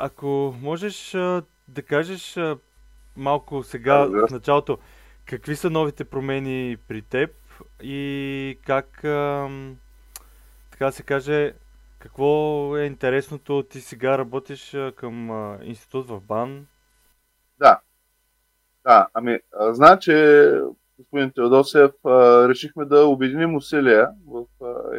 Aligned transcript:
ако 0.00 0.54
можеш 0.62 1.14
а, 1.14 1.42
да 1.68 1.82
кажеш 1.82 2.36
а, 2.36 2.58
малко 3.16 3.62
сега 3.62 4.06
Да, 4.06 4.26
в 4.26 4.30
началото, 4.30 4.78
какви 5.26 5.56
са 5.56 5.70
новите 5.70 6.04
промени 6.04 6.76
при 6.88 7.02
теб 7.02 7.30
и 7.82 8.58
как, 8.66 9.04
а, 9.04 9.48
така 10.70 10.92
се 10.92 11.02
каже, 11.02 11.52
какво 11.98 12.76
е 12.76 12.84
интересното? 12.84 13.62
Ти 13.70 13.80
сега 13.80 14.18
работиш 14.18 14.74
а, 14.74 14.92
към 14.96 15.30
а, 15.30 15.58
институт 15.62 16.08
в 16.08 16.20
БАН. 16.20 16.66
Да. 17.58 17.80
Да, 18.84 19.08
ами, 19.14 19.38
а, 19.58 19.74
значи, 19.74 20.12
господин 20.98 21.30
Теодосев, 21.30 21.90
решихме 22.48 22.84
да 22.84 23.06
обединим 23.06 23.54
усилия 23.56 24.08
в 24.26 24.44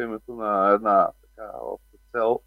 името 0.02 0.34
на 0.34 0.70
една 0.70 1.08
така 1.22 1.50
обща 1.62 1.96
цел, 2.12 2.40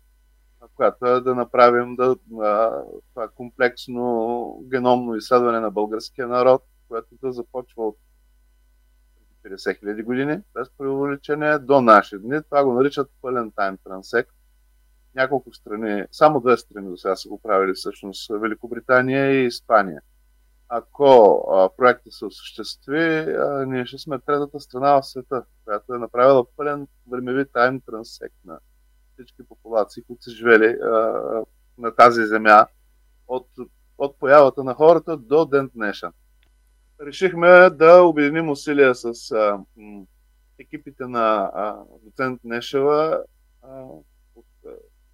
която 0.76 1.06
е 1.06 1.22
да 1.22 1.36
направим 1.36 1.96
да, 1.96 2.16
а, 2.42 2.82
това 3.14 3.28
комплексно 3.28 4.64
геномно 4.72 5.16
изследване 5.16 5.60
на 5.60 5.72
българския 5.72 6.28
народ, 6.28 6.64
което 6.88 7.08
да 7.24 7.32
започва 7.32 7.88
от 7.88 7.98
50 9.46 9.84
000 9.84 10.04
години, 10.04 10.40
без 10.54 10.70
преувеличение, 10.78 11.60
до 11.60 11.82
наши 11.82 12.20
дни. 12.20 12.44
Това 12.44 12.64
го 12.64 12.74
наричат 12.74 13.12
пълен 13.22 13.52
тайм 13.56 13.78
трансект. 13.84 14.32
Няколко 15.16 15.54
страни, 15.54 16.04
само 16.12 16.40
две 16.40 16.58
страни 16.58 16.90
до 16.90 16.98
сега 16.98 17.16
са 17.16 17.30
го 17.30 17.42
правили 17.42 17.74
всъщност, 17.74 18.32
Великобритания 18.42 19.32
и 19.32 19.46
Испания 19.46 20.02
ако 20.70 21.72
проектът 21.78 22.14
се 22.14 22.26
осъществи, 22.26 23.20
а, 23.20 23.66
ние 23.68 23.86
ще 23.86 23.98
сме 23.98 24.20
третата 24.20 24.60
страна 24.60 25.02
в 25.02 25.06
света, 25.06 25.44
която 25.64 25.94
е 25.94 25.98
направила 25.98 26.46
пълен 26.56 26.88
времеви 27.12 27.46
тайм 27.54 27.82
трансект 27.82 28.36
на 28.46 28.60
всички 29.16 29.44
популации, 29.44 30.04
които 30.04 30.24
са 30.24 30.32
живели 30.32 30.66
а, 30.66 30.90
на 31.78 31.96
тази 31.96 32.26
земя 32.26 32.68
от, 33.28 33.48
от 33.98 34.20
появата 34.20 34.64
на 34.64 34.74
хората 34.74 35.18
до 35.18 35.46
ден 35.46 35.72
днешен. 35.76 36.12
Решихме 37.02 37.70
да 37.70 38.02
обединим 38.02 38.50
усилия 38.50 38.96
с 38.96 39.32
а, 39.32 39.60
м, 39.78 40.06
екипите 40.60 41.08
на 41.08 41.52
а, 41.54 41.84
доцент 42.04 42.44
Нешева 42.44 43.24
а, 43.62 43.84
от 44.36 44.46
а, 44.66 44.70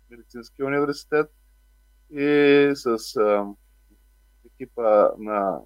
Медицинския 0.10 0.66
университет 0.66 1.32
и 2.10 2.72
с 2.76 3.16
а, 3.16 3.46
екипа 4.46 5.10
на 5.18 5.60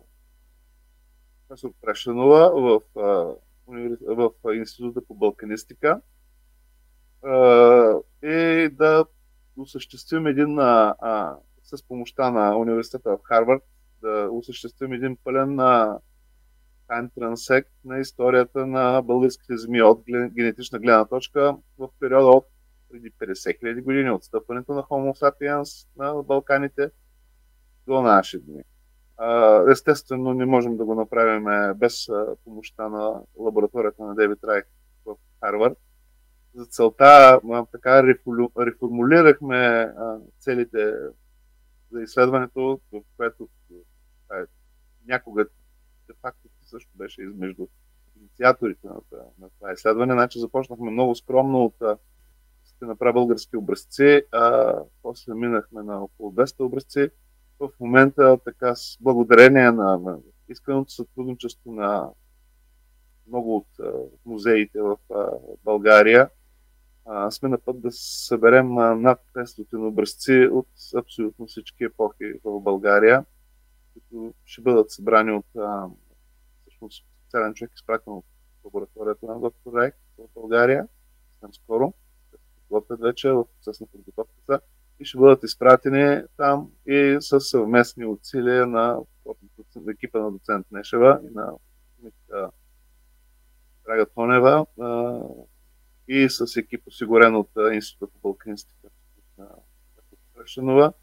професор 1.47 1.71
Прашанова 1.81 2.49
в, 2.49 2.81
в, 2.95 4.31
в 4.43 4.55
Института 4.55 5.01
по 5.07 5.13
балканистика 5.15 6.01
да 8.69 9.05
осъществим 9.57 10.27
един 10.27 10.59
а, 10.59 11.37
с 11.63 11.87
помощта 11.87 12.31
на 12.31 12.57
университета 12.57 13.09
в 13.09 13.19
Харвард 13.23 13.63
да 14.01 14.29
осъществим 14.31 14.93
един 14.93 15.17
пълен 15.23 15.57
тайм 16.87 17.09
трансект 17.15 17.71
на 17.85 17.99
историята 17.99 18.67
на 18.67 19.01
българските 19.01 19.57
земи 19.57 19.81
от 19.81 20.03
генетична 20.35 20.79
гледна 20.79 21.05
точка 21.05 21.57
в 21.77 21.89
периода 21.99 22.27
от 22.27 22.45
преди 22.91 23.11
50 23.11 23.61
000 23.63 23.83
години, 23.83 24.11
от 24.11 24.23
стъпването 24.23 24.73
на 24.73 24.83
Homo 24.83 25.21
sapiens 25.21 25.87
на 25.97 26.23
Балканите 26.23 26.91
до 27.87 28.01
наши 28.01 28.39
дни. 28.39 28.61
Естествено, 29.71 30.33
не 30.33 30.45
можем 30.45 30.77
да 30.77 30.85
го 30.85 30.95
направим 30.95 31.73
без 31.77 32.07
помощта 32.43 32.89
на 32.89 33.21
лабораторията 33.37 34.03
на 34.03 34.15
Девит 34.15 34.43
Райк 34.43 34.65
в 35.05 35.15
Харвард. 35.43 35.77
За 36.55 36.65
целта 36.65 37.39
така 37.71 38.03
реформулирахме 38.57 39.91
целите 40.39 40.93
за 41.91 42.01
изследването, 42.01 42.79
в 42.91 43.01
което 43.17 43.49
някога 45.07 45.45
де 46.07 46.13
факто 46.21 46.49
също 46.63 46.89
беше 46.95 47.21
измежду 47.21 47.67
инициаторите 48.19 48.87
на, 48.87 48.95
на 49.39 49.49
това 49.49 49.73
изследване. 49.73 50.13
Значи 50.13 50.39
започнахме 50.39 50.91
много 50.91 51.15
скромно 51.15 51.65
от 51.65 51.99
направя 52.85 53.13
български 53.13 53.57
образци, 53.57 54.23
а 54.31 54.73
после 55.01 55.33
минахме 55.33 55.83
на 55.83 56.03
около 56.03 56.31
200 56.31 56.59
образци 56.59 57.09
в 57.59 57.69
момента 57.79 58.37
така 58.45 58.75
с 58.75 58.97
благодарение 59.01 59.71
на, 59.71 59.97
на 59.97 60.17
искреното 60.49 60.91
сътрудничество 60.91 61.71
на 61.71 62.09
много 63.27 63.57
от 63.57 63.67
а, 63.79 63.91
музеите 64.25 64.81
в 64.81 64.97
а, 65.13 65.29
България, 65.63 66.29
а, 67.05 67.31
сме 67.31 67.49
на 67.49 67.57
път 67.57 67.81
да 67.81 67.91
съберем 67.91 68.73
над 68.73 69.21
500 69.33 69.87
образци 69.87 70.49
от 70.51 70.67
абсолютно 70.97 71.47
всички 71.47 71.83
епохи 71.83 72.33
в 72.43 72.59
България, 72.59 73.25
които 73.93 74.33
ще 74.45 74.61
бъдат 74.61 74.91
събрани 74.91 75.31
от 75.31 75.45
всъщност 76.61 77.05
специален 77.21 77.53
човек, 77.53 77.71
изпратен 77.75 78.13
от 78.13 78.25
лабораторията 78.65 79.25
на 79.25 79.39
доктор 79.39 79.73
Райк 79.73 79.95
в 80.17 80.27
България, 80.35 80.87
съвсем 81.33 81.53
скоро, 81.53 81.93
готвят 82.69 82.99
вече 82.99 83.31
в 83.31 83.45
процес 83.45 83.79
на 83.81 83.87
подготовката 83.87 84.59
и 84.99 85.05
ще 85.05 85.17
бъдат 85.17 85.43
изпратени 85.43 86.23
там 86.37 86.71
и 86.87 87.17
с 87.19 87.39
съвместни 87.39 88.05
усилия 88.05 88.67
на, 88.67 88.99
на 89.75 89.91
екипа 89.91 90.19
на 90.19 90.31
доцент 90.31 90.67
Нешева 90.71 91.19
и 91.23 91.33
на 91.33 91.53
Драга 93.85 94.05
Тонева 94.15 94.54
и 96.15 96.29
с 96.29 96.57
екип 96.57 96.87
осигурен 96.87 97.35
от 97.35 97.49
Института 97.73 98.11
по 98.13 98.19
балканистика 98.19 98.87
на 99.37 99.49
Крашенова 100.35 100.93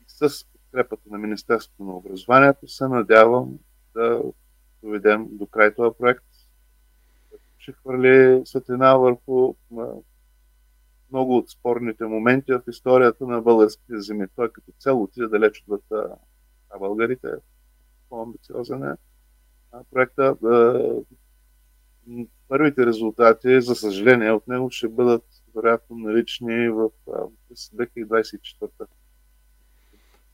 и 0.00 0.04
с 0.06 0.44
подкрепата 0.52 1.02
на 1.10 1.18
Министерството 1.18 1.84
на 1.84 1.96
образованието 1.96 2.68
се 2.68 2.88
надявам 2.88 3.58
да 3.94 4.22
доведем 4.82 5.28
до 5.30 5.46
край 5.46 5.74
това 5.74 5.94
проект. 5.94 6.24
Ще 7.58 7.72
хвърли 7.72 8.42
светлина 8.44 8.96
върху 8.96 9.54
много 11.10 11.36
от 11.36 11.50
спорните 11.50 12.04
моменти 12.04 12.52
в 12.52 12.62
историята 12.68 13.26
на 13.26 13.42
българските 13.42 14.00
земи. 14.00 14.26
Той 14.36 14.52
като 14.52 14.72
цел 14.78 15.02
отиде 15.02 15.26
далеч 15.26 15.62
отвъд 15.62 15.84
а 16.70 16.78
българите. 16.78 17.28
По-амбициозен 18.08 18.82
е 18.82 18.96
проекта. 19.90 20.36
Първите 22.48 22.86
резултати, 22.86 23.60
за 23.60 23.74
съжаление, 23.74 24.32
от 24.32 24.48
него 24.48 24.70
ще 24.70 24.88
бъдат 24.88 25.24
вероятно 25.56 25.96
налични 25.96 26.68
в 26.68 26.90
2024. 27.50 28.70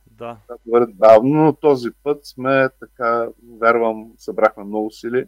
Да. 0.07 0.39
Да, 0.67 0.87
бавно, 0.95 1.45
но 1.45 1.53
този 1.53 1.91
път 2.03 2.27
сме 2.27 2.69
така, 2.81 3.29
вярвам, 3.61 4.13
събрахме 4.17 4.65
много 4.65 4.91
сили 4.91 5.27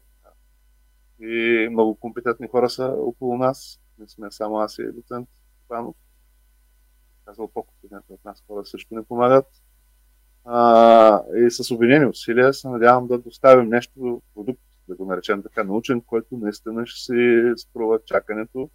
и 1.20 1.68
много 1.70 1.94
компетентни 1.94 2.48
хора 2.48 2.70
са 2.70 2.84
около 2.98 3.38
нас. 3.38 3.80
Не 3.98 4.08
сме 4.08 4.30
само 4.30 4.58
аз 4.58 4.78
и 4.78 4.92
доцент 4.92 5.28
Степанов. 5.58 5.96
Казал 7.24 7.48
по-компетентни 7.48 8.14
от 8.14 8.24
нас 8.24 8.44
хора 8.46 8.66
също 8.66 8.94
не 8.94 9.02
помагат. 9.02 9.46
А, 10.44 11.22
и 11.36 11.50
с 11.50 11.74
обвинени 11.74 12.06
усилия 12.06 12.54
се 12.54 12.68
надявам 12.68 13.06
да 13.06 13.18
доставим 13.18 13.68
нещо, 13.68 14.22
продукт, 14.34 14.60
да 14.88 14.96
го 14.96 15.04
наречем 15.04 15.42
така 15.42 15.64
научен, 15.64 16.00
който 16.00 16.36
наистина 16.36 16.86
ще 16.86 17.00
си 17.00 17.52
струва 17.56 17.98
чакането 18.04 18.70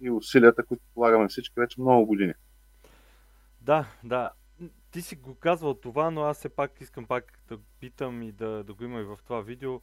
и 0.00 0.10
усилията, 0.10 0.64
които 0.64 0.82
полагаме 0.94 1.28
всички 1.28 1.60
вече 1.60 1.80
много 1.80 2.06
години. 2.06 2.32
Да, 3.60 3.86
да. 4.04 4.30
Ти 4.90 5.02
си 5.02 5.16
го 5.16 5.34
казвал 5.34 5.74
това, 5.74 6.10
но 6.10 6.22
аз 6.22 6.38
все 6.38 6.48
пак 6.48 6.80
искам 6.80 7.06
пак 7.06 7.38
да 7.48 7.58
питам 7.80 8.22
и 8.22 8.32
да, 8.32 8.64
да 8.64 8.74
го 8.74 8.84
има 8.84 9.00
и 9.00 9.04
в 9.04 9.18
това 9.24 9.40
видео. 9.40 9.80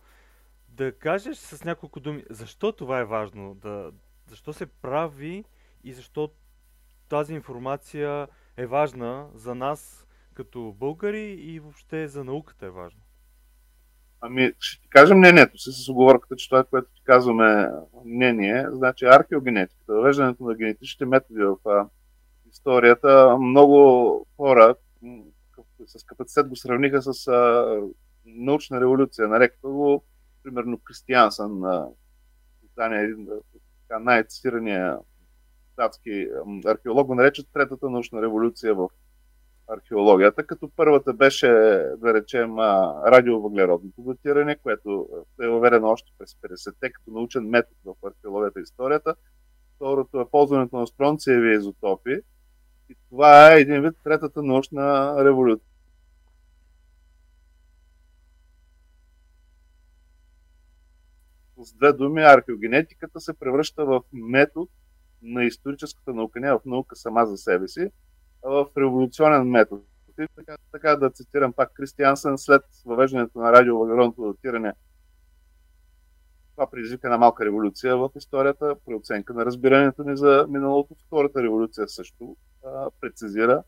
Да 0.70 0.98
кажеш 0.98 1.38
с 1.38 1.64
няколко 1.64 2.00
думи, 2.00 2.24
защо 2.30 2.72
това 2.72 3.00
е 3.00 3.06
важно? 3.06 3.56
Да, 3.56 3.92
защо 4.28 4.54
се 4.54 4.66
прави 4.66 5.44
и 5.84 5.94
защо 5.94 6.32
тази 7.10 7.34
информация 7.34 8.28
е 8.58 8.66
важна 8.66 9.30
за 9.34 9.56
нас 9.56 10.08
като 10.34 10.76
българи 10.80 11.34
и 11.34 11.60
въобще 11.60 12.08
за 12.08 12.24
науката 12.24 12.66
е 12.66 12.70
важно? 12.70 13.02
Ами, 14.22 14.54
ще 14.60 14.82
ти 14.82 14.90
кажа 14.90 15.16
мнението 15.16 15.58
си 15.58 15.70
с 15.72 15.90
оговорката, 15.90 16.36
че 16.36 16.50
това, 16.50 16.64
което 16.64 16.88
ти 16.96 17.02
казваме 17.04 17.70
мнение, 18.06 18.66
значи 18.72 19.06
археогенетиката, 19.06 19.94
въвеждането 19.94 20.44
на 20.44 20.56
генетичните 20.56 21.06
методи 21.06 21.44
в 21.44 21.56
а, 21.66 21.88
историята, 22.52 23.38
много 23.38 24.26
хора 24.38 24.76
с 25.86 26.04
капацитет 26.04 26.48
го 26.48 26.56
сравниха 26.56 27.02
с 27.02 27.28
а, 27.28 27.66
научна 28.26 28.82
революция. 28.82 29.28
Нарекаха 29.28 29.68
го, 29.68 30.04
примерно, 30.44 30.80
Кристиансън 30.84 31.64
един 32.78 33.28
най-цитирания 34.00 34.98
датски 35.78 36.28
археолог 36.66 37.08
го 37.08 37.16
нарече 37.16 37.52
третата 37.54 37.90
научна 37.90 38.22
революция 38.22 38.76
в 38.76 38.90
археологията, 39.74 40.44
като 40.44 40.70
първата 40.76 41.14
беше, 41.14 41.48
да 41.98 42.14
речем, 42.14 42.60
радиовъглеродното 43.06 44.02
датиране, 44.02 44.56
което 44.56 45.08
е 45.42 45.48
уверено 45.48 45.88
още 45.88 46.12
през 46.18 46.34
50-те 46.34 46.92
като 46.92 47.12
научен 47.12 47.44
метод 47.50 47.76
в 47.86 48.08
археологията 48.08 48.60
и 48.60 48.64
историята. 48.64 49.16
Второто 49.76 50.22
е 50.22 50.30
ползването 50.32 50.78
на 50.78 50.88
стронциеви 50.88 51.56
изотопи 51.56 52.20
И 52.90 52.96
това 53.10 53.54
е 53.54 53.60
един 53.60 53.82
вид 53.82 53.94
третата 54.04 54.44
научна 54.44 55.16
революция. 55.26 55.68
С 61.58 61.74
две 61.74 61.94
думи, 61.94 62.22
археогенетиката 62.22 63.20
се 63.20 63.34
превръща 63.34 63.86
в 63.86 64.02
метод 64.14 64.72
на 65.22 65.44
историческата 65.44 66.14
наука, 66.14 66.40
не 66.40 66.54
в 66.54 66.60
наука 66.66 66.96
сама 66.96 67.26
за 67.26 67.38
себе 67.38 67.68
си, 67.68 67.90
в 68.44 68.68
революционен 68.78 69.50
метод. 69.50 69.82
И 70.20 70.28
така, 70.36 70.56
така 70.72 70.96
да 70.96 71.10
цитирам 71.10 71.54
пак 71.54 71.74
Кристиансен, 71.74 72.38
след 72.38 72.62
въвеждането 72.86 73.40
на 73.40 73.52
радиовъглеродното 73.52 74.34
датиране 74.34 74.74
това 76.56 76.70
предизвика 76.70 77.08
една 77.08 77.18
малка 77.18 77.46
революция 77.46 77.98
в 77.98 78.10
историята 78.16 78.76
при 78.86 78.96
оценка 78.96 79.34
на 79.34 79.46
разбирането 79.46 80.04
ни 80.04 80.18
за 80.18 80.46
миналото. 80.50 80.96
Втората 81.08 81.44
революция 81.44 81.88
също 81.88 82.38
а, 82.66 82.90
прецизира 83.02 83.64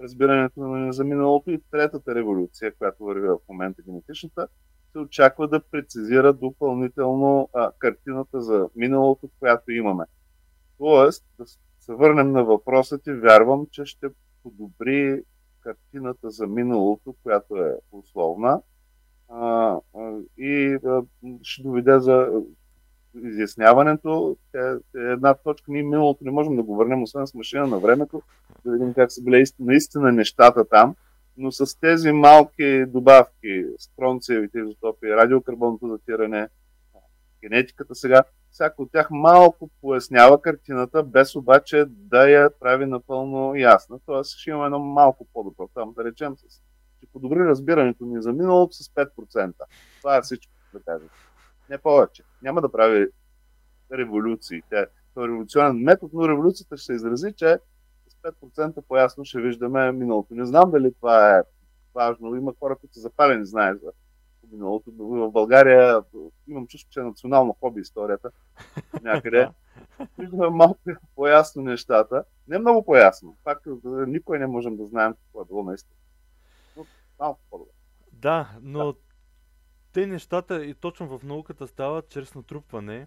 разбирането 0.00 0.60
ни 0.60 0.92
за 0.92 1.04
миналото 1.04 1.50
и 1.50 1.62
третата 1.70 2.14
революция, 2.14 2.74
която 2.74 3.04
върви 3.04 3.28
в 3.28 3.38
момента 3.48 3.82
генетичната, 3.82 4.48
се 4.92 4.98
очаква 4.98 5.48
да 5.48 5.60
прецизира 5.60 6.32
допълнително 6.32 7.48
а, 7.54 7.72
картината 7.78 8.40
за 8.40 8.68
миналото, 8.76 9.30
която 9.38 9.72
имаме. 9.72 10.04
Тоест, 10.78 11.24
да 11.38 11.44
се 11.86 11.94
върнем 11.94 12.32
на 12.32 12.44
въпросът 12.44 13.06
и 13.06 13.12
вярвам, 13.12 13.66
че 13.70 13.84
ще 13.84 14.06
подобри 14.42 15.22
картината 15.60 16.30
за 16.30 16.46
миналото, 16.46 17.14
която 17.22 17.56
е 17.56 17.76
условна, 17.92 18.60
а, 19.28 19.78
и 20.38 20.78
а, 20.86 21.02
ще 21.42 21.62
доведе 21.62 22.00
за 22.00 22.42
изясняването. 23.24 24.36
Е, 24.54 24.58
е 24.98 25.12
една 25.12 25.34
точка. 25.34 25.72
Ние 25.72 25.82
миналото 25.82 26.24
не 26.24 26.30
можем 26.30 26.56
да 26.56 26.62
го 26.62 26.76
върнем, 26.76 27.02
освен 27.02 27.26
с 27.26 27.34
машина 27.34 27.66
на 27.66 27.78
времето, 27.78 28.22
да 28.64 28.72
видим 28.72 28.94
как 28.94 29.12
са 29.12 29.22
били 29.22 29.44
наистина 29.58 30.12
нещата 30.12 30.68
там. 30.68 30.94
Но 31.36 31.52
с 31.52 31.80
тези 31.80 32.12
малки 32.12 32.84
добавки, 32.86 33.64
стронциевите 33.78 34.58
изотопи, 34.58 35.10
радиокарбонното 35.10 35.88
датиране, 35.88 36.48
генетиката 37.42 37.94
сега, 37.94 38.22
всяко 38.56 38.82
от 38.82 38.92
тях 38.92 39.08
малко 39.10 39.70
пояснява 39.80 40.42
картината, 40.42 41.02
без 41.02 41.36
обаче 41.36 41.84
да 41.88 42.28
я 42.28 42.50
прави 42.60 42.86
напълно 42.86 43.54
ясна. 43.54 43.98
Тоест 44.06 44.30
ще 44.30 44.50
имаме 44.50 44.64
едно 44.66 44.78
малко 44.78 45.26
по-добро. 45.32 45.68
Там 45.74 45.92
да 45.96 46.04
речем 46.04 46.36
с 46.36 46.62
ще 46.96 47.06
подобри 47.12 47.38
разбирането 47.38 48.04
ни 48.04 48.22
за 48.22 48.32
миналото 48.32 48.74
с 48.74 48.88
5%. 48.88 49.52
Това 49.98 50.16
е 50.16 50.22
всичко, 50.22 50.52
да 50.72 50.80
кажем. 50.80 51.08
Не 51.70 51.78
повече. 51.78 52.22
Няма 52.42 52.60
да 52.60 52.72
прави 52.72 53.08
революции. 53.92 54.62
Тя 54.70 54.80
е 54.80 54.86
революционен 55.18 55.76
метод, 55.76 56.10
но 56.14 56.28
революцията 56.28 56.76
ще 56.76 56.86
се 56.86 56.92
изрази, 56.92 57.32
че 57.36 57.58
с 58.08 58.14
5% 58.14 58.80
по-ясно 58.88 59.24
ще 59.24 59.40
виждаме 59.40 59.92
миналото. 59.92 60.34
Не 60.34 60.46
знам 60.46 60.70
дали 60.70 60.94
това 60.94 61.38
е 61.38 61.42
важно. 61.94 62.36
Има 62.36 62.52
хора, 62.58 62.76
които 62.76 62.94
са 62.94 63.00
запалени, 63.00 63.46
знаят 63.46 63.80
за 63.80 63.92
миналото. 64.52 64.90
В 64.98 65.30
България 65.30 66.02
имам 66.48 66.66
чувство, 66.66 66.90
че 66.90 67.00
е 67.00 67.02
национално 67.02 67.56
хоби 67.60 67.80
историята. 67.80 68.30
Някъде. 69.02 69.48
Виждаме 70.18 70.48
малко 70.48 70.78
по-ясно 71.16 71.62
нещата. 71.62 72.24
Не 72.48 72.58
много 72.58 72.84
по-ясно. 72.84 73.36
Пак 73.44 73.62
никой 73.84 74.38
не 74.38 74.46
можем 74.46 74.76
да 74.76 74.86
знаем 74.86 75.14
какво 75.14 75.42
е 75.42 75.44
било 75.44 75.62
наистина 75.62 75.96
малко 77.18 77.40
по-добре. 77.50 77.72
Да, 78.12 78.58
но 78.62 78.92
да. 78.92 78.98
те 79.92 80.06
нещата 80.06 80.64
и 80.64 80.74
точно 80.74 81.18
в 81.18 81.24
науката 81.24 81.66
стават 81.66 82.08
чрез 82.08 82.34
натрупване 82.34 83.06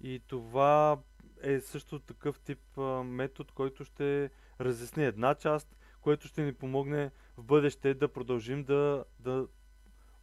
и 0.00 0.20
това 0.26 0.98
е 1.42 1.60
също 1.60 1.98
такъв 1.98 2.40
тип 2.40 2.60
метод, 3.04 3.50
който 3.54 3.84
ще 3.84 4.30
разясни 4.60 5.04
една 5.04 5.34
част, 5.34 5.76
който 6.00 6.28
ще 6.28 6.42
ни 6.42 6.54
помогне 6.54 7.10
в 7.36 7.44
бъдеще 7.44 7.94
да 7.94 8.12
продължим 8.12 8.64
да, 8.64 9.04
да 9.18 9.46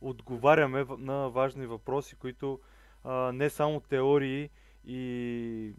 отговаряме 0.09 0.85
на 0.97 1.29
важни 1.29 1.65
въпроси, 1.65 2.15
които 2.15 2.59
а, 3.03 3.31
не 3.31 3.49
само 3.49 3.79
теории 3.79 4.49
и 4.85 5.73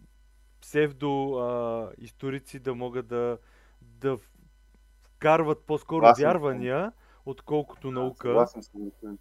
псевдо 0.61 1.33
а, 1.33 1.91
историци 1.97 2.59
да 2.59 2.75
могат 2.75 3.07
да, 3.07 3.37
да 3.81 4.17
вкарват 5.03 5.63
по-скоро 5.65 6.05
вярвания, 6.19 6.91
отколкото 7.25 7.91
наука. 7.91 8.27
Съгласен 8.27 8.63
съм, 8.63 8.81
господин 8.81 9.17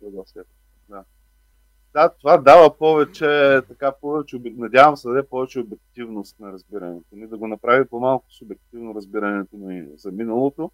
Да. 0.89 1.05
Да, 1.93 2.09
това 2.09 2.39
дава 2.39 2.79
повече, 2.79 3.61
така 3.69 3.93
повече, 4.01 4.41
надявам 4.45 4.97
се 4.97 5.09
да 5.09 5.15
даде 5.15 5.29
повече 5.29 5.61
обективност 5.61 6.41
на 6.41 6.53
разбирането 6.53 7.17
ни, 7.17 7.27
да 7.27 7.39
го 7.39 7.49
направи 7.49 7.89
по-малко 7.89 8.33
субективно 8.33 8.95
разбирането 8.95 9.57
ни 9.57 9.89
за 9.97 10.13
миналото, 10.13 10.71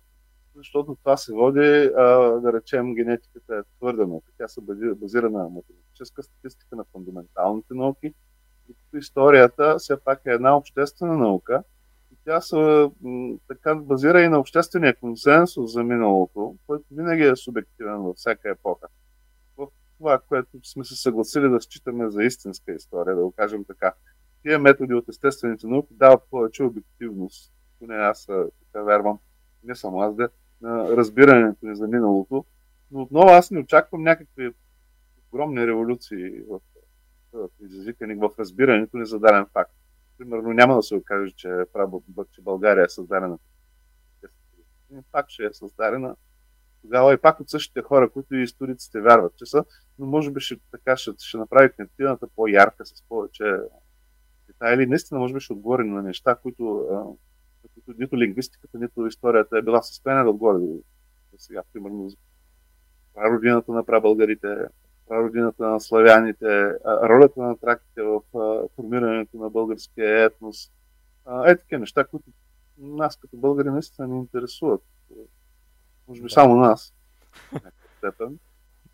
защото 0.56 0.94
това 0.94 1.16
се 1.16 1.32
води, 1.32 1.90
а, 1.96 2.04
да 2.40 2.52
речем, 2.52 2.94
генетиката 2.94 3.56
е 3.56 3.76
твърда 3.78 4.06
наука. 4.06 4.32
Тя 4.38 4.48
се 4.48 4.60
базира 4.94 5.30
на 5.30 5.48
математическа 5.48 6.22
статистика, 6.22 6.76
на 6.76 6.84
фундаменталните 6.92 7.74
науки, 7.74 8.14
докато 8.68 8.96
историята 8.96 9.76
все 9.78 10.00
пак 10.00 10.20
е 10.26 10.30
една 10.30 10.56
обществена 10.56 11.18
наука, 11.18 11.62
тя 12.24 12.40
се 12.40 12.90
така 13.48 13.74
базира 13.74 14.20
и 14.20 14.28
на 14.28 14.38
обществения 14.38 14.96
консенсус 14.96 15.72
за 15.72 15.84
миналото, 15.84 16.56
който 16.66 16.84
винаги 16.90 17.22
е 17.22 17.36
субективен 17.36 17.98
във 17.98 18.16
всяка 18.16 18.50
епоха. 18.50 18.86
В 19.56 19.68
това, 19.98 20.18
което 20.28 20.58
сме 20.64 20.84
се 20.84 20.96
съгласили 20.96 21.48
да 21.48 21.60
считаме 21.60 22.10
за 22.10 22.22
истинска 22.22 22.72
история, 22.72 23.16
да 23.16 23.22
го 23.22 23.32
кажем 23.32 23.64
така. 23.64 23.94
Тия 24.42 24.58
методи 24.58 24.94
от 24.94 25.08
естествените 25.08 25.66
науки 25.66 25.94
дават 25.94 26.22
повече 26.30 26.62
обективност. 26.62 27.52
Поне 27.78 27.94
аз 27.94 28.26
така 28.26 28.82
вярвам, 28.84 29.18
не 29.64 29.74
само 29.74 30.00
аз, 30.00 30.16
на 30.16 30.28
разбирането 30.64 31.66
ни 31.66 31.76
за 31.76 31.88
миналото. 31.88 32.44
Но 32.90 33.02
отново 33.02 33.28
аз 33.28 33.50
не 33.50 33.60
очаквам 33.60 34.02
някакви 34.02 34.50
огромни 35.28 35.66
революции 35.66 36.40
в, 36.40 36.60
в, 37.32 37.48
в, 37.60 38.30
в 38.30 38.38
разбирането 38.38 38.96
ни 38.96 39.06
за 39.06 39.18
даден 39.18 39.46
факт 39.52 39.72
примерно 40.22 40.52
няма 40.52 40.76
да 40.76 40.82
се 40.82 40.94
окаже, 40.94 41.32
че, 41.36 41.48
е 41.48 41.64
че 42.32 42.42
България 42.42 42.84
е 42.84 42.88
създадена. 42.88 43.38
Пак 45.12 45.30
ще 45.30 45.44
е 45.44 45.52
създадена. 45.52 46.16
Тогава 46.82 47.14
и 47.14 47.16
пак 47.16 47.40
от 47.40 47.50
същите 47.50 47.82
хора, 47.82 48.10
които 48.10 48.34
и 48.34 48.42
историците 48.42 49.00
вярват, 49.00 49.36
че 49.36 49.46
са, 49.46 49.64
но 49.98 50.06
може 50.06 50.30
би 50.30 50.40
ще, 50.40 50.56
така 50.70 50.96
ще, 50.96 51.10
ще 51.18 51.36
направи 51.36 51.72
картината 51.76 52.26
по-ярка, 52.36 52.86
с 52.86 53.02
повече 53.08 53.56
детайли. 54.46 54.86
Наистина, 54.86 55.20
може 55.20 55.34
би 55.34 55.40
ще 55.40 55.52
отговори 55.52 55.84
на 55.84 56.02
неща, 56.02 56.34
които, 56.34 56.86
които 57.84 58.00
нито 58.00 58.18
лингвистиката, 58.18 58.78
нито 58.78 59.06
историята 59.06 59.58
е 59.58 59.62
била 59.62 59.80
в 59.80 59.86
състояние 59.86 60.24
да 60.24 60.30
отговори 60.30 60.62
до 61.32 61.38
сега. 61.38 61.62
Примерно, 61.72 62.10
родината 63.16 63.72
на 63.72 63.86
прабългарите, 63.86 64.56
родината 65.10 65.66
на 65.66 65.80
славяните, 65.80 66.72
ролята 66.84 67.42
на 67.42 67.56
траките 67.56 68.02
в 68.02 68.20
формирането 68.76 69.36
на 69.36 69.50
българския 69.50 70.24
етнос. 70.24 70.70
Е 71.46 71.56
такива 71.56 71.78
неща, 71.78 72.04
които 72.04 72.30
нас 72.78 73.16
като 73.16 73.36
българи 73.36 73.70
наистина 73.70 74.08
ни 74.08 74.18
интересуват. 74.18 74.82
Може 76.08 76.20
би 76.20 76.28
да. 76.28 76.32
само 76.32 76.56
нас. 76.56 76.94
степен. 77.98 78.38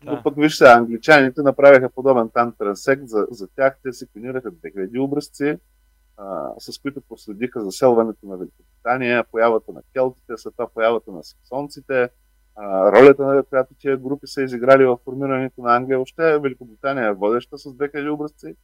Да. 0.03 0.11
Но 0.11 0.23
пък 0.23 0.35
виж 0.37 0.57
се, 0.57 0.65
англичаните 0.65 1.41
направиха 1.41 1.89
подобен 1.89 2.29
там 2.33 2.53
трансект 2.57 3.07
за, 3.07 3.27
за 3.31 3.47
тях. 3.47 3.79
Те 3.83 3.93
секвенираха 3.93 4.51
2000 4.51 5.03
образци, 5.03 5.57
а, 6.17 6.49
с 6.59 6.79
които 6.79 7.01
проследиха 7.01 7.65
заселването 7.65 8.27
на 8.27 8.37
Великобритания, 8.85 9.23
появата 9.23 9.71
на 9.71 9.81
келтите, 9.93 10.33
след 10.37 10.53
това 10.53 10.67
появата 10.67 11.11
на 11.11 11.23
саксонците, 11.23 12.09
ролята, 12.93 13.43
която 13.49 13.73
тия 13.73 13.97
групи 13.97 14.27
са 14.27 14.41
изиграли 14.41 14.85
в 14.85 14.97
формирането 15.03 15.61
на 15.61 15.75
Англия. 15.75 15.97
Въобще 15.97 16.39
Великобритания 16.39 17.07
е 17.07 17.13
водеща 17.13 17.57
с 17.57 17.63
2000 17.63 18.13
образци. 18.13 18.55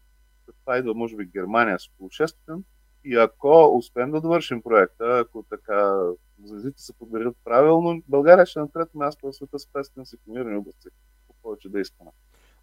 Това 0.59 0.77
идва, 0.77 0.93
може 0.93 1.15
би, 1.15 1.25
Германия 1.25 1.79
с 1.79 1.87
около 1.87 2.09
600. 2.09 2.61
И 3.03 3.15
ако 3.15 3.77
успеем 3.77 4.11
да 4.11 4.21
довършим 4.21 4.61
проекта, 4.61 5.19
ако 5.19 5.43
така 5.49 6.01
звездите 6.43 6.81
се 6.81 6.93
подберат 6.93 7.37
правилно, 7.43 8.01
България 8.07 8.45
ще 8.45 8.59
е 8.59 8.61
на 8.61 8.71
трето 8.71 8.97
място 8.97 9.27
в 9.27 9.33
света 9.33 9.59
с 9.59 9.65
500 9.65 10.03
секунирани 10.03 10.57
области. 10.57 10.87
По 11.27 11.33
повече 11.43 11.69
да 11.69 11.79
искаме. 11.79 12.11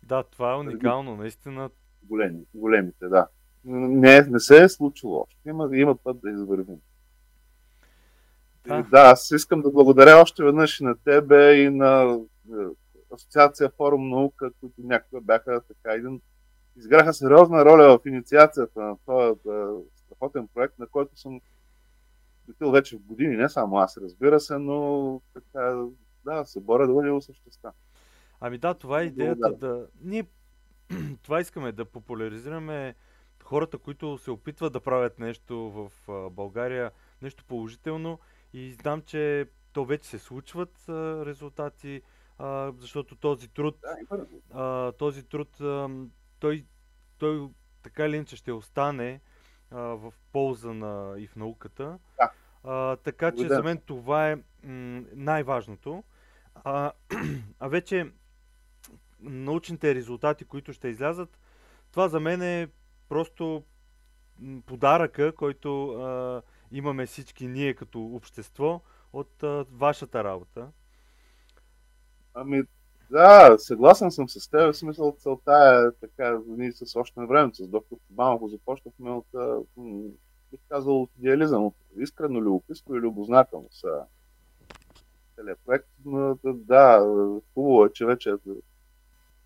Да, 0.02 0.22
това 0.22 0.52
е 0.52 0.56
уникално, 0.56 1.16
наистина. 1.16 1.70
Големи, 2.02 2.44
големите, 2.54 3.08
да. 3.08 3.26
Не, 3.64 4.20
не 4.20 4.40
се 4.40 4.64
е 4.64 4.68
случило 4.68 5.20
още. 5.20 5.48
Има, 5.48 5.68
има 5.72 5.96
път 5.96 6.20
да 6.20 6.30
извървим. 6.30 6.76
Да. 8.66 8.82
да, 8.90 9.00
аз 9.00 9.30
искам 9.30 9.62
да 9.62 9.70
благодаря 9.70 10.20
още 10.20 10.44
веднъж 10.44 10.80
и 10.80 10.84
на 10.84 10.96
тебе 11.04 11.54
и 11.54 11.70
на 11.70 12.20
е, 12.50 12.54
Асоциация 13.14 13.70
Форум 13.76 14.08
наука, 14.08 14.50
които 14.60 14.74
някога 14.78 15.20
бяха 15.20 15.60
така 15.60 15.94
един 15.94 16.20
изграха 16.76 17.14
сериозна 17.14 17.64
роля 17.64 17.98
в 17.98 18.08
инициацията 18.08 18.80
на 18.80 18.96
този 19.06 19.40
страхотен 19.96 20.48
проект, 20.54 20.78
на 20.78 20.86
който 20.86 21.20
съм 21.20 21.40
бил 22.58 22.70
вече 22.70 22.96
в 22.96 23.00
години, 23.00 23.36
не 23.36 23.48
само 23.48 23.76
аз, 23.76 23.96
разбира 23.96 24.40
се, 24.40 24.58
но 24.58 25.20
така, 25.34 25.84
да, 26.24 26.44
се 26.44 26.60
боря 26.60 26.86
да 26.86 26.94
бъде 26.94 27.10
осъществен. 27.10 27.72
Ами 28.40 28.58
да, 28.58 28.74
това 28.74 29.00
е 29.00 29.04
идеята 29.04 29.52
да... 29.52 29.86
Ние 30.00 30.24
това 31.22 31.40
искаме 31.40 31.72
да 31.72 31.84
популяризираме 31.84 32.94
хората, 33.42 33.78
които 33.78 34.18
се 34.18 34.30
опитват 34.30 34.72
да 34.72 34.80
правят 34.80 35.18
нещо 35.18 35.56
в 35.56 35.90
България, 36.30 36.90
нещо 37.22 37.44
положително 37.44 38.18
И 38.52 38.72
знам, 38.72 39.02
че 39.02 39.46
то 39.72 39.84
вече 39.84 40.08
се 40.08 40.18
случват 40.18 40.88
а, 40.88 41.26
резултати, 41.26 42.02
а, 42.38 42.72
защото 42.78 43.16
този 43.16 43.48
труд, 43.48 43.78
а, 44.50 44.92
този 44.92 45.22
труд, 45.22 45.60
а, 45.60 45.88
той, 46.40 46.64
той 47.18 47.48
така 47.82 48.06
или 48.06 48.16
иначе 48.16 48.36
ще 48.36 48.52
остане 48.52 49.20
а, 49.70 49.78
в 49.80 50.12
полза 50.32 50.74
на 50.74 51.14
и 51.18 51.26
в 51.26 51.36
науката. 51.36 51.98
Да. 52.18 52.30
А, 52.64 52.96
така 52.96 53.32
че 53.32 53.48
за 53.48 53.62
мен 53.62 53.78
това 53.86 54.30
е 54.30 54.36
м- 54.36 55.02
най-важното. 55.14 56.04
А, 56.54 56.92
а 57.58 57.68
вече 57.68 58.12
научните 59.20 59.94
резултати, 59.94 60.44
които 60.44 60.72
ще 60.72 60.88
излязат, 60.88 61.38
това 61.90 62.08
за 62.08 62.20
мен 62.20 62.42
е 62.42 62.68
просто 63.08 63.64
подаръка, 64.66 65.34
който 65.34 65.90
а, 65.90 66.42
имаме 66.72 67.06
всички 67.06 67.46
ние 67.46 67.74
като 67.74 68.04
общество 68.04 68.80
от 69.12 69.42
а, 69.42 69.66
вашата 69.70 70.24
работа. 70.24 70.68
Ами, 72.34 72.62
да, 73.10 73.56
съгласен 73.58 74.10
съм 74.10 74.28
с 74.28 74.50
теб. 74.50 74.74
В 74.74 74.76
смисъл 74.76 75.16
целта 75.18 75.84
е 75.88 76.00
така, 76.00 76.38
ние 76.46 76.72
с 76.72 76.96
още 76.96 77.20
на 77.20 77.26
време, 77.26 77.54
с 77.54 77.68
доктор 77.68 77.96
Тубанов 78.08 78.40
го 78.40 78.48
започнахме 78.48 79.10
от, 79.10 79.26
бих 80.50 80.60
казал, 80.68 81.02
от 81.02 81.10
идеализъм, 81.18 81.64
от 81.64 81.74
искрено 81.98 82.40
любопитство 82.40 82.96
и 82.96 83.00
любознателност. 83.00 83.84
Целият 85.34 85.60
проект, 85.66 85.88
но, 86.04 86.38
да, 86.44 87.06
хубаво 87.54 87.84
е, 87.84 87.92
че 87.92 88.06
вече 88.06 88.34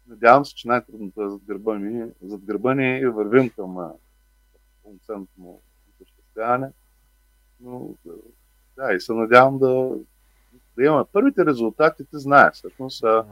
надявам 0.06 0.44
се, 0.44 0.54
че 0.54 0.68
най-трудното 0.68 1.22
е 1.22 1.28
зад 1.28 1.42
гърба 1.44 1.74
ми, 1.74 2.10
зад 2.22 2.40
гърба 2.44 2.74
ни 2.74 2.98
и 2.98 3.06
вървим 3.06 3.50
към 3.50 3.92
пълноценното 4.82 5.32
му 5.40 5.62
осъществяване. 5.92 6.70
Но 7.60 7.94
да, 8.76 8.94
и 8.94 9.00
се 9.00 9.12
надявам 9.12 9.58
да, 9.58 9.90
да 10.76 10.84
имаме 10.84 11.04
първите 11.12 11.46
резултати, 11.46 12.04
ти 12.04 12.18
знаеш, 12.18 12.54
всъщност, 12.54 13.04
а, 13.04 13.24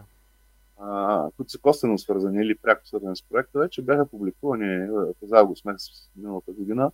а, 0.78 1.28
които 1.36 1.52
са 1.52 1.58
косвено 1.58 1.98
свързани 1.98 2.42
или 2.42 2.58
пряко 2.58 2.86
свързани 2.86 3.16
с 3.16 3.22
проекта, 3.22 3.58
вече 3.58 3.82
бяха 3.82 4.06
публикувани 4.06 4.88
през 5.20 5.32
август 5.32 5.64
месец 5.64 6.10
миналата 6.16 6.52
година 6.52 6.90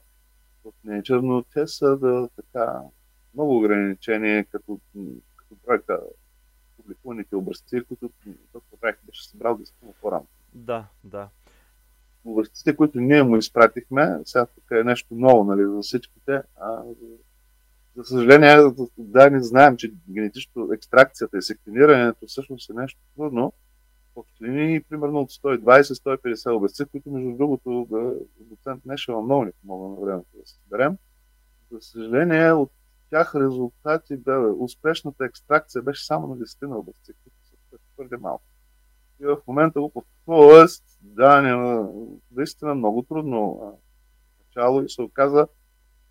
в 0.64 0.72
Nature, 0.86 1.20
но 1.20 1.42
те 1.42 1.66
са 1.66 1.96
да, 1.96 2.28
така, 2.36 2.80
много 3.34 3.56
ограничени 3.56 4.44
като, 4.50 4.80
като 5.36 5.56
проекта 5.66 6.00
публикуваните 6.76 7.36
образци, 7.36 7.84
които 7.88 8.10
доктор 8.52 8.78
Райх 8.82 8.96
беше 9.06 9.28
събрал 9.28 9.56
действително 9.56 9.94
по-рано. 10.00 10.26
Да, 10.54 10.86
да. 11.04 11.28
Образците, 12.24 12.76
които 12.76 13.00
ние 13.00 13.22
му 13.22 13.36
изпратихме, 13.36 14.18
сега 14.24 14.46
тук 14.46 14.64
е 14.70 14.84
нещо 14.84 15.14
ново 15.14 15.44
нали, 15.44 15.62
за 15.62 15.80
всичките, 15.82 16.42
а, 16.56 16.82
за 17.96 18.04
съжаление, 18.04 18.56
да, 18.98 19.30
не 19.30 19.42
знаем, 19.42 19.76
че 19.76 19.92
генетично 20.10 20.72
екстракцията 20.72 21.38
и 21.38 21.42
секвенирането 21.42 22.26
всъщност 22.26 22.70
е 22.70 22.72
нещо 22.72 23.00
трудно. 23.16 23.52
Линии, 24.42 24.80
примерно 24.80 25.20
от 25.20 25.30
120-150 25.30 26.56
образци, 26.56 26.84
които 26.84 27.10
между 27.10 27.36
другото 27.36 27.86
доцент 28.40 28.86
Нешева 28.86 29.22
много 29.22 29.44
ни 29.44 29.50
помогна 29.60 29.88
на 29.88 30.06
времето 30.06 30.28
да 30.34 30.46
се 30.46 30.54
съберем. 30.54 30.96
За 31.72 31.80
съжаление, 31.80 32.52
от 32.52 32.70
тях 33.10 33.34
резултати 33.34 34.16
бе, 34.16 34.36
успешната 34.36 35.24
екстракция 35.24 35.82
беше 35.82 36.06
само 36.06 36.26
на 36.26 36.36
10 36.36 36.66
на 36.66 36.82
които 36.84 37.36
са 37.70 37.78
твърде 37.94 38.16
малко. 38.16 38.44
И 39.22 39.26
в 39.26 39.38
момента 39.46 39.80
го 39.80 40.04
Тоест, 40.26 40.84
да, 41.00 41.42
не, 41.42 41.84
наистина 42.30 42.74
много 42.74 43.02
трудно 43.02 43.78
начало 44.46 44.82
и 44.82 44.88
се 44.88 45.02
оказа, 45.02 45.48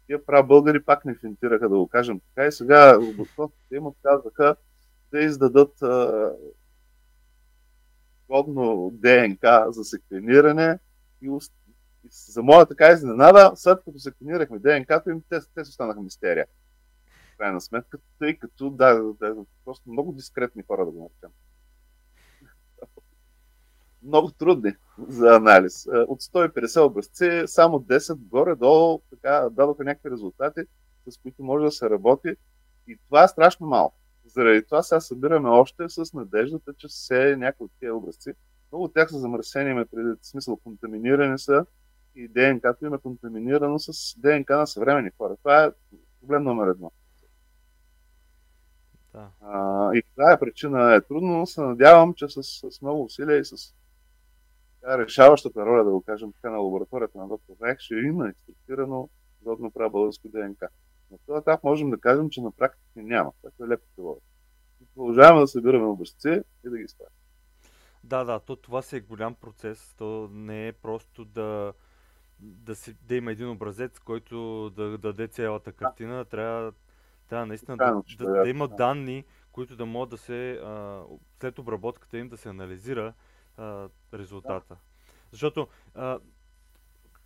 тия 0.07 0.25
прав 0.25 0.47
българи 0.47 0.83
пак 0.83 1.05
не 1.05 1.15
финтираха, 1.15 1.69
да 1.69 1.77
го 1.77 1.87
кажем 1.87 2.19
така. 2.19 2.47
И 2.47 2.51
сега 2.51 2.97
лабораторите 2.97 3.75
им 3.75 3.85
отказаха 3.85 4.55
да 5.11 5.19
издадат 5.19 5.73
годно 8.29 8.91
ДНК 8.93 9.65
за 9.71 9.83
секвениране 9.83 10.79
и, 11.21 11.27
и 11.27 12.07
за 12.09 12.43
моя 12.43 12.65
така 12.65 12.91
изненада, 12.91 13.51
след 13.55 13.83
като 13.85 13.99
секвенирахме 13.99 14.59
ДНК-то 14.59 15.09
им, 15.09 15.23
те, 15.29 15.39
те 15.55 15.61
останаха 15.61 16.01
мистерия. 16.01 16.45
В 17.33 17.37
крайна 17.37 17.61
сметка, 17.61 17.97
тъй 18.19 18.37
като, 18.37 18.69
да, 18.69 19.03
да, 19.19 19.35
просто 19.65 19.89
много 19.91 20.11
дискретни 20.11 20.63
хора 20.63 20.85
да 20.85 20.91
го 20.91 20.99
наречем 20.99 21.29
много 24.03 24.31
трудни 24.31 24.73
за 25.07 25.35
анализ. 25.35 25.85
Е, 25.85 25.89
от 25.89 26.21
150 26.21 26.85
образци, 26.85 27.43
само 27.45 27.79
10 27.79 28.15
горе-долу 28.15 29.01
така, 29.09 29.49
дадоха 29.51 29.83
някакви 29.83 30.11
резултати, 30.11 30.61
с 31.09 31.17
които 31.17 31.43
може 31.43 31.65
да 31.65 31.71
се 31.71 31.89
работи. 31.89 32.35
И 32.87 32.97
това 33.05 33.23
е 33.23 33.27
страшно 33.27 33.67
малко. 33.67 33.95
Заради 34.25 34.65
това 34.65 34.83
сега 34.83 34.99
събираме 34.99 35.49
още 35.49 35.89
с 35.89 36.13
надеждата, 36.13 36.73
че 36.77 36.87
се 36.89 37.35
някои 37.37 37.65
от 37.65 37.71
тези 37.79 37.91
образци, 37.91 38.33
много 38.71 38.85
от 38.85 38.93
тях 38.93 39.09
са 39.09 39.19
замърсени, 39.19 39.85
преди 39.85 40.09
смисъл 40.21 40.57
контаминирани 40.57 41.39
са 41.39 41.65
и 42.15 42.27
ДНК-то 42.27 42.85
им 42.85 42.93
е 42.93 42.97
контаминирано 42.97 43.79
с 43.79 44.19
ДНК 44.19 44.57
на 44.57 44.67
съвремени 44.67 45.09
хора. 45.17 45.35
Това 45.37 45.63
е 45.63 45.71
проблем 46.21 46.43
номер 46.43 46.67
едно. 46.67 46.91
Да. 49.13 49.27
А, 49.41 49.89
и 49.95 50.03
това 50.15 50.33
е 50.33 50.39
причина 50.39 50.95
е 50.95 51.01
трудно, 51.01 51.37
но 51.37 51.45
се 51.45 51.61
надявам, 51.61 52.13
че 52.13 52.27
с, 52.29 52.43
с 52.43 52.81
много 52.81 53.03
усилия 53.03 53.37
и 53.37 53.45
с 53.45 53.73
решаващата 54.87 55.65
роля, 55.65 55.83
да 55.83 55.91
го 55.91 56.01
кажем 56.01 56.33
така, 56.33 56.49
на 56.49 56.57
лабораторията 56.57 57.17
на 57.17 57.27
доктор 57.27 57.53
Райх 57.61 57.79
ще 57.79 57.95
има 57.95 58.29
екстрактирано 58.29 59.09
годно 59.41 59.71
право 59.71 59.91
българско 59.91 60.27
ДНК. 60.27 60.67
На 61.11 61.17
този 61.25 61.39
етап 61.39 61.63
можем 61.63 61.89
да 61.89 61.97
кажем, 61.97 62.29
че 62.29 62.41
на 62.41 62.51
практика 62.51 62.85
няма. 62.95 63.31
Това 63.41 63.65
е 63.65 63.69
леко 63.69 63.85
теория. 63.95 64.21
Продължаваме 64.95 65.41
да 65.41 65.47
събираме 65.47 65.85
образци 65.85 66.41
и 66.65 66.69
да 66.69 66.77
ги 66.77 66.87
ставим. 66.87 67.13
Да, 68.03 68.23
да, 68.23 68.39
то 68.39 68.55
това 68.55 68.81
си 68.81 68.95
е 68.95 69.01
голям 69.01 69.35
процес. 69.35 69.93
То 69.97 70.29
не 70.31 70.67
е 70.67 70.73
просто 70.73 71.25
да, 71.25 71.73
да, 72.39 72.75
си, 72.75 72.95
да 73.01 73.15
има 73.15 73.31
един 73.31 73.49
образец, 73.49 73.99
който 73.99 74.69
да, 74.69 74.89
да 74.89 74.97
даде 74.97 75.27
цялата 75.27 75.71
картина. 75.71 76.15
Да. 76.15 76.25
Трябва, 76.25 76.73
трябва 77.29 77.45
наистина 77.45 77.77
да, 77.77 78.01
да, 78.17 78.25
да, 78.25 78.43
да 78.43 78.49
има 78.49 78.67
данни, 78.67 79.25
които 79.51 79.75
да 79.75 79.85
могат 79.85 80.09
да 80.09 80.17
се, 80.17 80.51
а, 80.51 81.03
след 81.39 81.59
обработката 81.59 82.17
им 82.17 82.29
да 82.29 82.37
се 82.37 82.49
анализира 82.49 83.13
а, 83.59 83.89
резултата. 84.13 84.73
Да. 84.73 84.77
Защото 85.31 85.67
а, 85.95 86.19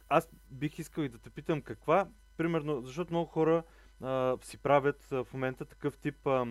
аз 0.09 0.29
бих 0.51 0.79
искал 0.79 1.01
и 1.03 1.09
да 1.09 1.17
те 1.17 1.29
питам 1.29 1.61
каква, 1.61 2.07
примерно, 2.37 2.81
защото 2.81 3.13
много 3.13 3.25
хора 3.25 3.63
а, 4.01 4.37
си 4.41 4.57
правят 4.57 5.11
а, 5.11 5.23
в 5.23 5.33
момента 5.33 5.65
такъв 5.65 5.97
тип 5.97 6.27
а, 6.27 6.45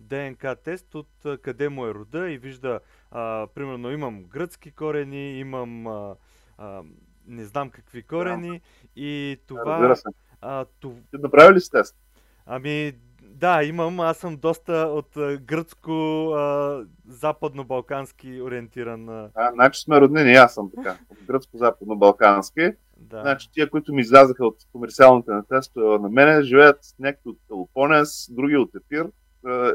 ДНК 0.00 0.56
тест 0.64 0.94
от 0.94 1.24
а, 1.24 1.38
къде 1.38 1.68
му 1.68 1.86
е 1.86 1.94
рода 1.94 2.30
и 2.30 2.38
вижда, 2.38 2.80
а, 3.10 3.46
примерно, 3.54 3.90
имам 3.90 4.24
гръцки 4.24 4.70
корени, 4.70 5.38
имам 5.38 5.86
а, 5.86 6.16
а, 6.58 6.82
не 7.26 7.44
знам 7.44 7.70
какви 7.70 8.02
корени 8.02 8.50
да. 8.50 8.60
и 8.96 9.40
това... 9.46 9.96
А, 10.40 10.64
това... 10.80 10.94
Ти 11.10 11.16
направи 11.18 11.54
ли 11.54 11.60
си 11.60 11.70
тест? 11.70 11.96
Ами, 12.46 12.94
да, 13.34 13.64
имам. 13.64 14.00
Аз 14.00 14.16
съм 14.16 14.36
доста 14.36 14.72
от 14.72 15.08
гръцко, 15.42 15.90
западно-балкански 17.08 18.42
ориентиран. 18.42 19.08
А, 19.08 19.52
значи 19.52 19.80
сме 19.80 20.00
роднини, 20.00 20.32
аз 20.32 20.54
съм 20.54 20.70
така. 20.76 20.96
От 21.10 21.18
гръцко-западно-балкански. 21.26 22.76
Да. 22.96 23.20
Значи 23.20 23.48
тия, 23.52 23.70
които 23.70 23.94
ми 23.94 24.00
излязаха 24.00 24.46
от 24.46 24.56
комерциалните 24.72 25.30
на 25.30 25.44
тестове 25.44 25.98
на 25.98 26.08
мене, 26.08 26.42
живеят 26.42 26.78
някакви 26.98 27.30
от 27.30 27.38
Пелопонес, 27.48 28.28
други 28.30 28.56
от 28.56 28.70
Епир 28.74 29.10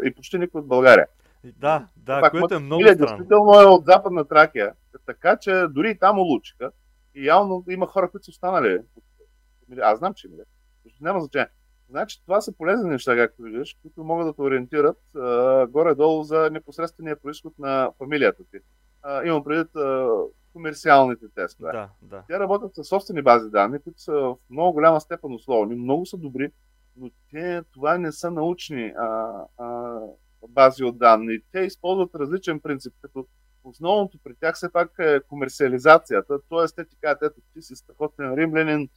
и 0.05 0.13
почти 0.15 0.39
никой 0.39 0.61
от 0.61 0.67
България. 0.67 1.07
Да, 1.43 1.87
да, 1.97 2.21
Пак, 2.21 2.31
което 2.31 2.55
е 2.55 2.59
много 2.59 2.83
странно. 2.83 2.97
Действително 2.97 3.61
е 3.61 3.65
от 3.65 3.85
западна 3.85 4.25
Тракия, 4.25 4.73
така 5.05 5.37
че 5.37 5.65
дори 5.69 5.89
и 5.89 5.99
там 5.99 6.19
улучиха. 6.19 6.71
И 7.15 7.25
явно 7.25 7.63
има 7.69 7.87
хора, 7.87 8.09
които 8.09 8.25
са 8.25 8.31
останали. 8.31 8.79
Аз 9.81 9.99
знам, 9.99 10.13
че 10.13 10.27
има. 10.27 10.37
Няма 11.01 11.19
значение. 11.19 11.47
Значи 11.89 12.21
това 12.21 12.41
са 12.41 12.51
полезни 12.51 12.89
неща, 12.89 13.15
както 13.15 13.41
виждаш, 13.41 13.77
които 13.81 14.03
могат 14.03 14.27
да 14.27 14.33
те 14.33 14.41
ориентират 14.41 15.15
а, 15.15 15.67
горе-долу 15.67 16.23
за 16.23 16.49
непосредствения 16.51 17.19
происход 17.19 17.59
на 17.59 17.91
фамилията 17.97 18.43
ти. 18.51 18.57
А, 19.01 19.25
имам 19.25 19.43
предвид 19.43 19.69
комерциалните 20.53 21.25
тестове. 21.35 21.71
Да, 21.71 21.89
да. 22.01 22.23
Те 22.27 22.39
работят 22.39 22.75
с 22.75 22.83
собствени 22.83 23.21
бази 23.21 23.49
данни, 23.49 23.79
които 23.79 24.01
са 24.01 24.13
в 24.13 24.35
много 24.49 24.73
голяма 24.73 25.01
степен 25.01 25.33
условни, 25.33 25.75
много 25.75 26.05
са 26.05 26.17
добри, 26.17 26.51
но 26.97 27.09
те, 27.31 27.61
това 27.71 27.97
не 27.97 28.11
са 28.11 28.31
научни 28.31 28.93
а, 28.97 29.41
а, 29.57 29.99
бази 30.47 30.83
от 30.83 30.97
данни. 30.97 31.39
Те 31.51 31.59
използват 31.59 32.15
различен 32.15 32.59
принцип, 32.59 32.93
като 33.01 33.27
основното 33.63 34.17
при 34.23 34.35
тях 34.35 34.55
все 34.55 34.71
пак 34.71 34.91
е 34.99 35.19
комерциализацията. 35.27 36.39
Тоест, 36.49 36.75
те 36.75 36.85
ти 36.85 36.95
кажат, 37.01 37.21
ето 37.21 37.41
ти 37.53 37.61
си 37.61 37.75
страхотен 37.75 38.33
римлянин, 38.33 38.89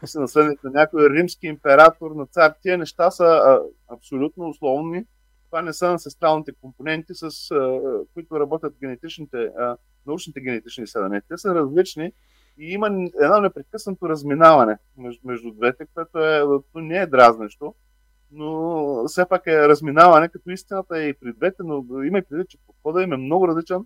ти 0.00 0.06
си 0.06 0.18
наследник 0.18 0.64
на 0.64 0.70
някой 0.70 1.10
римски 1.10 1.46
император, 1.46 2.10
на 2.10 2.26
цар. 2.26 2.54
Тия 2.62 2.78
неща 2.78 3.10
са 3.10 3.24
а, 3.24 3.60
абсолютно 3.94 4.48
условни. 4.48 5.04
Това 5.46 5.62
не 5.62 5.72
са 5.72 5.88
анцестралните 5.88 6.52
компоненти, 6.60 7.14
с 7.14 7.50
а, 7.50 7.80
които 8.14 8.40
работят 8.40 8.74
генетичните, 8.80 9.36
а, 9.58 9.76
научните 10.06 10.40
генетични 10.40 10.84
изследвания. 10.84 11.22
Те 11.28 11.38
са 11.38 11.54
различни 11.54 12.12
и 12.58 12.72
има 12.72 12.86
едно 13.22 13.40
непрекъснато 13.40 14.08
разминаване 14.08 14.78
между, 14.96 15.28
между 15.28 15.50
двете, 15.50 15.86
което 15.94 16.18
е, 16.18 16.42
не 16.74 16.98
е 16.98 17.06
дразнещо. 17.06 17.74
но 18.30 19.04
все 19.06 19.24
пак 19.28 19.46
е 19.46 19.68
разминаване, 19.68 20.28
като 20.28 20.50
истината 20.50 20.98
е 20.98 21.08
и 21.08 21.14
при 21.14 21.32
двете, 21.32 21.62
но 21.64 22.02
има 22.04 22.18
и 22.18 22.22
преди, 22.22 22.44
че 22.48 22.58
подходът 22.66 23.02
им 23.02 23.12
е 23.12 23.16
много 23.16 23.48
различен. 23.48 23.84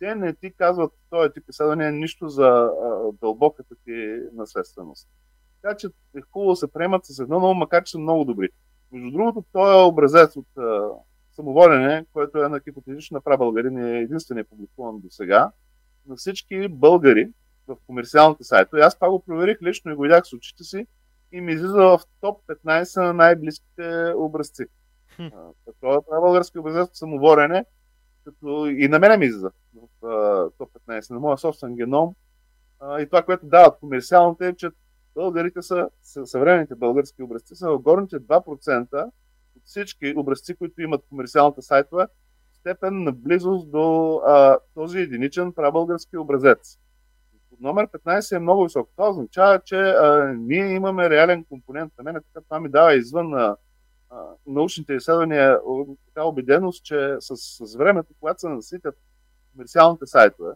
Те 0.00 0.14
не 0.14 0.34
ти 0.34 0.52
казват, 0.52 0.92
този 1.10 1.32
тип 1.32 1.44
изследване 1.48 1.88
е 1.88 1.92
нищо 1.92 2.28
за 2.28 2.46
а, 2.46 3.12
дълбоката 3.20 3.74
ти 3.84 4.16
наследственост. 4.32 5.08
Така 5.62 5.76
че 5.76 5.86
е 6.16 6.20
хубаво 6.32 6.52
да 6.52 6.56
се 6.56 6.72
приемат 6.72 7.06
с 7.06 7.18
едно 7.18 7.40
но 7.40 7.54
макар 7.54 7.84
че 7.84 7.90
са 7.90 7.98
много 7.98 8.24
добри. 8.24 8.48
Между 8.92 9.10
другото, 9.10 9.44
той 9.52 9.80
е 9.80 9.84
образец 9.84 10.36
от 10.36 10.46
а, 10.58 10.88
самоволене, 11.32 12.06
което 12.12 12.44
е 12.44 12.48
на 12.48 12.60
хипотетична 12.60 13.20
права 13.20 13.38
българин 13.38 13.78
е 13.78 13.98
единственият 13.98 14.48
публикуван 14.48 15.00
до 15.00 15.10
сега, 15.10 15.50
на 16.06 16.16
всички 16.16 16.68
българи 16.68 17.28
в 17.66 17.76
комерциалните 17.86 18.44
сайтове. 18.44 18.80
Аз 18.80 18.94
това 18.94 19.10
го 19.10 19.24
проверих 19.24 19.62
лично 19.62 19.92
и 19.92 19.94
го 19.94 20.02
видях 20.02 20.26
с 20.26 20.32
очите 20.32 20.64
си 20.64 20.86
и 21.32 21.40
ми 21.40 21.52
излиза 21.52 21.82
в 21.82 22.00
топ 22.20 22.42
15 22.46 23.02
на 23.02 23.12
най-близките 23.12 24.12
образци. 24.16 24.64
Хм. 25.16 25.26
Това 25.80 25.94
е 25.96 26.20
български 26.20 26.58
образец 26.58 26.88
по 26.88 26.96
самоворене, 26.96 27.64
като 28.24 28.66
и 28.66 28.88
на 28.88 28.98
мене 28.98 29.16
ми 29.16 29.26
излиза 29.26 29.50
в 29.74 30.50
топ 30.58 30.70
15 30.88 31.10
на 31.10 31.20
моя 31.20 31.38
собствен 31.38 31.76
геном. 31.76 32.14
И 33.00 33.06
това, 33.06 33.22
което 33.22 33.46
дават 33.46 33.78
комерциалните 33.80 34.48
е, 34.48 34.56
че 34.56 34.70
българите 35.14 35.62
са, 35.62 35.88
съвременните 36.02 36.74
български 36.74 37.22
образци 37.22 37.54
са 37.54 37.70
в 37.70 37.78
горните 37.78 38.20
2% 38.20 39.04
от 39.56 39.62
всички 39.64 40.14
образци, 40.16 40.56
които 40.56 40.82
имат 40.82 41.04
комерциалните 41.08 41.62
сайтове, 41.62 42.06
степен 42.52 43.02
на 43.02 43.12
близост 43.12 43.70
до 43.70 44.16
а, 44.26 44.58
този 44.74 44.98
единичен 44.98 45.52
прабългарски 45.52 46.16
образец. 46.16 46.78
Номер 47.60 47.86
15 47.86 48.36
е 48.36 48.38
много 48.38 48.64
висок. 48.64 48.90
Това 48.96 49.10
означава, 49.10 49.60
че 49.64 49.76
а, 49.76 50.34
ние 50.38 50.74
имаме 50.74 51.10
реален 51.10 51.44
компонент. 51.44 51.92
На 51.98 52.04
мен 52.04 52.14
така 52.14 52.44
това 52.44 52.60
ми 52.60 52.68
дава 52.68 52.94
извън 52.94 53.34
а, 53.34 53.56
научните 54.46 54.94
изследвания 54.94 55.60
така 56.06 56.24
убеденост, 56.24 56.84
че 56.84 57.16
с, 57.20 57.36
с 57.36 57.76
времето, 57.76 58.14
когато 58.20 58.40
се 58.40 58.48
наситят 58.48 58.94
комерциалните 59.52 60.06
сайтове, 60.06 60.52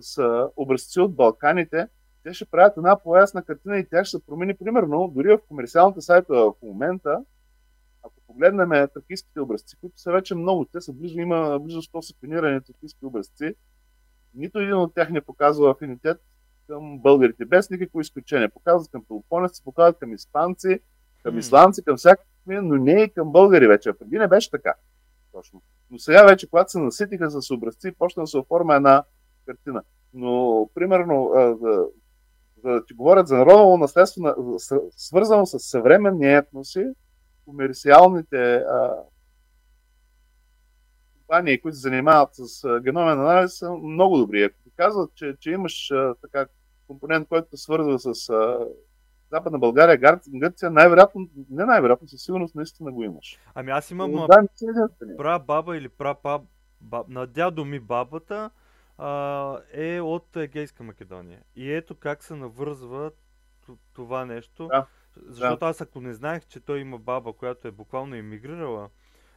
с 0.00 0.18
а, 0.18 0.50
образци 0.56 1.00
от 1.00 1.14
Балканите, 1.14 1.88
те 2.22 2.34
ще 2.34 2.44
правят 2.44 2.76
една 2.76 2.98
по-ясна 2.98 3.42
картина 3.42 3.78
и 3.78 3.86
тя 3.88 4.04
ще 4.04 4.16
се 4.16 4.26
промени. 4.26 4.56
Примерно, 4.56 5.12
дори 5.14 5.28
в 5.28 5.38
комерциалните 5.48 6.00
сайтове 6.00 6.38
в 6.38 6.54
момента, 6.62 7.24
ако 8.02 8.14
погледнем 8.26 8.88
тракийските 8.94 9.40
образци, 9.40 9.76
които 9.76 10.00
са 10.00 10.12
вече 10.12 10.34
много, 10.34 10.64
те 10.64 10.80
са 10.80 10.92
близо, 10.92 11.20
има 11.20 11.58
близо 11.60 11.82
100 11.82 12.00
секвенирани 12.00 12.60
тракийски 12.60 13.06
образци, 13.06 13.54
нито 14.34 14.58
един 14.58 14.74
от 14.74 14.94
тях 14.94 15.10
не 15.10 15.20
показва 15.20 15.70
афинитет 15.70 16.20
към 16.66 16.98
българите, 16.98 17.44
без 17.44 17.70
никакво 17.70 18.00
изключение. 18.00 18.48
Показват 18.48 18.90
към 18.90 19.04
пелопонеци, 19.04 19.64
показват 19.64 19.98
към 19.98 20.14
испанци, 20.14 20.80
към 21.22 21.38
исландци, 21.38 21.84
към 21.84 21.96
всякакви, 21.96 22.56
но 22.56 22.76
не 22.76 23.02
и 23.02 23.10
към 23.10 23.32
българи 23.32 23.66
вече. 23.66 23.88
А 23.88 23.94
преди 23.94 24.18
не 24.18 24.28
беше 24.28 24.50
така. 24.50 24.74
Точно. 25.32 25.62
Но 25.90 25.98
сега 25.98 26.24
вече, 26.24 26.50
когато 26.50 26.70
се 26.70 26.78
наситиха 26.78 27.30
с 27.30 27.50
образци, 27.50 27.92
почна 27.98 28.22
да 28.22 28.26
се 28.26 28.38
оформя 28.38 28.74
една 28.74 29.04
картина. 29.46 29.82
Но, 30.14 30.68
примерно, 30.74 31.30
да, 31.60 31.86
да 32.64 32.84
ти 32.86 32.94
говорят 32.94 33.28
за 33.28 33.36
народово 33.36 33.76
наследство, 33.78 34.22
свързано 34.96 35.46
с 35.46 35.58
съвременни 35.58 36.34
етноси, 36.34 36.84
комерциалните 37.44 38.54
а, 38.54 38.94
компании, 41.18 41.60
които 41.60 41.76
се 41.76 41.80
занимават 41.80 42.30
с 42.32 42.80
геномен 42.80 43.20
анализ, 43.20 43.58
са 43.58 43.72
много 43.72 44.18
добри. 44.18 44.42
Ако 44.42 44.56
ти 44.64 44.70
казват, 44.76 45.14
че, 45.14 45.36
че 45.40 45.50
имаш 45.50 45.90
а, 45.90 46.14
така 46.22 46.46
компонент, 46.86 47.28
който 47.28 47.56
се 47.56 47.62
свързва 47.62 47.98
с 47.98 48.28
а, 48.28 48.58
Западна 49.34 49.58
България, 49.58 50.18
Гърция, 50.28 50.70
най-вероятно, 50.70 51.28
не 51.50 51.64
най-вероятно, 51.64 52.08
със 52.08 52.22
сигурност 52.22 52.54
наистина 52.54 52.92
го 52.92 53.02
имаш. 53.02 53.38
Ами 53.54 53.70
аз 53.70 53.90
имам 53.90 54.10
Но, 54.10 54.26
да, 54.26 54.88
пра 55.16 55.38
баба 55.38 55.76
или 55.76 55.88
пра 55.88 56.14
пап, 56.14 56.42
баб, 56.80 57.08
на 57.08 57.26
дядо 57.26 57.64
ми 57.64 57.80
бабата 57.80 58.50
а, 58.98 59.58
е 59.72 60.00
от 60.00 60.36
Егейска 60.36 60.82
Македония. 60.82 61.40
И 61.56 61.72
ето 61.72 61.94
как 61.94 62.24
се 62.24 62.34
навързва 62.34 63.10
това 63.92 64.24
нещо. 64.24 64.66
Да. 64.66 64.86
Защото 65.16 65.60
да. 65.60 65.66
аз 65.66 65.80
ако 65.80 66.00
не 66.00 66.14
знаех, 66.14 66.46
че 66.46 66.60
той 66.60 66.80
има 66.80 66.98
баба, 66.98 67.32
която 67.32 67.68
е 67.68 67.70
буквално 67.70 68.14
емигрирала 68.14 68.88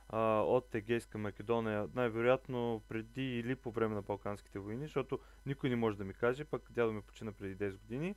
а, 0.10 0.42
от 0.42 0.76
Егейска 0.76 1.18
Македония, 1.18 1.88
най-вероятно 1.96 2.82
преди 2.90 3.40
или 3.40 3.56
по 3.56 3.72
време 3.72 3.96
на 3.96 4.02
Балканските 4.02 4.60
войни, 4.60 4.86
защото 4.86 5.20
никой 5.46 5.70
не 5.70 5.76
може 5.76 5.98
да 5.98 6.06
ми 6.06 6.14
каже, 6.14 6.46
пък 6.46 6.62
дядо 6.72 6.94
ми 6.94 7.02
почина 7.02 7.32
преди 7.32 7.58
10 7.58 7.78
години. 7.78 8.16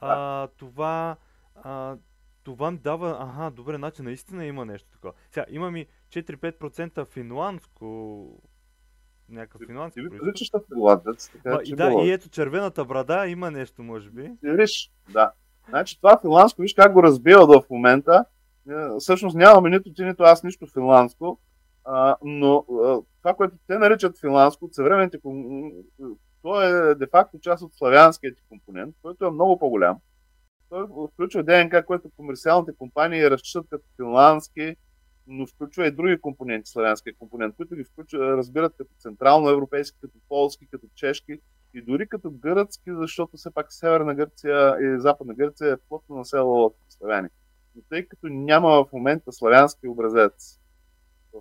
А, 0.00 0.46
това, 0.46 1.16
а, 1.54 1.96
това 2.42 2.70
ми 2.70 2.78
дава, 2.78 3.16
ага, 3.20 3.50
добре, 3.50 3.76
значи 3.76 4.02
наистина 4.02 4.46
има 4.46 4.64
нещо 4.64 4.88
такова. 4.90 5.12
Сега, 5.30 5.46
има 5.50 5.70
ми 5.70 5.86
4-5% 6.08 7.06
финландско 7.06 8.28
някакъв 9.28 9.60
финландски 9.66 10.00
Ти 10.00 10.18
приличаш 10.18 10.50
на 10.50 10.60
финландец, 10.60 11.28
така 11.28 11.58
и 11.64 11.74
Да, 11.74 11.92
и 11.92 12.10
ето 12.10 12.28
червената 12.28 12.84
брада 12.84 13.26
има 13.26 13.50
нещо, 13.50 13.82
може 13.82 14.10
би. 14.10 14.32
Виж, 14.42 14.92
да. 15.12 15.32
Значи 15.68 16.00
това 16.00 16.20
финландско, 16.20 16.62
виж 16.62 16.74
как 16.74 16.92
го 16.92 17.02
разбиват 17.02 17.48
в 17.48 17.70
момента. 17.70 18.24
Е, 18.70 18.98
всъщност 18.98 19.36
нямаме 19.36 19.70
нито 19.70 19.92
ти, 19.92 20.04
нито 20.04 20.22
аз 20.22 20.42
нищо 20.44 20.66
финландско, 20.66 21.38
а, 21.84 22.16
но 22.22 22.56
а, 22.56 23.00
това, 23.22 23.34
което 23.34 23.54
те 23.66 23.78
наричат 23.78 24.20
финландско, 24.20 24.68
съвременните, 24.72 25.18
то 26.44 26.62
е 26.62 26.94
де-факто 26.94 27.38
част 27.38 27.62
от 27.62 27.74
славянският 27.74 28.38
компонент, 28.48 28.96
който 29.02 29.24
е 29.24 29.30
много 29.30 29.58
по-голям. 29.58 29.96
Той 30.68 30.86
включва 31.12 31.42
ДНК, 31.42 31.84
което 31.84 32.10
комерциалните 32.16 32.72
компании 32.78 33.30
разчитат 33.30 33.66
като 33.70 33.84
финландски, 33.96 34.76
но 35.26 35.46
включва 35.46 35.86
и 35.86 35.90
други 35.90 36.20
компоненти, 36.20 36.70
славянския 36.70 37.14
компонент, 37.18 37.56
които 37.56 37.74
ги 37.74 37.84
включва, 37.84 38.36
разбират 38.36 38.74
като 38.76 38.90
централно-европейски, 38.98 39.98
като 40.00 40.18
полски, 40.28 40.66
като 40.66 40.86
чешки 40.94 41.38
и 41.74 41.82
дори 41.82 42.08
като 42.08 42.30
гръцки, 42.30 42.90
защото 42.94 43.36
все 43.36 43.50
пак 43.50 43.72
Северна 43.72 44.14
Гърция 44.14 44.76
и 44.80 45.00
Западна 45.00 45.34
Гърция 45.34 45.72
е 45.72 45.76
плътно 45.88 46.16
насело 46.16 46.64
от 46.64 46.76
славяни. 46.88 47.28
Но 47.74 47.82
тъй 47.88 48.08
като 48.08 48.26
няма 48.28 48.68
в 48.70 48.92
момента 48.92 49.32
славянски 49.32 49.88
образец 49.88 50.60
в 51.32 51.40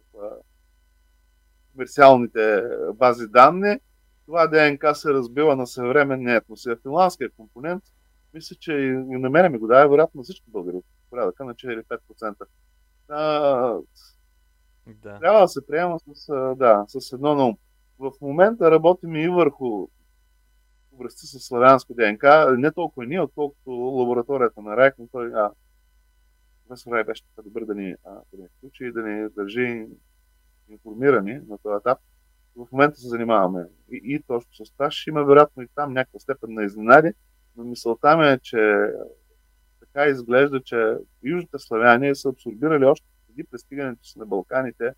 комерциалните 1.72 2.64
бази 2.94 3.28
данни, 3.28 3.80
това 4.26 4.48
ДНК 4.48 4.96
се 4.96 5.14
разбива 5.14 5.56
на 5.56 5.68
съвременния. 5.68 6.42
И 6.68 6.76
финландския 6.82 7.30
компонент, 7.32 7.84
мисля, 8.34 8.56
че 8.60 8.74
и 8.74 8.92
на 9.18 9.30
мене 9.30 9.50
ми 9.50 9.58
го 9.58 9.68
дава, 9.68 9.90
вероятно 9.90 10.20
на 10.20 10.24
всички 10.24 10.52
българи, 10.52 10.78
порядъка 11.10 11.46
на 11.46 11.56
4-5%. 11.56 12.36
А, 13.10 13.20
да. 14.88 15.20
Трябва 15.20 15.42
да 15.42 15.48
се 15.48 15.68
приема 15.68 16.00
с, 16.14 16.28
да, 16.58 16.86
с 16.88 17.14
едно 17.14 17.36
на 17.36 17.46
ум. 17.46 17.58
В 18.00 18.12
момента 18.22 18.72
работим 18.72 19.16
и 19.16 19.30
върху 19.30 19.88
образци 20.92 21.28
с 21.28 21.40
славянско 21.40 21.94
ДНК, 21.94 22.56
не 22.58 22.72
толкова 22.72 23.06
ние, 23.06 23.22
отколкото 23.22 23.70
лабораторията 23.72 24.62
на 24.62 24.78
Райк, 24.78 24.96
но 25.00 25.08
той, 25.08 25.34
а, 25.34 25.52
професор 26.74 26.92
Рай 26.92 27.04
беше 27.04 27.24
така 27.24 27.42
добър 27.42 27.66
да 27.66 27.76
ни, 27.76 27.96
а, 28.06 28.10
да 28.34 28.42
ни 28.42 28.48
включи 28.58 28.86
и 28.86 28.92
да 28.92 29.04
ни 29.04 29.30
държи 29.30 29.88
информирани 30.70 31.34
на 31.34 31.58
този 31.58 31.78
етап. 31.80 32.00
В 32.56 32.68
момента 32.72 33.00
се 33.00 33.08
занимаваме 33.08 33.66
и, 33.92 34.02
и 34.04 34.22
точно 34.28 34.66
с 34.66 34.72
това. 34.72 34.92
Ще 34.92 35.10
има 35.10 35.24
вероятно 35.24 35.64
и 35.64 35.68
там 35.76 35.94
някаква 35.94 36.20
степен 36.20 36.54
на 36.54 36.64
изненади, 36.64 37.14
но 37.56 37.64
мисълта 37.64 38.18
ми 38.18 38.28
е, 38.28 38.40
че 38.40 38.88
така 39.80 40.06
изглежда, 40.06 40.62
че 40.64 40.98
южните 41.24 41.60
славяни 41.60 42.16
са 42.16 42.30
абсорбирали 42.30 42.86
още 42.86 43.08
преди 43.28 43.44
пристигането 43.44 44.06
си 44.06 44.20
на 44.20 44.26
Балканите 44.26 44.94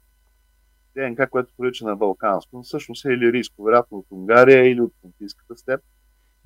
ДНК, 0.95 1.29
което 1.29 1.53
прилича 1.57 1.85
на 1.85 1.95
балканско, 1.95 2.57
но 2.57 2.63
всъщност 2.63 3.05
е 3.05 3.09
илирийско, 3.09 3.63
вероятно 3.63 3.97
от 3.97 4.05
Унгария 4.11 4.71
или 4.71 4.81
от 4.81 4.93
Понтийската 5.01 5.57
степ. 5.57 5.81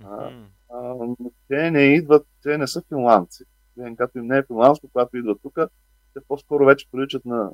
Mm-hmm. 0.02 0.46
А, 0.70 0.80
а, 0.80 1.16
те 1.48 1.72
не 1.72 1.82
идват, 1.82 2.28
те 2.44 2.58
не 2.58 2.68
са 2.68 2.82
финландци. 2.82 3.44
ДНК 3.78 4.08
им 4.16 4.28
не 4.28 4.38
е 4.38 4.44
финландско, 4.44 4.90
когато 4.94 5.18
идват 5.18 5.42
тук, 5.42 5.60
те 6.14 6.20
по-скоро 6.28 6.66
вече 6.66 6.92
приличат 6.92 7.26
на, 7.26 7.52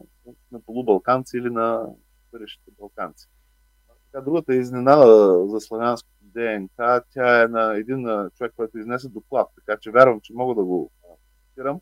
на 0.51 0.59
полубалканци 0.61 1.37
или 1.37 1.49
на 1.49 1.87
бъдещите 2.31 2.71
балканци. 2.79 3.27
Така, 4.15 4.25
другата 4.25 4.55
изненада 4.55 5.39
за 5.47 5.59
славянско 5.59 6.09
ДНК, 6.21 7.03
тя 7.13 7.43
е 7.43 7.47
на 7.47 7.77
един 7.77 8.07
човек, 8.37 8.53
който 8.55 8.77
изнесе 8.77 9.09
доклад, 9.09 9.47
така 9.55 9.79
че 9.81 9.91
вярвам, 9.91 10.19
че 10.21 10.33
мога 10.33 10.55
да 10.55 10.63
го 10.63 10.91
цитирам, 11.47 11.79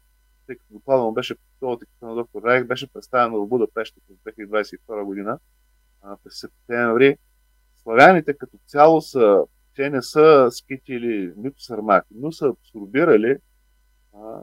тъй 0.47 0.55
като 0.55 0.73
докладът 0.73 1.05
му 1.05 1.11
беше 1.11 1.35
по 1.59 1.79
на 2.01 2.15
доктор 2.15 2.43
Райх, 2.43 2.65
беше 2.65 2.93
представен 2.93 3.31
в 3.31 3.47
Будапешта 3.47 3.99
през 4.07 4.35
2022 4.35 5.03
година, 5.03 5.39
през 6.23 6.39
септември. 6.39 7.17
Славяните 7.83 8.33
като 8.33 8.57
цяло 8.67 9.01
са, 9.01 9.43
те 9.75 9.89
не 9.89 10.01
са 10.01 10.47
скити 10.51 10.93
или 10.93 11.33
нито 11.37 11.63
сармаки, 11.63 12.13
но 12.15 12.31
са 12.31 12.47
абсорбирали 12.47 13.37
а, 14.13 14.39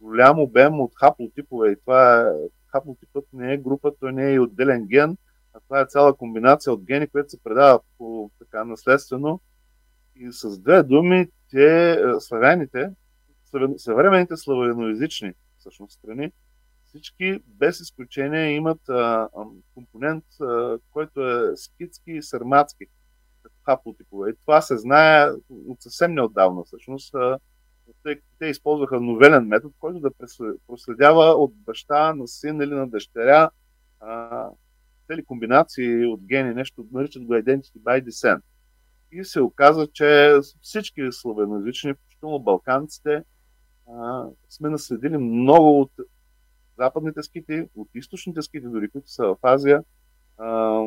голям 0.00 0.38
обем 0.38 0.80
от 0.80 0.92
хаплотипове. 0.94 1.70
И 1.70 1.76
това 1.80 2.20
е, 2.20 2.32
хаплотипът 2.66 3.24
не 3.32 3.52
е 3.52 3.58
група, 3.58 3.92
той 4.00 4.12
не 4.12 4.30
е 4.30 4.34
и 4.34 4.38
отделен 4.38 4.86
ген, 4.86 5.16
а 5.52 5.60
това 5.60 5.80
е 5.80 5.86
цяла 5.86 6.16
комбинация 6.16 6.72
от 6.72 6.84
гени, 6.84 7.08
които 7.08 7.30
се 7.30 7.42
предават 7.42 7.82
по 7.98 8.30
така 8.38 8.64
наследствено. 8.64 9.40
И 10.16 10.32
с 10.32 10.58
две 10.58 10.82
думи, 10.82 11.28
те, 11.50 12.02
славяните, 12.18 12.90
съвременните 13.76 14.36
славяноязични 14.36 15.32
всъщност 15.58 15.92
страни, 15.92 16.32
всички 16.86 17.42
без 17.46 17.80
изключение 17.80 18.54
имат 18.54 18.88
а, 18.88 19.28
компонент, 19.74 20.24
а, 20.40 20.78
който 20.90 21.30
е 21.30 21.56
скитски 21.56 22.12
и 22.12 22.22
сърматски, 22.22 22.86
хаплотипове. 23.64 24.30
И 24.30 24.34
това 24.40 24.60
се 24.60 24.78
знае 24.78 25.30
от 25.50 25.82
съвсем 25.82 26.14
неотдавна 26.14 26.64
всъщност. 26.64 27.14
А, 27.14 27.38
те, 28.02 28.20
те 28.38 28.46
използваха 28.46 29.00
новелен 29.00 29.46
метод, 29.46 29.74
който 29.78 30.00
да 30.00 30.10
проследява 30.66 31.24
от 31.24 31.54
баща 31.54 32.14
на 32.14 32.28
син 32.28 32.60
или 32.60 32.74
на 32.74 32.88
дъщеря 32.88 33.50
цели 35.10 35.24
комбинации 35.24 36.06
от 36.06 36.20
гени, 36.20 36.54
нещо 36.54 36.86
наричат 36.92 37.24
го 37.24 37.32
Identity 37.32 37.78
by 37.78 38.04
Descent. 38.04 38.40
И 39.12 39.24
се 39.24 39.40
оказа, 39.40 39.86
че 39.92 40.38
всички 40.60 41.02
славяноязични, 41.10 41.94
включително 41.94 42.38
балканците, 42.38 43.22
а, 43.88 44.26
сме 44.48 44.68
наследили 44.68 45.18
много 45.18 45.80
от 45.80 45.92
западните 46.78 47.22
скити, 47.22 47.68
от 47.76 47.88
източните 47.94 48.42
скити, 48.42 48.66
дори 48.66 48.88
които 48.88 49.10
са 49.10 49.26
в 49.26 49.36
Азия, 49.42 49.82
а, 50.38 50.80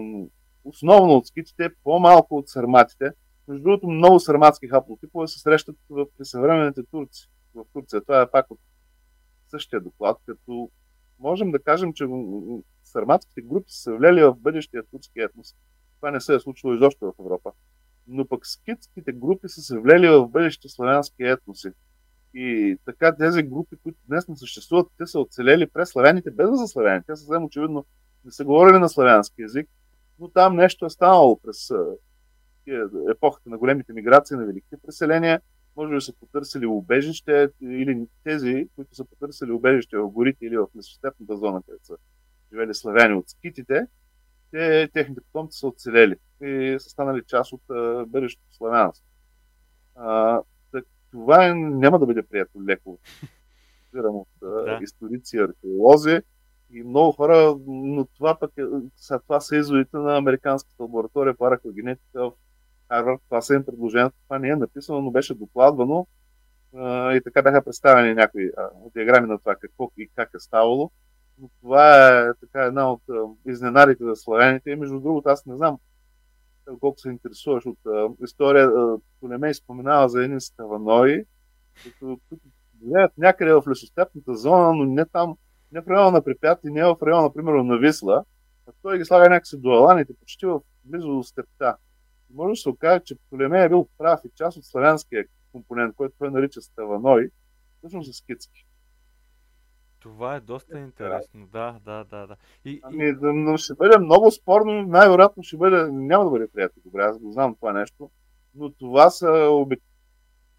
основно 0.63 1.13
от 1.13 1.27
скитите, 1.27 1.69
по-малко 1.83 2.37
от 2.37 2.49
сарматите. 2.49 3.09
Между 3.47 3.63
другото, 3.63 3.87
много 3.87 4.19
сарматски 4.19 4.67
хаплотипове 4.67 5.27
се 5.27 5.39
срещат 5.39 5.75
в, 5.89 6.05
съвременните 6.23 6.81
турци 6.91 7.29
в 7.55 7.65
Турция. 7.73 8.01
Това 8.01 8.21
е 8.21 8.31
пак 8.31 8.51
от 8.51 8.59
същия 9.49 9.81
доклад, 9.81 10.17
като 10.25 10.69
можем 11.19 11.51
да 11.51 11.59
кажем, 11.59 11.93
че 11.93 12.05
сарматските 12.93 13.41
групи 13.41 13.71
са 13.71 13.81
се 13.81 13.93
влели 13.93 14.23
в 14.23 14.35
бъдещия 14.35 14.83
турски 14.91 15.19
етнос. 15.19 15.55
Това 15.95 16.11
не 16.11 16.21
се 16.21 16.35
е 16.35 16.39
случило 16.39 16.73
изобщо 16.73 17.05
в 17.05 17.19
Европа. 17.19 17.51
Но 18.07 18.27
пък 18.27 18.47
скитските 18.47 19.11
групи 19.11 19.49
са 19.49 19.61
се 19.61 19.79
влели 19.79 20.09
в 20.09 20.27
бъдещите 20.27 20.69
славянски 20.69 21.23
етноси. 21.23 21.69
И 22.33 22.77
така 22.85 23.15
тези 23.15 23.43
групи, 23.43 23.75
които 23.83 23.97
днес 24.07 24.27
не 24.27 24.35
съществуват, 24.35 24.87
те 24.97 25.07
са 25.07 25.19
оцелели 25.19 25.67
през 25.67 25.89
славяните, 25.89 26.31
без 26.31 26.49
да 26.49 26.67
са. 26.67 27.01
Те 27.07 27.15
съвсем 27.15 27.43
очевидно 27.43 27.85
не 28.25 28.31
са 28.31 28.45
говорили 28.45 28.79
на 28.79 28.89
славянски 28.89 29.41
язик, 29.41 29.69
но 30.19 30.27
там 30.27 30.55
нещо 30.55 30.85
е 30.85 30.89
станало 30.89 31.39
през 31.39 31.71
епохата 33.11 33.49
на 33.49 33.57
големите 33.57 33.93
миграции, 33.93 34.37
на 34.37 34.45
великите 34.45 34.77
преселения. 34.77 35.41
Може 35.75 35.95
би 35.95 36.01
са 36.01 36.13
потърсили 36.13 36.65
убежище 36.65 37.49
или 37.61 38.07
тези, 38.23 38.67
които 38.75 38.95
са 38.95 39.05
потърсили 39.05 39.51
убежище 39.51 39.97
в 39.97 40.07
горите 40.07 40.45
или 40.45 40.57
в 40.57 40.67
лесостепната 40.77 41.37
зона, 41.37 41.61
където 41.65 41.85
са 41.85 41.97
живели 42.53 42.73
славяни 42.73 43.15
от 43.15 43.29
скитите, 43.29 43.87
те, 44.51 44.89
техните 44.93 45.21
потомци 45.21 45.59
са 45.59 45.67
оцелели 45.67 46.15
и 46.41 46.77
са 46.79 46.89
станали 46.89 47.23
част 47.27 47.53
от 47.53 47.61
бъдещето 48.09 48.55
славянство. 48.55 49.05
А, 49.95 50.41
так, 50.71 50.85
това 51.11 51.53
няма 51.53 51.99
да 51.99 52.05
бъде 52.05 52.23
приятно 52.23 52.65
леко. 52.65 52.99
Разбирам 53.93 54.15
от 54.15 54.27
да. 54.41 54.79
историци, 54.81 55.37
археолози 55.37 56.21
и 56.69 56.83
много 56.83 57.11
хора, 57.11 57.55
но 57.67 58.05
това 58.05 58.39
пък 58.39 58.51
е, 58.57 58.63
са, 58.95 59.19
това 59.19 59.39
са 59.39 59.55
изводите 59.55 59.97
на 59.97 60.17
Американската 60.17 60.83
лаборатория 60.83 61.37
по 61.37 61.45
археогенетика 61.45 62.29
в 62.29 62.33
Харвард. 62.89 63.21
Това 63.25 63.41
са 63.41 63.53
им 63.53 63.65
предложението, 63.65 64.15
това 64.23 64.39
не 64.39 64.49
е 64.49 64.55
написано, 64.55 65.01
но 65.01 65.11
беше 65.11 65.33
докладвано 65.33 66.07
а, 66.75 67.13
и 67.13 67.21
така 67.21 67.41
бяха 67.41 67.63
представени 67.63 68.13
някои 68.13 68.51
а, 68.57 68.69
диаграми 68.95 69.27
на 69.27 69.39
това 69.39 69.55
какво 69.55 69.91
и 69.97 70.09
как 70.15 70.29
е 70.35 70.39
ставало. 70.39 70.91
Но 71.37 71.49
това 71.61 72.09
е 72.19 72.33
така 72.33 72.63
една 72.63 72.91
от 72.91 73.01
изненадите 73.47 74.03
за 74.03 74.15
славяните. 74.15 74.71
И 74.71 74.75
между 74.75 74.99
другото, 74.99 75.29
аз 75.29 75.45
не 75.45 75.55
знам 75.55 75.79
колко 76.79 76.99
се 76.99 77.09
интересуваш 77.09 77.65
от 77.65 77.77
а, 77.85 78.09
история. 78.23 78.69
Полемей 79.19 79.53
споменава 79.53 80.09
за 80.09 80.23
едни 80.23 80.41
ставанои, 80.41 81.25
които 81.83 82.19
живеят 82.83 83.11
някъде 83.17 83.53
в 83.53 83.63
лесостепната 83.69 84.35
зона, 84.35 84.73
но 84.73 84.85
не 84.85 85.05
там, 85.05 85.37
не 85.71 85.81
в 85.81 85.87
района 85.87 86.11
на 86.11 86.23
Припят 86.23 86.59
и 86.63 86.71
не 86.71 86.83
в 86.83 86.97
района, 87.01 87.33
примерно, 87.33 87.63
на 87.63 87.77
Висла. 87.77 88.25
А 88.67 88.71
той 88.81 88.97
ги 88.97 89.05
слага 89.05 89.29
някакси 89.29 89.57
до 89.57 89.69
Аланите, 89.69 90.13
почти 90.13 90.45
в 90.45 90.61
близо 90.83 91.07
до 91.07 91.23
степта. 91.23 91.75
Може 92.33 92.51
да 92.51 92.55
се 92.55 92.69
окаже, 92.69 93.01
че 93.05 93.15
Птолемей 93.15 93.63
е 93.63 93.69
бил 93.69 93.87
прав 93.97 94.19
и 94.25 94.29
част 94.35 94.57
от 94.57 94.65
славянския 94.65 95.25
компонент, 95.51 95.95
който 95.95 96.15
той 96.19 96.31
нарича 96.31 96.61
Ставаной, 96.61 97.29
всъщност 97.77 98.09
е 98.09 98.13
скитски. 98.13 98.65
Това 100.03 100.35
е 100.35 100.39
доста 100.39 100.79
интересно, 100.79 101.47
да, 101.47 101.79
да, 101.85 102.03
да. 102.03 102.27
да. 102.27 102.35
И, 102.65 102.79
ами, 102.83 103.15
но 103.21 103.57
ще 103.57 103.73
бъде 103.73 103.97
много 103.97 104.31
спорно, 104.31 104.81
най-вероятно 104.81 105.43
ще 105.43 105.57
бъде, 105.57 105.91
няма 105.91 106.23
да 106.23 106.29
бъде 106.29 106.47
приятно 106.47 106.81
добре, 106.85 107.03
аз 107.03 107.19
го 107.19 107.31
знам 107.31 107.55
това 107.55 107.73
нещо, 107.73 108.09
но 108.55 108.71
това 108.71 109.09
са 109.09 109.31
обек... 109.51 109.79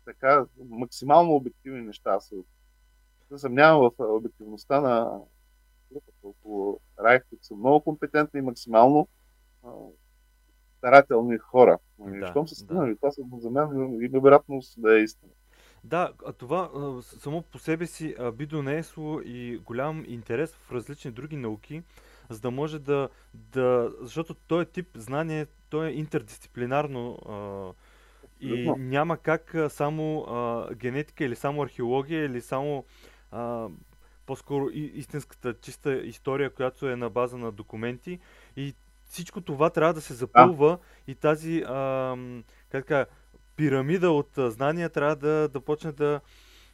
така, 0.04 0.46
максимално 0.68 1.34
обективни 1.34 1.80
неща. 1.80 2.10
Аз 2.10 2.32
се 3.28 3.38
съмнявам 3.38 3.80
в 3.80 3.90
обективността 3.98 4.80
на 4.80 5.20
около 6.22 6.80
Райх, 7.00 7.22
които 7.28 7.44
са 7.46 7.54
много 7.54 7.80
компетентни 7.80 8.38
и 8.38 8.42
максимално 8.42 9.08
старателни 10.78 11.38
хора. 11.38 11.78
Да, 11.98 12.26
Щом 12.26 12.48
са 12.48 12.54
стигнали, 12.54 12.90
да. 12.90 12.96
това 12.96 13.10
са 13.10 13.22
за 13.38 13.50
мен 13.50 13.98
и 14.02 14.08
вероятно 14.08 14.60
да 14.76 14.98
е 14.98 15.02
истина. 15.02 15.32
Да, 15.84 16.12
а 16.26 16.32
това 16.32 16.70
само 17.02 17.42
по 17.42 17.58
себе 17.58 17.86
си 17.86 18.16
би 18.34 18.46
донесло 18.46 19.20
и 19.20 19.56
голям 19.56 20.04
интерес 20.06 20.54
в 20.54 20.72
различни 20.72 21.10
други 21.10 21.36
науки, 21.36 21.82
за 22.28 22.40
да 22.40 22.50
може 22.50 22.78
да, 22.78 23.08
да 23.34 23.92
защото 24.00 24.34
този 24.34 24.66
тип 24.66 24.88
знание, 24.94 25.46
то 25.68 25.84
е 25.84 25.90
интердисциплинарно 25.90 27.18
а, 27.28 27.72
и 28.40 28.72
няма 28.78 29.16
как 29.16 29.56
само 29.68 30.20
а, 30.20 30.68
генетика 30.74 31.24
или 31.24 31.36
само 31.36 31.62
археология 31.62 32.24
или 32.24 32.40
само 32.40 32.84
а, 33.30 33.68
по-скоро 34.26 34.68
истинската 34.72 35.54
чиста 35.60 35.94
история, 35.96 36.50
която 36.50 36.88
е 36.88 36.96
на 36.96 37.10
база 37.10 37.36
на 37.36 37.52
документи 37.52 38.18
и 38.56 38.74
всичко 39.04 39.40
това 39.40 39.70
трябва 39.70 39.94
да 39.94 40.00
се 40.00 40.14
запълва 40.14 40.72
а. 40.72 40.78
и 41.06 41.14
тази 41.14 41.62
а, 41.66 42.16
как 42.68 42.86
така, 42.86 43.06
пирамида 43.56 44.10
от 44.10 44.30
знания 44.36 44.90
трябва 44.90 45.16
да, 45.16 45.48
да 45.48 45.60
почне 45.60 45.92
да, 45.92 46.20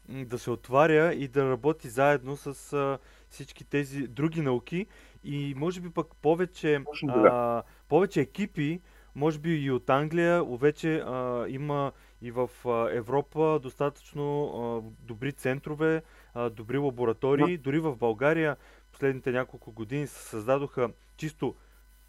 да 0.09 0.39
се 0.39 0.51
отваря 0.51 1.15
и 1.15 1.29
да 1.29 1.51
работи 1.51 1.89
заедно 1.89 2.37
с 2.37 2.73
а, 2.73 2.99
всички 3.29 3.65
тези 3.65 4.09
други 4.09 4.41
науки. 4.41 4.87
И 5.25 5.55
може 5.57 5.81
би 5.81 5.91
пък 5.91 6.07
повече, 6.23 6.83
а, 7.09 7.63
повече 7.89 8.21
екипи, 8.21 8.81
може 9.15 9.39
би 9.39 9.51
и 9.51 9.71
от 9.71 9.91
Англия, 9.91 10.45
вече 10.45 10.97
а, 10.97 11.47
има 11.49 11.93
и 12.23 12.31
в 12.31 12.51
а, 12.67 12.89
Европа 12.93 13.59
достатъчно 13.63 14.45
а, 14.45 14.91
добри 15.07 15.33
центрове, 15.33 16.03
а, 16.35 16.51
добри 16.51 16.79
лаборатории. 16.79 17.59
Дори 17.59 17.79
в 17.79 17.97
България 17.97 18.57
последните 18.93 19.33
няколко 19.33 19.73
години 19.73 20.07
се 20.07 20.29
създадоха 20.29 20.91
чисто 21.17 21.55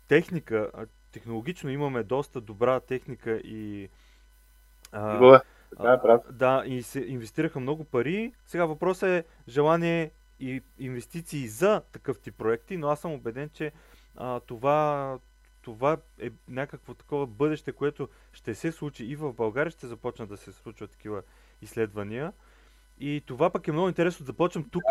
техника, 0.07 0.71
технологично 1.12 1.69
имаме 1.69 2.03
доста 2.03 2.41
добра 2.41 2.79
техника 2.79 3.31
и 3.31 3.89
а, 4.91 5.41
така 5.77 5.93
е 5.93 6.01
прав. 6.01 6.21
Да, 6.32 6.63
и 6.65 6.84
се 6.84 6.99
инвестираха 6.99 7.60
много 7.60 7.84
пари. 7.84 8.34
Сега 8.45 8.65
въпросът 8.65 9.10
е 9.10 9.23
желание 9.47 10.12
и 10.39 10.62
инвестиции 10.80 11.47
за 11.47 11.82
такъв 11.91 12.19
тип 12.19 12.38
проекти, 12.38 12.77
но 12.77 12.88
аз 12.88 12.99
съм 12.99 13.12
убеден, 13.12 13.49
че 13.54 13.71
а, 14.17 14.39
това, 14.39 15.19
това 15.62 15.97
е 16.19 16.30
някакво 16.47 16.93
такова 16.93 17.27
бъдеще, 17.27 17.71
което 17.71 18.10
ще 18.34 18.56
се 18.56 18.71
случи 18.71 19.06
и 19.06 19.15
в 19.15 19.34
България, 19.34 19.71
ще 19.71 19.88
започнат 19.88 20.30
да 20.30 20.38
се 20.38 20.51
случват 20.51 20.91
такива 20.91 21.21
изследвания. 21.62 22.34
И 22.99 23.23
това 23.25 23.49
пък 23.49 23.67
е 23.67 23.71
много 23.71 23.88
интересно. 23.88 24.25
Започвам 24.25 24.69
тук 24.69 24.84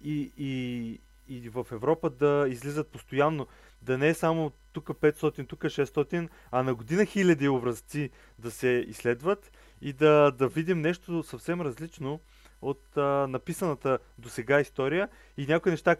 и, 0.00 0.32
и, 0.36 1.00
и 1.28 1.48
в 1.48 1.66
Европа 1.72 2.10
да 2.10 2.46
излизат 2.48 2.88
постоянно 2.88 3.46
да 3.82 3.98
не 3.98 4.08
е 4.08 4.14
само 4.14 4.52
тук 4.72 4.88
500, 4.88 5.48
тук 5.48 5.60
600, 5.60 6.28
а 6.50 6.62
на 6.62 6.74
година 6.74 7.04
хиляди 7.04 7.48
образци 7.48 8.10
да 8.38 8.50
се 8.50 8.84
изследват 8.88 9.52
и 9.80 9.92
да, 9.92 10.30
да 10.30 10.48
видим 10.48 10.80
нещо 10.80 11.22
съвсем 11.22 11.60
различно 11.60 12.20
от 12.62 12.96
а, 12.96 13.26
написаната 13.28 13.98
до 14.18 14.28
сега 14.28 14.60
история 14.60 15.08
и 15.36 15.46
някои 15.46 15.70
неща, 15.70 15.96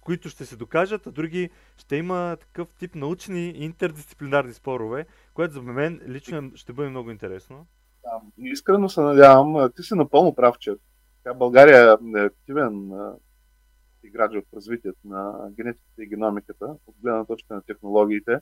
които 0.00 0.28
ще 0.28 0.46
се 0.46 0.56
докажат, 0.56 1.06
а 1.06 1.12
други 1.12 1.50
ще 1.76 1.96
има 1.96 2.36
такъв 2.40 2.68
тип 2.78 2.94
научни 2.94 3.48
интердисциплинарни 3.48 4.52
спорове, 4.52 5.06
което 5.34 5.54
за 5.54 5.62
мен 5.62 6.00
лично 6.08 6.50
ще 6.54 6.72
бъде 6.72 6.88
много 6.88 7.10
интересно. 7.10 7.66
Да, 8.02 8.20
искрено 8.38 8.88
се 8.88 9.00
надявам. 9.00 9.70
Ти 9.76 9.82
си 9.82 9.94
напълно 9.94 10.34
прав, 10.34 10.58
че 10.58 10.74
България 11.36 11.96
е 12.16 12.20
активен 12.20 12.90
играч 14.04 14.32
в 14.34 14.56
развитието 14.56 14.98
на 15.04 15.50
генетиката 15.56 16.02
и 16.02 16.06
геномиката, 16.06 16.76
от 16.86 16.94
гледна 17.02 17.24
точка 17.24 17.54
на 17.54 17.62
технологиите. 17.62 18.38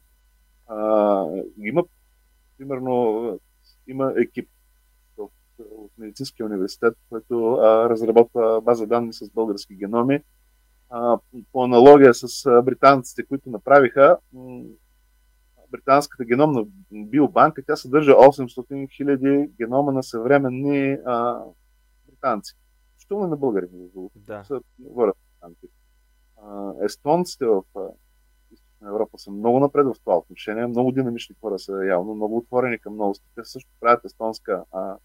А, 0.66 1.26
има, 1.56 1.84
примерно, 2.58 3.40
има 3.86 4.14
екип 4.16 4.48
от, 5.16 5.32
от 5.58 5.90
Медицинския 5.98 6.46
университет, 6.46 6.94
който 7.08 7.52
а, 7.52 7.90
разработва 7.90 8.60
база 8.60 8.86
данни 8.86 9.12
с 9.12 9.30
български 9.30 9.74
геноми. 9.74 10.20
А, 10.90 11.18
по 11.52 11.64
аналогия 11.64 12.14
с 12.14 12.62
британците, 12.62 13.26
които 13.26 13.50
направиха 13.50 14.18
британската 15.70 16.24
геномна 16.24 16.64
биобанка, 16.92 17.62
тя 17.66 17.76
съдържа 17.76 18.12
800 18.12 19.02
000 19.02 19.50
генома 19.56 19.92
на 19.92 20.02
съвременни 20.02 20.98
а, 21.06 21.44
британци 22.08 22.54
включително 23.02 23.26
и 23.26 23.30
на 23.30 23.36
българи. 23.36 23.66
Да. 24.16 24.44
Са, 24.44 24.60
говорят, 24.78 25.16
естонците 26.84 27.46
в 27.46 27.62
Източна 28.50 28.88
Европа 28.88 29.18
са 29.18 29.30
много 29.30 29.60
напред 29.60 29.86
в 29.86 29.94
това 30.04 30.18
отношение. 30.18 30.66
Много 30.66 30.92
динамични 30.92 31.36
хора 31.40 31.58
са 31.58 31.84
явно, 31.84 32.14
много 32.14 32.36
отворени 32.36 32.78
към 32.78 32.96
новости. 32.96 33.26
Те 33.34 33.44
също 33.44 33.70
правят 33.80 34.04
естонска 34.04 34.64
а, 34.72 34.96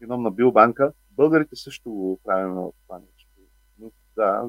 геномна 0.00 0.30
биобанка. 0.30 0.92
Българите 1.10 1.56
също 1.56 1.90
го 1.90 2.20
правим 2.24 2.54
в 2.54 2.72
това 2.86 2.98
нещо. 2.98 3.30
Да, 4.16 4.48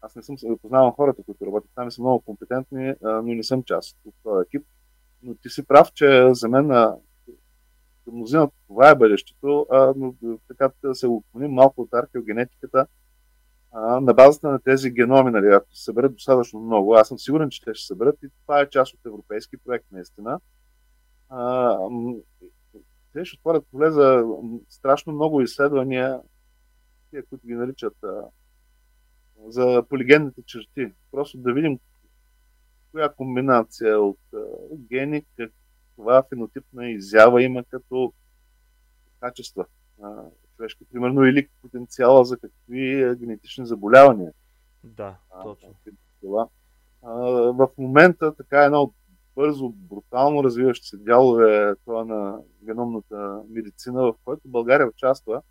аз 0.00 0.16
не 0.16 0.22
съм 0.22 0.36
познавам 0.62 0.92
хората, 0.92 1.22
които 1.22 1.46
работят 1.46 1.70
там 1.74 1.88
и 1.88 1.90
са 1.90 2.02
много 2.02 2.20
компетентни, 2.20 2.94
но 3.02 3.22
не 3.22 3.42
съм 3.42 3.62
част 3.62 3.96
от 4.04 4.14
този 4.22 4.44
екип. 4.46 4.66
Но 5.22 5.34
ти 5.34 5.48
си 5.48 5.66
прав, 5.66 5.92
че 5.92 6.28
за 6.34 6.48
мен 6.48 6.66
на 6.66 6.96
мнозината 8.06 8.54
това 8.66 8.90
е 8.90 8.94
бъдещето, 8.94 9.66
но 9.96 10.14
така 10.48 10.70
да 10.82 10.94
се 10.94 11.06
отклоним 11.06 11.50
малко 11.50 11.80
от 11.82 11.88
археогенетиката, 11.92 12.86
на 13.74 14.14
базата 14.14 14.48
на 14.48 14.60
тези 14.60 14.90
геноми, 14.90 15.30
нали, 15.30 15.46
ако 15.46 15.66
се 15.72 15.84
съберат 15.84 16.12
достатъчно 16.12 16.60
много, 16.60 16.94
аз 16.94 17.08
съм 17.08 17.18
сигурен, 17.18 17.50
че 17.50 17.62
те 17.62 17.74
ще 17.74 17.86
съберат 17.86 18.22
и 18.22 18.28
това 18.42 18.60
е 18.60 18.70
част 18.70 18.94
от 18.94 19.00
европейски 19.06 19.56
проект, 19.56 19.86
наистина. 19.92 20.40
А, 21.28 21.78
те 23.12 23.24
ще 23.24 23.36
отворят 23.36 23.66
поле 23.70 23.90
за 23.90 24.24
страшно 24.68 25.12
много 25.12 25.40
изследвания, 25.40 26.20
тия, 27.10 27.26
които 27.26 27.46
ги 27.46 27.54
наричат 27.54 27.96
а, 28.04 28.22
за 29.46 29.82
полигенните 29.88 30.42
черти. 30.46 30.92
Просто 31.10 31.38
да 31.38 31.52
видим 31.52 31.78
коя 32.92 33.08
комбинация 33.08 34.00
от 34.00 34.18
а, 34.34 34.38
гени, 34.76 35.24
каква 35.36 36.22
фенотипна 36.22 36.90
изява 36.90 37.42
има 37.42 37.64
като 37.64 38.12
качества 39.20 39.66
а, 40.02 40.22
човешки, 40.56 40.84
примерно, 40.92 41.24
или 41.24 41.48
потенциала 41.62 42.24
за 42.24 42.38
какви 42.38 43.14
генетични 43.16 43.66
заболявания. 43.66 44.32
Да, 44.84 45.16
точно. 45.42 45.74
А, 46.36 46.46
а, 47.02 47.12
в 47.52 47.68
момента 47.78 48.34
така 48.34 48.64
едно 48.64 48.82
от 48.82 48.94
бързо, 49.36 49.68
брутално 49.68 50.44
развиващи 50.44 50.86
се 50.86 50.96
дялове 50.96 51.74
това 51.84 52.04
на 52.04 52.38
геномната 52.62 53.42
медицина, 53.48 54.02
в 54.02 54.14
който 54.24 54.48
България 54.48 54.88
участва. 54.88 55.42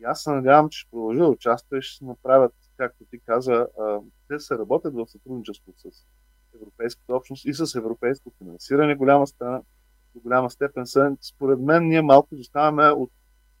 И 0.00 0.04
аз 0.04 0.22
се 0.22 0.30
надявам, 0.30 0.68
че 0.68 0.78
ще 0.78 0.90
продължи 0.90 1.18
да 1.18 1.28
участва 1.28 1.78
и 1.78 1.82
ще 1.82 1.98
се 1.98 2.04
направят 2.04 2.52
както 2.76 3.04
ти 3.04 3.20
каза, 3.26 3.66
те 4.28 4.40
се 4.40 4.58
работят 4.58 4.94
в 4.94 5.06
сътрудничество 5.06 5.72
с 5.76 6.06
Европейската 6.54 7.16
общност 7.16 7.44
и 7.44 7.54
с 7.54 7.74
европейско 7.74 8.32
финансиране. 8.38 8.94
Голяма 8.94 9.26
степен, 9.26 9.62
до 10.14 10.20
голяма 10.20 10.50
степен 10.50 10.84
според 11.20 11.60
мен, 11.60 11.88
ние 11.88 12.02
малко 12.02 12.34
изоставаме 12.34 12.90
от 12.90 13.10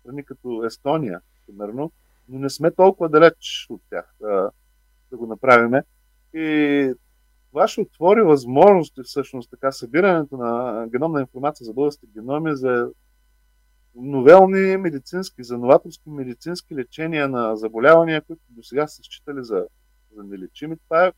страни 0.04 0.24
като 0.24 0.64
Естония, 0.64 1.20
примерно, 1.46 1.92
но 2.28 2.38
не 2.38 2.50
сме 2.50 2.70
толкова 2.70 3.08
далеч 3.08 3.66
от 3.70 3.82
тях 3.90 4.14
да, 4.20 4.50
да 5.10 5.16
го 5.16 5.26
направиме. 5.26 5.82
И 6.34 6.92
това 7.50 7.68
ще 7.68 7.80
отвори 7.80 8.22
възможности 8.22 9.00
всъщност 9.04 9.50
така 9.50 9.72
събирането 9.72 10.36
на 10.36 10.84
геномна 10.88 11.20
информация 11.20 11.64
за 11.64 11.72
българските 11.72 12.12
геноми 12.12 12.56
за 12.56 12.90
новелни 13.94 14.76
медицински, 14.76 15.44
за 15.44 15.58
новаторски 15.58 16.10
медицински 16.10 16.74
лечения 16.74 17.28
на 17.28 17.56
заболявания, 17.56 18.22
които 18.22 18.42
до 18.48 18.62
сега 18.62 18.86
са 18.86 19.02
считали 19.02 19.44
за, 19.44 19.66
за 20.16 20.24
нелечими. 20.24 20.76
Това 20.76 21.06
е, 21.06 21.12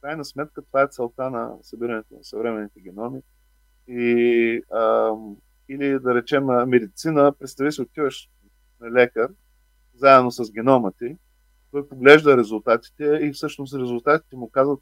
крайна 0.00 0.24
сметка, 0.24 0.62
това 0.62 0.82
е 0.82 0.88
целта 0.90 1.30
на 1.30 1.54
събирането 1.62 2.14
на 2.14 2.24
съвременните 2.24 2.80
геноми. 2.80 3.20
И, 3.88 4.62
а, 4.70 5.12
или 5.68 5.98
да 5.98 6.14
речем 6.14 6.44
медицина, 6.44 7.32
представи 7.38 7.72
си, 7.72 7.82
отиваш 7.82 8.30
на 8.80 8.90
лекар, 8.90 9.28
заедно 9.94 10.30
с 10.30 10.52
генома 10.52 10.92
ти, 10.98 11.16
той 11.70 11.88
поглежда 11.88 12.36
резултатите 12.36 13.04
и 13.04 13.32
всъщност 13.32 13.74
резултатите 13.74 14.36
му 14.36 14.50
казват 14.50 14.80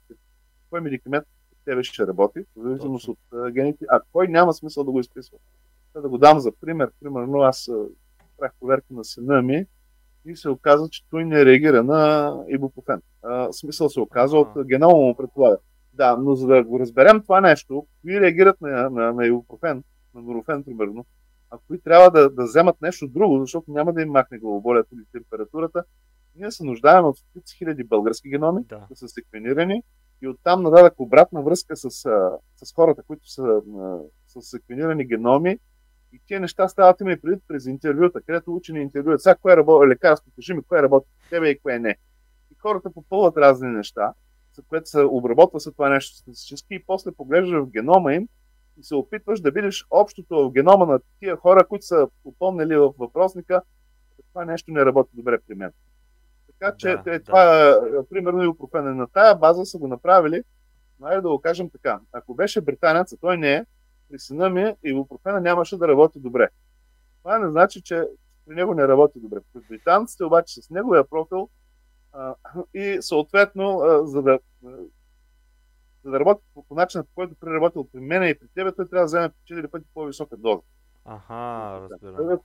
кой 0.70 0.80
медикамент 0.80 1.26
тебе 1.64 1.82
ще 1.82 2.06
работи, 2.06 2.40
в 2.56 2.62
зависимост 2.62 3.08
от 3.08 3.18
гените, 3.52 3.84
а 3.88 4.00
кой 4.12 4.28
няма 4.28 4.52
смисъл 4.52 4.84
да 4.84 4.90
го 4.90 5.00
изписва. 5.00 5.38
Да 6.02 6.08
го 6.08 6.18
дам 6.18 6.40
за 6.40 6.52
пример. 6.60 6.90
Примерно 7.00 7.40
аз 7.40 7.70
правих 8.38 8.52
проверка 8.60 8.86
на 8.90 9.04
сина 9.04 9.42
ми 9.42 9.66
и 10.26 10.36
се 10.36 10.48
оказа, 10.48 10.88
че 10.88 11.08
той 11.10 11.24
не 11.24 11.44
реагира 11.44 11.82
на 11.82 12.32
ибупрофен. 12.48 13.02
А, 13.22 13.52
смисъл 13.52 13.88
се 13.88 14.00
оказа 14.00 14.38
от 14.38 14.48
генома 14.66 14.96
му 14.96 15.16
предполага. 15.16 15.56
Да, 15.92 16.16
но 16.16 16.34
за 16.34 16.46
да 16.46 16.64
го 16.64 16.80
разберем 16.80 17.22
това 17.22 17.40
нещо, 17.40 17.86
кои 18.00 18.20
реагират 18.20 18.60
на, 18.60 18.90
на, 18.90 19.12
на 19.12 19.26
ибупрофен, 19.26 19.84
на 20.16 20.22
норофен 20.22 20.64
примерно, 20.64 21.06
а 21.50 21.58
кои 21.66 21.80
трябва 21.80 22.10
да, 22.10 22.30
да 22.30 22.44
вземат 22.44 22.82
нещо 22.82 23.08
друго, 23.08 23.40
защото 23.40 23.70
няма 23.70 23.92
да 23.92 24.02
им 24.02 24.10
махне 24.10 24.38
главоболието 24.38 24.94
или 24.94 25.04
температурата, 25.12 25.84
ние 26.36 26.50
се 26.50 26.64
нуждаем 26.64 27.04
от 27.04 27.18
стотици 27.18 27.56
хиляди 27.56 27.84
български 27.84 28.28
геноми, 28.28 28.64
да. 28.64 28.86
да 28.90 28.96
са 28.96 29.08
секвенирани 29.08 29.82
и 30.22 30.28
оттам 30.28 30.62
нададах 30.62 30.92
обратна 30.98 31.42
връзка 31.42 31.76
с, 31.76 31.90
с 32.56 32.74
хората, 32.74 33.02
които 33.02 33.30
са 33.30 33.62
с 34.26 34.40
секвенирани 34.42 35.06
геноми 35.06 35.58
и 36.12 36.20
тези 36.28 36.40
неща 36.40 36.68
стават 36.68 37.00
има 37.00 37.12
и 37.12 37.20
преди 37.20 37.40
през 37.48 37.66
интервюта, 37.66 38.20
където 38.20 38.54
учени 38.54 38.80
интервюят. 38.80 39.22
Сега 39.22 39.34
кое 39.34 39.56
работи 39.56 39.88
лекарство, 39.88 40.30
кажи 40.36 40.54
ми 40.54 40.62
кое 40.62 40.82
работи 40.82 41.06
в 41.26 41.30
тебе 41.30 41.48
и 41.48 41.58
кое 41.58 41.78
не. 41.78 41.96
И 42.52 42.54
хората 42.58 42.92
попълват 42.92 43.36
разни 43.36 43.68
неща, 43.68 44.12
за 44.54 44.62
което 44.62 44.88
се 44.88 45.00
обработва 45.00 45.60
се 45.60 45.72
това 45.72 45.88
нещо 45.88 46.16
статистически 46.16 46.74
и 46.74 46.84
после 46.86 47.12
поглеждаш 47.12 47.60
в 47.62 47.70
генома 47.70 48.14
им 48.14 48.28
и 48.78 48.82
се 48.82 48.94
опитваш 48.94 49.40
да 49.40 49.50
видиш 49.50 49.86
общото 49.90 50.48
в 50.48 50.52
генома 50.52 50.86
на 50.86 51.00
тия 51.20 51.36
хора, 51.36 51.66
които 51.66 51.86
са 51.86 52.08
попълнили 52.22 52.76
в 52.76 52.92
въпросника, 52.98 53.62
това 54.32 54.44
нещо 54.44 54.70
не 54.70 54.84
работи 54.84 55.10
добре 55.14 55.38
при 55.48 55.54
мен. 55.54 55.72
Така 56.46 56.76
че 56.76 56.96
да, 57.04 57.22
това, 57.22 57.44
да. 57.44 58.08
примерно, 58.10 58.42
и 58.42 58.46
опрофене 58.46 58.90
на 58.90 59.06
тая 59.06 59.34
база 59.34 59.66
са 59.66 59.78
го 59.78 59.88
направили, 59.88 60.42
но 61.00 61.08
да 61.08 61.28
го 61.28 61.40
кажем 61.40 61.70
така. 61.70 62.00
Ако 62.12 62.34
беше 62.34 62.60
британец, 62.60 63.12
а 63.12 63.16
той 63.16 63.36
не 63.36 63.54
е, 63.54 63.64
при 64.10 64.18
сина 64.18 64.50
ми 64.50 64.74
ибупрофена 64.84 65.40
нямаше 65.40 65.76
да 65.76 65.88
работи 65.88 66.20
добре. 66.20 66.48
Това 67.22 67.38
не 67.38 67.50
значи, 67.50 67.82
че 67.82 68.04
при 68.46 68.54
него 68.54 68.74
не 68.74 68.88
работи 68.88 69.20
добре. 69.20 69.38
При 69.52 69.60
британците 69.68 70.24
обаче 70.24 70.62
с 70.62 70.70
неговия 70.70 71.04
профил 71.04 71.48
а, 72.12 72.34
и 72.74 72.98
съответно, 73.00 73.80
а, 73.80 74.06
за 74.06 74.22
да 74.22 74.38
за 76.06 76.12
да 76.12 76.20
работи 76.20 76.42
по, 76.54 76.64
по 76.64 76.74
начина, 76.74 77.04
по 77.04 77.10
който 77.14 77.34
преработил 77.40 77.88
при 77.92 78.00
мен 78.00 78.22
и 78.22 78.34
при 78.34 78.48
тебе, 78.54 78.72
той 78.72 78.88
трябва 78.88 79.02
да 79.02 79.06
вземе 79.06 79.30
4 79.50 79.70
пъти 79.70 79.86
по-висока 79.94 80.36
доза. 80.36 80.60
Аха, 81.04 81.88
разбирам. 81.90 82.38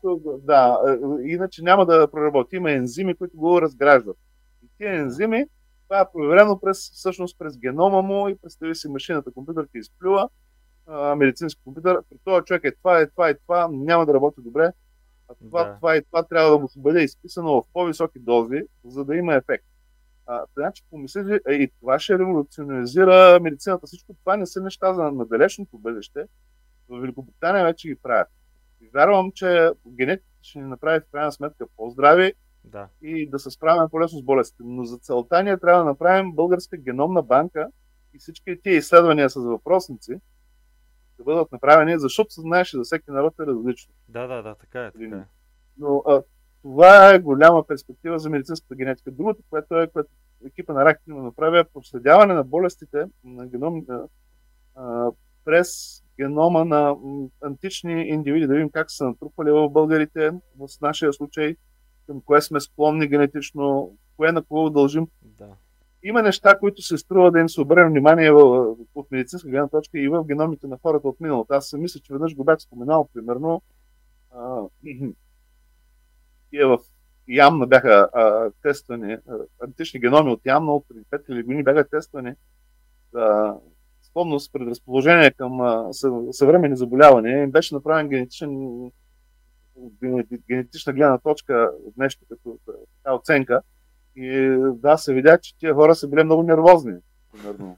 Да, 0.44 0.80
иначе 1.24 1.64
няма 1.64 1.86
да 1.86 2.12
проработи. 2.12 2.56
Има 2.56 2.72
ензими, 2.72 3.16
които 3.16 3.38
го 3.38 3.62
разграждат. 3.62 4.18
И 4.64 4.68
тези 4.78 5.02
ензими, 5.02 5.46
това 5.84 6.02
е 6.02 6.12
проверено 6.14 6.60
през, 6.60 6.92
всъщност 6.92 7.40
през 7.40 7.58
генома 7.58 8.02
му 8.02 8.30
и 8.30 8.38
представи 8.38 8.76
си 8.76 8.90
машината, 8.90 9.32
компютърка 9.32 9.78
изплюва 9.78 10.30
а, 10.88 11.16
медицински 11.16 11.62
компютър, 11.64 12.02
при 12.10 12.18
този 12.24 12.46
човек 12.46 12.64
е 12.64 12.76
това, 12.76 13.00
е 13.00 13.10
това, 13.10 13.30
е 13.30 13.38
това, 13.38 13.70
няма 13.72 14.06
да 14.06 14.14
работи 14.14 14.42
добре, 14.42 14.72
а 15.30 15.34
това, 15.36 15.64
да. 15.64 15.76
това 15.76 15.98
и 15.98 16.04
това 16.04 16.24
трябва 16.24 16.52
да 16.52 16.58
му 16.58 16.70
се 16.70 16.80
бъде 16.80 17.04
изписано 17.04 17.62
в 17.62 17.66
по-високи 17.74 18.20
дози, 18.20 18.62
за 18.86 19.06
да 19.06 19.16
има 19.16 19.36
ефект. 19.36 19.66
А, 20.32 20.46
значи, 20.58 20.84
помислите, 20.90 21.52
и 21.52 21.72
това 21.80 22.00
ще 22.00 22.20
революционизира 22.20 23.40
медицината. 23.42 23.88
Всичко 23.88 24.14
това 24.14 24.38
не 24.38 24.46
са 24.46 24.62
неща 24.62 24.94
за 24.94 25.04
надалечното 25.04 25.78
бъдеще. 25.78 26.26
В 26.90 27.00
Великобритания 27.00 27.66
вече 27.66 27.88
ги 27.88 27.96
правят. 27.96 28.28
И 28.82 28.90
вярвам, 28.94 29.32
че 29.32 29.72
генетиката 29.88 30.38
ще 30.42 30.60
ни 30.60 30.66
направи 30.66 31.00
в 31.00 31.12
крайна 31.12 31.32
сметка 31.32 31.66
по-здрави 31.78 32.34
да. 32.64 32.88
и 33.02 33.30
да 33.30 33.40
се 33.40 33.52
справим 33.52 33.90
по-лесно 33.90 34.20
с 34.20 34.24
болестите. 34.24 34.64
Но 34.66 34.86
за 34.86 34.98
целта 34.98 35.44
ние 35.44 35.58
трябва 35.58 35.80
да 35.80 35.90
направим 35.90 36.32
българска 36.32 36.78
геномна 36.78 37.22
банка 37.22 37.68
и 38.14 38.20
всички 38.20 38.62
тия 38.64 38.76
изследвания 38.76 39.30
с 39.30 39.36
въпросници, 39.36 40.14
да 41.18 41.24
бъдат 41.24 41.52
направени, 41.52 42.00
защото 42.00 42.34
се 42.34 42.42
знаеш, 42.42 42.70
че 42.70 42.78
за 42.78 42.84
всеки 42.84 43.12
народ 43.12 43.40
е 43.40 43.46
различно. 43.46 43.94
Да, 44.10 44.28
да, 44.28 44.42
да, 44.42 44.56
така 44.56 44.86
е. 44.86 44.92
Така 44.92 45.18
е. 45.18 45.26
Но 45.78 46.04
а, 46.08 46.24
това 46.62 47.14
е 47.14 47.20
голяма 47.20 47.68
перспектива 47.68 48.20
за 48.20 48.30
медицинската 48.30 48.76
генетика. 48.76 49.12
Другото, 49.12 49.44
което 49.50 49.80
е, 49.80 49.88
което 49.88 50.10
екипа 50.46 50.74
на 50.74 50.86
Ракет 50.86 51.08
има 51.08 51.24
направи, 51.24 51.60
е 51.60 51.64
проследяване 51.64 52.34
на 52.34 52.44
болестите 52.44 53.06
на 53.24 53.48
геном 53.48 53.86
а, 54.76 55.12
през 55.46 56.02
генома 56.20 56.66
на 56.66 56.96
антични 57.42 58.02
индивиди, 58.02 58.48
да 58.48 58.54
видим 58.54 58.70
как 58.70 58.92
са 58.92 59.06
натрупали 59.06 59.52
в 59.52 59.70
българите, 59.70 60.32
в 60.60 60.68
нашия 60.82 61.14
случай, 61.14 61.56
към 62.08 62.22
кое 62.22 62.42
сме 62.42 62.60
склонни 62.60 63.08
генетично, 63.08 63.96
кое 64.18 64.32
на 64.32 64.44
кого 64.44 64.70
дължим. 64.70 65.08
Да 65.22 65.48
има 66.04 66.22
неща, 66.22 66.60
които 66.60 66.82
се 66.82 66.98
струва 66.98 67.32
да 67.32 67.40
им 67.40 67.50
се 67.50 67.62
обърне 67.62 67.90
внимание 67.90 68.32
в, 68.32 68.76
от 68.96 69.12
медицинска 69.12 69.50
гледна 69.50 69.68
точка 69.68 70.00
и 70.00 70.08
в 70.08 70.24
геномите 70.24 70.68
на 70.68 70.78
хората 70.82 71.08
от 71.08 71.20
миналото. 71.20 71.54
Аз 71.54 71.74
мисля, 71.74 72.00
че 72.00 72.14
веднъж 72.14 72.36
го 72.36 72.44
бях 72.44 72.62
споменал, 72.62 73.10
примерно, 73.14 73.62
а, 74.32 74.62
и 76.52 76.64
в 76.64 76.80
Ямна 77.36 77.68
бяха 77.68 78.10
а, 78.14 78.52
тествани, 78.62 79.14
а, 79.14 79.36
антични 79.64 80.00
геноми 80.00 80.32
от 80.32 80.46
Ямна 80.46 80.76
от 80.76 80.86
преди 80.88 81.04
5 81.12 81.44
години 81.44 81.64
бяха 81.64 81.90
тествани 81.90 82.34
за 83.14 83.54
склонност, 84.02 84.54
предразположение 84.54 85.32
към 85.32 85.62
а, 85.62 85.94
съвременни 86.32 86.78
заболявания. 86.78 87.44
Им 87.44 87.52
беше 87.52 87.76
направен 87.76 88.10
генетичен 88.10 88.92
генетична 90.50 90.94
гледна 90.94 91.18
точка 91.18 91.72
нещо 91.98 92.26
като 92.30 92.58
така 93.04 93.16
оценка. 93.16 93.62
И 94.16 94.58
да, 94.76 94.98
се 94.98 95.14
видя, 95.14 95.38
че 95.38 95.58
тия 95.58 95.74
хора 95.74 95.96
са 95.96 96.08
били 96.08 96.24
много 96.24 96.44
нервозни. 96.44 96.94
Примерно. 97.32 97.78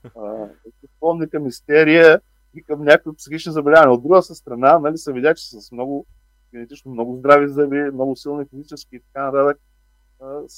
Към 1.32 1.48
истерия 1.48 2.22
и 2.56 2.64
към 2.64 2.84
някои 2.84 3.16
психични 3.16 3.52
заболявания. 3.52 3.94
От 3.94 4.04
друга 4.04 4.22
страна, 4.22 4.80
нали, 4.80 4.98
се 4.98 5.14
видя, 5.14 5.36
че 5.36 5.50
с 5.50 5.72
много 5.72 6.06
генетично 6.54 6.92
много 6.92 7.16
здрави 7.16 7.48
зъби, 7.48 7.92
много 7.94 8.16
силни 8.16 8.46
физически 8.46 8.96
и 8.96 9.00
така 9.00 9.32
нататък. 9.32 9.62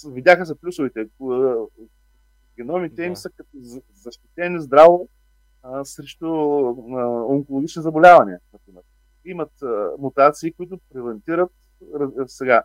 Видяха 0.07 0.45
се 0.45 0.59
плюсовете. 0.59 1.07
Геномите 2.57 2.95
да. 2.95 3.03
им 3.03 3.15
са 3.15 3.29
като 3.29 3.57
защитени 3.93 4.61
здраво 4.61 5.09
а, 5.63 5.85
срещу 5.85 6.25
а, 6.25 6.71
онкологични 7.27 7.81
заболявания, 7.81 8.39
например. 8.53 8.83
Имат 9.25 9.61
а, 9.61 9.89
мутации, 9.99 10.51
които 10.51 10.79
превентират 10.93 11.51
сега. 12.27 12.63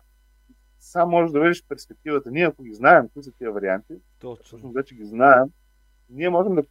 Сам 0.79 1.09
можеш 1.09 1.31
да 1.31 1.39
видиш 1.39 1.65
перспективата. 1.67 2.31
Ние, 2.31 2.45
ако 2.45 2.63
ги 2.63 2.73
знаем, 2.73 3.09
кои 3.13 3.23
са 3.23 3.31
тия 3.31 3.51
варианти, 3.51 3.93
Точно. 4.19 4.71
вече 4.71 4.95
ги 4.95 5.05
знаем, 5.05 5.45
ние 6.09 6.29
можем 6.29 6.55
да. 6.55 6.63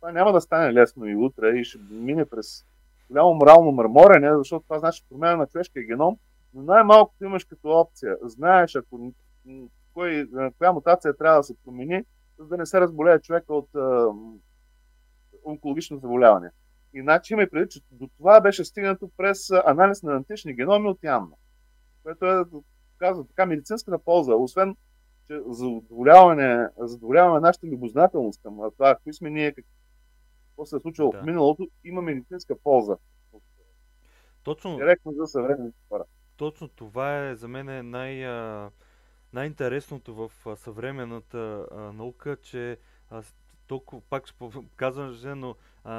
Това 0.00 0.12
няма 0.12 0.32
да 0.32 0.40
стане 0.40 0.72
лесно 0.72 1.06
и 1.06 1.16
утре 1.16 1.58
и 1.58 1.64
ще 1.64 1.78
мине 1.90 2.24
през 2.24 2.64
голямо 3.10 3.34
морално 3.34 3.72
мърморене, 3.72 4.36
защото 4.38 4.62
това 4.62 4.78
значи 4.78 5.04
промяна 5.10 5.36
на 5.36 5.46
човешкия 5.46 5.86
геном, 5.86 6.18
но 6.54 6.62
най-малкото 6.62 7.24
имаш 7.24 7.44
като 7.44 7.68
опция. 7.68 8.16
Знаеш, 8.22 8.76
ако 8.76 9.12
кой, 9.94 10.28
коя 10.58 10.72
мутация 10.72 11.16
трябва 11.16 11.38
да 11.38 11.42
се 11.42 11.54
промени, 11.64 12.04
за 12.38 12.46
да 12.46 12.56
не 12.56 12.66
се 12.66 12.80
разболее 12.80 13.20
човека 13.20 13.54
от 13.54 13.74
а, 13.74 14.06
онкологично 15.44 15.98
заболяване. 15.98 16.50
Иначе 16.94 17.34
има 17.34 17.42
и 17.42 17.50
преди, 17.50 17.68
че 17.68 17.80
до 17.90 18.08
това 18.16 18.40
беше 18.40 18.64
стигнато 18.64 19.10
през 19.16 19.50
анализ 19.50 20.02
на 20.02 20.16
антични 20.16 20.54
геноми 20.54 20.88
от 20.88 21.02
Янна, 21.02 21.36
което 22.02 22.26
е, 22.26 22.44
казва 22.98 23.26
така, 23.26 23.46
медицинската 23.46 23.98
полза. 23.98 24.34
Освен, 24.34 24.76
че 25.26 25.40
задоволяване, 25.48 26.68
задоволяване 26.78 27.40
нашата 27.40 27.66
любознателност 27.66 28.42
към 28.42 28.58
това, 28.76 28.96
кои 29.02 29.14
сме 29.14 29.30
ние, 29.30 29.54
какво 30.58 30.66
се 30.66 30.76
е 30.76 30.80
случило 30.80 31.10
да. 31.10 31.20
в 31.20 31.24
миналото, 31.24 31.68
има 31.84 32.02
медицинска 32.02 32.58
полза. 32.58 32.96
Точно, 34.42 34.76
Директно 34.76 35.12
за 35.12 35.26
съвременните 35.26 35.78
хора. 35.88 36.04
Точно 36.36 36.68
това 36.68 37.28
е 37.28 37.34
за 37.36 37.48
мен 37.48 37.90
най, 37.90 38.26
най-интересното 39.32 40.14
в 40.14 40.56
съвременната 40.56 41.66
наука, 41.94 42.36
че 42.42 42.78
толкова, 43.66 44.02
пак 44.10 44.24
казвам, 44.76 45.16
но 45.40 45.54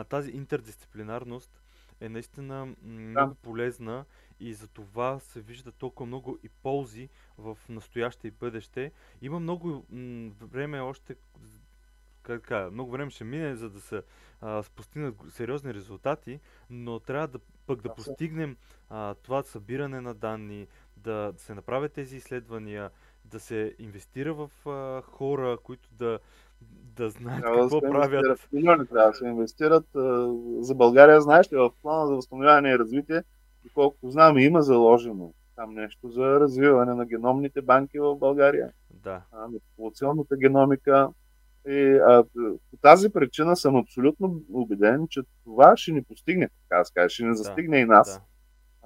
тази 0.10 0.32
интердисциплинарност 0.32 1.62
е 2.02 2.10
наистина 2.10 2.76
много 2.84 3.34
да. 3.34 3.36
полезна 3.42 4.06
и 4.40 4.54
за 4.54 4.68
това 4.68 5.20
се 5.20 5.42
вижда 5.42 5.72
толкова 5.72 6.08
много 6.08 6.38
и 6.44 6.50
ползи 6.50 7.10
в 7.38 7.58
настояще 7.70 8.28
и 8.28 8.32
бъдеще. 8.32 8.92
Има 9.22 9.40
много 9.40 9.86
време 10.42 10.80
още, 10.80 11.16
как 12.30 12.72
много 12.72 12.92
време 12.92 13.12
ще 13.12 13.24
мине, 13.24 13.56
за 13.56 13.70
да 13.70 13.82
се 13.82 14.02
а, 14.42 14.64
постигнат 14.76 15.16
сериозни 15.30 15.74
резултати, 15.74 16.40
но 16.70 17.00
трябва 17.00 17.28
да 17.28 17.40
пък 17.68 17.82
да 17.82 17.94
постигнем 17.94 18.58
а, 18.90 19.14
това 19.14 19.44
събиране 19.44 20.02
на 20.02 20.14
данни, 20.14 20.68
да, 20.98 21.32
да 21.32 21.40
се 21.40 21.54
направят 21.54 21.94
тези 21.94 22.18
изследвания, 22.18 22.90
да 23.26 23.40
се 23.40 23.76
инвестира 23.80 24.34
в 24.34 24.70
а, 24.70 25.02
хора, 25.02 25.58
които 25.64 25.90
да, 25.92 26.20
да 26.96 27.10
знаят 27.10 27.42
трябва 27.42 27.62
какво 27.62 27.80
да 27.80 27.90
правят. 27.90 28.48
Милиони 28.54 28.88
трябва 28.88 29.12
да 29.12 29.18
се 29.18 29.26
инвестират. 29.26 29.86
За 30.60 30.76
България, 30.76 31.22
знаеш 31.22 31.54
ли, 31.54 31.58
в 31.58 31.72
плана 31.82 32.08
за 32.08 32.16
възстановяване 32.16 32.70
и 32.70 32.80
развитие, 32.80 33.24
доколкото 33.64 34.10
знам, 34.10 34.38
има 34.38 34.62
заложено 34.62 35.34
там 35.60 35.74
нещо 35.74 36.10
за 36.10 36.40
развиване 36.40 36.94
на 36.94 37.06
геномните 37.06 37.62
банки 37.62 38.00
в 38.00 38.16
България. 38.16 38.72
Да. 38.94 39.22
А, 39.32 39.40
на 39.40 39.60
популационната 39.60 40.38
геномика. 40.38 41.10
И 41.68 42.00
а, 42.08 42.24
по 42.72 42.78
тази 42.82 43.10
причина 43.10 43.56
съм 43.56 43.76
абсолютно 43.76 44.42
убеден, 44.54 45.08
че 45.10 45.22
това 45.44 45.78
ще 45.78 45.92
ни 45.92 46.04
постигне, 46.04 46.50
така 46.50 46.80
да 46.80 46.86
скажа, 46.86 47.10
ще 47.10 47.24
ни 47.24 47.38
застигне 47.38 47.78
да, 47.78 47.82
и 47.82 47.86
нас. 47.86 48.14
Да. 48.14 48.22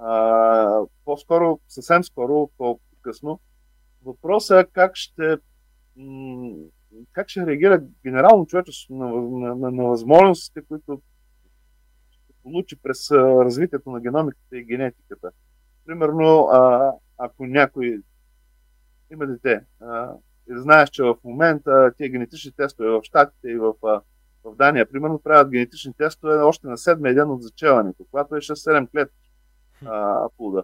А, 0.06 0.80
по-скоро, 1.04 1.60
съвсем 1.68 2.04
скоро, 2.04 2.50
по-късно. 2.58 3.40
Въпросът 4.04 4.66
е 4.66 4.70
как 4.72 4.96
ще, 4.96 5.36
как 7.12 7.28
ще 7.28 7.46
реагира 7.46 7.82
генерално 8.04 8.46
човечеството 8.46 8.94
на, 8.94 9.06
на, 9.12 9.54
на, 9.54 9.70
на 9.70 9.84
възможностите, 9.84 10.62
които 10.68 11.02
ще 12.10 12.32
получи 12.42 12.76
през 12.76 13.10
развитието 13.10 13.90
на 13.90 14.00
геномиката 14.00 14.58
и 14.58 14.64
генетиката. 14.64 15.30
Примерно, 15.86 16.48
а, 16.52 16.92
ако 17.18 17.46
някой 17.46 18.02
има 19.12 19.26
дете, 19.26 19.64
а, 19.80 20.12
знаеш, 20.48 20.90
че 20.90 21.02
в 21.02 21.16
момента 21.24 21.92
тия 21.96 22.08
генетични 22.08 22.52
тестове 22.52 22.88
в 22.88 23.00
Штатите 23.02 23.48
и 23.48 23.56
в, 23.56 23.74
в 24.44 24.56
Дания, 24.56 24.90
примерно, 24.90 25.18
правят 25.18 25.50
генетични 25.50 25.94
тестове 25.94 26.34
още 26.36 26.66
на 26.66 26.78
седмия 26.78 27.14
ден 27.14 27.30
от 27.30 27.42
зачеването, 27.42 28.04
когато 28.10 28.36
е 28.36 28.40
6-7 28.40 28.90
клетки 28.90 29.30
а, 29.86 30.28
плуда. 30.36 30.62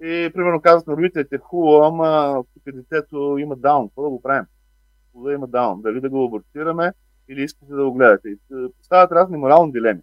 И, 0.00 0.30
примерно, 0.34 0.60
казват 0.60 0.86
на 0.86 0.96
родителите, 0.96 1.38
хубаво, 1.38 1.84
ама 1.84 2.42
тук 2.54 2.74
детето 2.74 3.38
има 3.38 3.56
даун, 3.56 3.88
какво 3.88 4.02
да 4.02 4.08
го 4.08 4.22
правим? 4.22 4.46
Плуда 5.12 5.32
има 5.32 5.46
даун, 5.46 5.82
дали 5.82 6.00
да 6.00 6.10
го 6.10 6.24
абортираме 6.24 6.92
или 7.28 7.42
искате 7.42 7.72
да 7.72 7.84
го 7.84 7.92
гледате. 7.92 8.28
И 8.28 8.38
поставят 8.78 9.12
разни 9.12 9.36
морални 9.36 9.72
дилеми. 9.72 10.00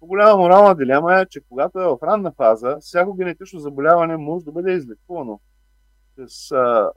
По-голяма 0.00 0.36
морална 0.36 0.74
дилема 0.74 1.20
е, 1.20 1.26
че 1.26 1.40
когато 1.48 1.80
е 1.80 1.86
в 1.86 1.98
ранна 2.02 2.32
фаза, 2.32 2.76
всяко 2.80 3.14
генетично 3.14 3.60
заболяване 3.60 4.16
може 4.16 4.44
да 4.44 4.52
бъде 4.52 4.72
излекувано 4.72 5.40
с 6.28 6.52
а, 6.52 6.56
а, 6.56 6.90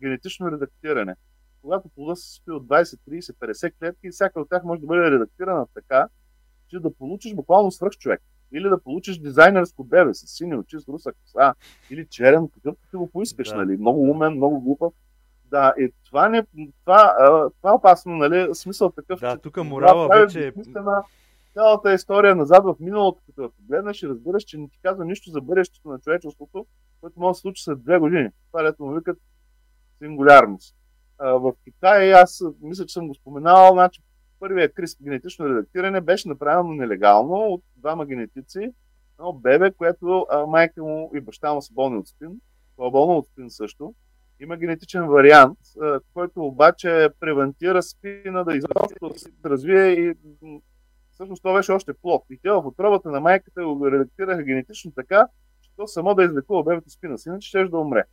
генетично 0.00 0.50
редактиране. 0.50 1.14
Когато 1.62 1.88
плода 1.88 2.16
се 2.16 2.28
състои 2.28 2.54
от 2.54 2.66
20, 2.66 2.98
30, 3.10 3.52
50 3.52 3.72
клетки, 3.78 4.10
всяка 4.10 4.40
от 4.40 4.48
тях 4.48 4.64
може 4.64 4.80
да 4.80 4.86
бъде 4.86 5.10
редактирана 5.10 5.66
така, 5.74 6.08
че 6.68 6.80
да 6.80 6.94
получиш 6.94 7.34
буквално 7.34 7.70
свръх 7.70 7.92
човек. 7.92 8.22
Или 8.52 8.68
да 8.68 8.80
получиш 8.80 9.18
дизайнерско 9.18 9.84
бебе 9.84 10.14
с 10.14 10.26
сини 10.26 10.56
очи, 10.56 10.80
с 10.80 10.88
руса 10.88 11.12
коса, 11.12 11.54
или 11.90 12.06
черен, 12.06 12.48
какъвто 12.48 12.80
ти 12.90 12.96
го 12.96 13.10
поискаш, 13.10 13.48
да. 13.48 13.56
нали? 13.56 13.76
Много 13.76 14.10
умен, 14.10 14.32
много 14.32 14.60
глупав. 14.60 14.92
Да, 15.44 15.74
и 15.78 15.92
това, 16.06 16.28
не, 16.28 16.46
това, 16.84 17.14
това 17.60 17.70
е 17.70 17.74
опасно, 17.74 18.16
нали? 18.16 18.54
Смисъл 18.54 18.90
такъв, 18.90 19.20
да, 19.20 19.36
че 19.36 19.42
тук 19.42 19.56
морала 19.56 20.08
вече... 20.08 20.52
Цялата 21.54 21.94
история 21.94 22.36
назад 22.36 22.64
в 22.64 22.76
миналото, 22.80 23.22
като 23.26 23.42
я 23.42 23.48
погледнеш 23.50 24.02
и 24.02 24.08
разбираш, 24.08 24.42
че 24.42 24.58
не 24.58 24.68
ти 24.68 24.78
казва 24.82 25.04
нищо 25.04 25.30
за 25.30 25.40
бъдещето 25.40 25.88
на 25.88 25.98
човечеството, 25.98 26.66
което 27.00 27.20
може 27.20 27.30
да 27.30 27.34
се 27.34 27.40
случи 27.40 27.62
след 27.62 27.82
две 27.82 27.98
години. 27.98 28.28
Това, 28.50 28.64
лето 28.64 28.84
му 28.84 28.94
викат 28.94 29.18
сингулярност. 30.04 30.76
В 31.18 31.52
Китай, 31.64 32.12
аз 32.12 32.42
мисля, 32.60 32.86
че 32.86 32.92
съм 32.92 33.08
го 33.08 33.14
споменавал, 33.14 33.72
значи 33.72 34.02
първият 34.40 34.74
крис 34.74 34.96
генетично 35.02 35.48
редактиране 35.48 36.00
беше 36.00 36.28
направено 36.28 36.72
нелегално 36.72 37.34
от 37.34 37.62
двама 37.76 38.06
генетици, 38.06 38.72
едно 39.18 39.32
бебе, 39.32 39.72
което 39.72 40.26
майка 40.48 40.82
му 40.82 41.10
и 41.14 41.20
баща 41.20 41.54
му 41.54 41.62
са 41.62 41.72
болни 41.72 41.96
от 41.96 42.08
спин, 42.08 42.40
това 42.76 42.88
е 42.88 42.90
болно 42.90 43.16
от 43.16 43.26
спин 43.26 43.50
също. 43.50 43.94
Има 44.40 44.56
генетичен 44.56 45.06
вариант, 45.06 45.58
който 46.14 46.46
обаче 46.46 47.08
превентира 47.20 47.82
спина 47.82 48.44
да 48.44 48.56
изобщо 48.56 49.18
се 49.18 49.30
развие 49.44 49.86
и 49.86 50.14
всъщност 51.10 51.42
това 51.42 51.54
беше 51.54 51.72
още 51.72 51.94
плод. 51.94 52.22
И 52.30 52.38
те 52.42 52.50
в 52.50 52.66
отробата 52.66 53.10
на 53.10 53.20
майката 53.20 53.64
го 53.64 53.90
редактираха 53.90 54.42
генетично 54.42 54.92
така, 54.92 55.26
че 55.62 55.70
то 55.76 55.86
само 55.86 56.14
да 56.14 56.24
излекува 56.24 56.64
бебето 56.64 56.90
спина 56.90 57.18
си, 57.18 57.28
иначе 57.28 57.48
ще 57.48 57.64
да 57.64 57.78
умре. 57.78 58.04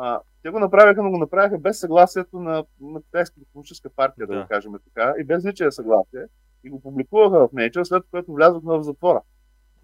А, 0.00 0.20
те 0.42 0.50
го 0.50 0.58
направиха, 0.58 1.02
но 1.02 1.10
го 1.10 1.18
направиха 1.18 1.58
без 1.58 1.80
съгласието 1.80 2.40
на, 2.40 2.64
на 2.80 3.02
Китайската 3.02 3.46
комунистическа 3.52 3.90
партия, 3.90 4.26
да. 4.26 4.34
да 4.34 4.42
го 4.42 4.48
кажем 4.48 4.72
така, 4.84 5.14
и 5.20 5.24
без 5.24 5.44
ничия 5.44 5.72
съгласие. 5.72 6.26
И 6.64 6.70
го 6.70 6.80
публикуваха 6.80 7.48
в 7.48 7.52
Nature, 7.52 7.84
след 7.84 8.02
което 8.10 8.32
влязох 8.32 8.62
в 8.64 8.82
затвора. 8.82 9.22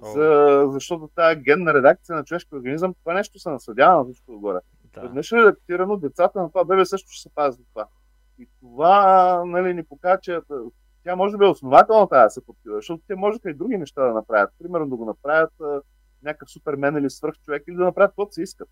За, 0.02 0.62
защото 0.70 1.10
тази 1.14 1.40
генна 1.40 1.74
редакция 1.74 2.16
на 2.16 2.24
човешки 2.24 2.54
организъм, 2.54 2.94
това 2.94 3.14
нещо 3.14 3.38
се 3.38 3.50
насъдява 3.50 3.98
на 3.98 4.04
всичко 4.04 4.32
отгоре. 4.32 4.58
Да. 4.94 5.00
Веднъж 5.00 5.32
е 5.32 5.36
редактирано, 5.36 5.96
децата 5.96 6.42
на 6.42 6.48
това 6.48 6.64
бебе 6.64 6.84
също 6.84 7.10
ще 7.10 7.22
се 7.22 7.34
пазят 7.34 7.60
от 7.60 7.66
това. 7.72 7.86
И 8.38 8.48
това 8.60 9.42
нали, 9.46 9.74
ни 9.74 9.84
покажа, 9.84 10.18
че 10.22 10.40
тя 11.04 11.16
може 11.16 11.36
би 11.36 11.44
е 11.44 11.48
основателна 11.48 12.08
тази 12.08 12.24
да 12.26 12.30
се 12.30 12.44
подкрива, 12.44 12.76
защото 12.76 13.02
те 13.06 13.14
можеха 13.14 13.50
и 13.50 13.54
други 13.54 13.78
неща 13.78 14.02
да 14.06 14.14
направят. 14.14 14.50
Примерно 14.62 14.88
да 14.88 14.96
го 14.96 15.04
направят 15.04 15.52
някакъв 16.22 16.50
супермен 16.50 16.96
или 16.96 17.10
свръхчовек 17.10 17.62
или 17.68 17.76
да 17.76 17.84
направят 17.84 18.10
каквото 18.10 18.32
се 18.32 18.42
искат 18.42 18.68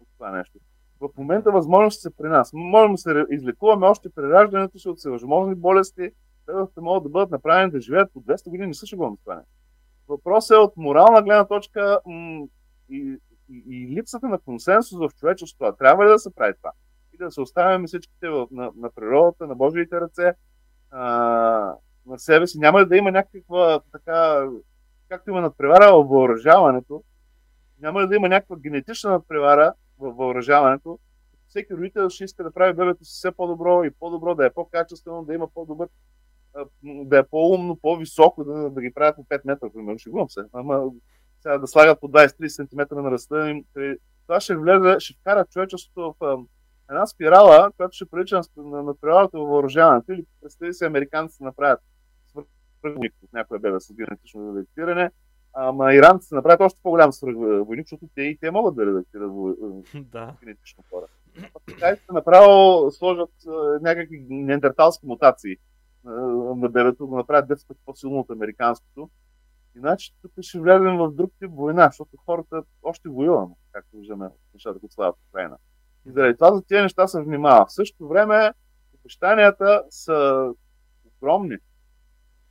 от 0.00 0.08
това 0.18 0.30
нещо 0.30 0.58
в 1.00 1.08
момента 1.18 1.50
възможности 1.50 2.02
са 2.02 2.10
при 2.10 2.28
нас. 2.28 2.50
Можем 2.52 2.92
да 2.92 2.98
се 2.98 3.24
излекуваме 3.30 3.86
още 3.86 4.08
при 4.08 4.22
раждането 4.22 4.78
си 4.78 4.88
от 4.88 4.98
всевъзможни 4.98 5.54
болести, 5.54 6.10
те 6.46 6.80
могат 6.80 7.02
да 7.02 7.08
бъдат 7.08 7.30
направени 7.30 7.70
да 7.70 7.80
живеят 7.80 8.12
по 8.12 8.22
200 8.22 8.50
години, 8.50 8.66
не 8.66 8.74
са 8.74 8.86
шегувам 8.86 9.16
това. 9.24 9.42
Въпросът 10.08 10.54
е 10.54 10.58
от 10.58 10.76
морална 10.76 11.22
гледна 11.22 11.44
точка 11.44 12.00
м- 12.06 12.46
и, 12.88 13.18
и, 13.48 13.62
и, 13.68 13.96
липсата 13.96 14.28
на 14.28 14.38
консенсус 14.38 14.98
в 14.98 15.10
човечеството. 15.16 15.76
Трябва 15.78 16.04
ли 16.04 16.08
да 16.08 16.18
се 16.18 16.34
прави 16.34 16.54
това? 16.56 16.70
И 17.12 17.16
да 17.16 17.30
се 17.30 17.40
оставяме 17.40 17.86
всичките 17.86 18.28
в, 18.28 18.46
на, 18.50 18.70
на 18.76 18.90
природата, 18.90 19.46
на 19.46 19.54
Божиите 19.54 20.00
ръце, 20.00 20.32
а, 20.90 21.74
на 22.06 22.18
себе 22.18 22.46
си. 22.46 22.58
Няма 22.58 22.80
ли 22.80 22.86
да 22.86 22.96
има 22.96 23.10
някаква 23.10 23.80
така, 23.92 24.48
както 25.08 25.30
има 25.30 25.40
надпревара 25.40 25.92
в 25.92 26.04
въоръжаването, 26.04 27.02
няма 27.80 28.02
ли 28.02 28.08
да 28.08 28.16
има 28.16 28.28
някаква 28.28 28.56
генетична 28.56 29.10
надпревара 29.10 29.72
в 29.98 30.12
въоръжаването, 30.12 30.98
всеки 31.48 31.74
родител 31.74 32.08
ще 32.08 32.24
иска 32.24 32.44
да 32.44 32.52
прави 32.52 32.74
бебето 32.74 33.04
си 33.04 33.12
все 33.12 33.32
по-добро 33.32 33.84
и 33.84 33.90
по-добро, 33.90 34.34
да 34.34 34.46
е 34.46 34.52
по-качествено, 34.52 35.24
да 35.24 35.34
има 35.34 35.48
по-добър, 35.48 35.88
да 36.82 37.18
е 37.18 37.22
по-умно, 37.22 37.76
по-високо, 37.76 38.44
да, 38.44 38.70
да 38.70 38.80
ги 38.80 38.94
правят 38.94 39.16
по 39.16 39.24
5 39.24 39.40
метра, 39.44 39.70
примерно. 39.74 39.98
Шегувам 39.98 40.30
се. 40.30 40.40
Ама 40.52 40.90
сега 41.40 41.58
да 41.58 41.66
слагат 41.66 42.00
по 42.00 42.08
23 42.08 42.48
см 42.48 43.00
на 43.00 43.10
ръста. 43.10 43.54
Това 44.26 44.40
ще 44.40 44.56
влезе, 44.56 45.00
ще 45.00 45.14
вкара 45.14 45.44
човечеството 45.44 46.14
в 46.20 46.44
една 46.90 47.06
спирала, 47.06 47.72
която 47.76 47.96
ще 47.96 48.06
прилича 48.06 48.40
на, 48.56 48.82
на 48.82 48.94
във 49.02 49.30
въоръжаването. 49.32 50.12
Или 50.12 50.24
представи 50.42 50.74
се, 50.74 50.86
американците 50.86 51.44
направят 51.44 51.80
свърхвойник 52.26 53.14
от 53.22 53.32
някоя 53.32 53.60
бебе 53.60 53.80
с 53.80 53.94
ама 55.56 55.94
иранците 55.94 56.34
направят 56.34 56.60
още 56.60 56.80
по-голям 56.82 57.12
свърхвойник, 57.12 57.86
защото 57.86 58.08
те 58.14 58.22
и 58.22 58.38
те 58.38 58.50
могат 58.50 58.74
да 58.74 58.86
редактират 58.86 59.32
да. 59.94 60.34
генетично 60.40 60.84
хора. 60.90 61.06
Китайците 61.68 62.12
направо 62.12 62.90
сложат 62.90 63.30
някакви 63.80 64.26
неандерталски 64.30 65.06
мутации 65.06 65.56
на 66.04 66.68
бебето, 66.68 67.06
го 67.06 67.16
направят 67.16 67.48
10 67.48 67.68
пъти 67.68 67.80
по-силно 67.84 68.18
от 68.18 68.30
американското. 68.30 69.10
Иначе 69.76 70.12
тук 70.22 70.32
ще 70.40 70.60
влезем 70.60 70.96
в 70.96 71.12
друг 71.12 71.32
тип 71.38 71.50
война, 71.52 71.86
защото 71.86 72.16
хората 72.24 72.62
още 72.82 73.08
воюваме, 73.08 73.54
както 73.72 73.96
виждаме 73.96 74.28
нещата, 74.54 74.80
които 74.80 74.94
слават 74.94 75.16
в 75.16 75.28
Украина. 75.30 75.56
И 76.06 76.10
заради 76.10 76.34
това 76.34 76.54
за 76.54 76.62
тези 76.62 76.82
неща 76.82 77.06
се 77.06 77.22
внимава. 77.22 77.66
В 77.66 77.72
същото 77.72 78.08
време 78.08 78.52
обещанията 79.00 79.84
са 79.90 80.48
огромни 81.04 81.56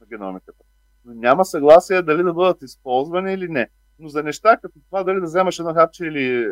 на 0.01 0.08
геномиката. 0.08 0.64
Но 1.06 1.14
няма 1.14 1.45
съгласие 1.45 2.01
дали 2.01 2.24
да 2.24 2.34
бъдат 2.34 2.62
използвани 2.62 3.34
или 3.34 3.47
не. 3.49 3.68
Но 3.99 4.10
за 4.10 4.24
неща 4.24 4.58
като 4.58 4.80
това 4.89 5.03
дали 5.03 5.20
да 5.20 5.26
вземаш 5.26 5.60
едно 5.60 5.74
хапче 5.74 6.06
или 6.06 6.43
е, 6.43 6.47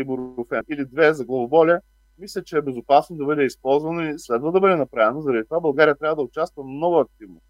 ибурофен 0.00 0.62
или 0.70 0.84
две 0.84 1.14
за 1.14 1.24
главоболие, 1.24 1.78
мисля, 2.18 2.42
че 2.44 2.56
е 2.56 2.62
безопасно 2.62 3.16
да 3.16 3.24
бъде 3.24 3.44
използвано 3.44 4.02
и 4.02 4.18
следва 4.18 4.52
да 4.52 4.60
бъде 4.60 4.76
направено. 4.76 5.20
Заради 5.20 5.44
това 5.44 5.60
България 5.60 5.96
трябва 5.96 6.16
да 6.16 6.22
участва 6.22 6.64
много 6.64 6.98
активно 6.98 7.40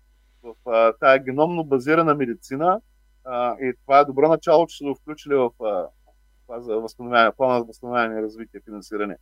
в 0.47 0.71
а, 0.71 0.93
тая 0.93 1.19
геномно 1.19 1.65
базирана 1.65 2.15
медицина 2.15 2.81
а, 3.25 3.57
и 3.61 3.73
това 3.85 3.99
е 3.99 4.05
добро 4.05 4.29
начало, 4.29 4.67
че 4.67 4.77
са 4.77 4.85
го 4.85 4.95
включили 4.95 5.35
в 5.35 5.51
а, 5.65 5.87
това 6.47 6.61
за 6.61 6.77
възстановяване, 6.81 7.33
плана 7.37 7.59
за 7.59 7.65
възстановяване 7.65 8.21
и 8.21 8.23
развитие, 8.23 8.61
финансиране. 8.65 9.17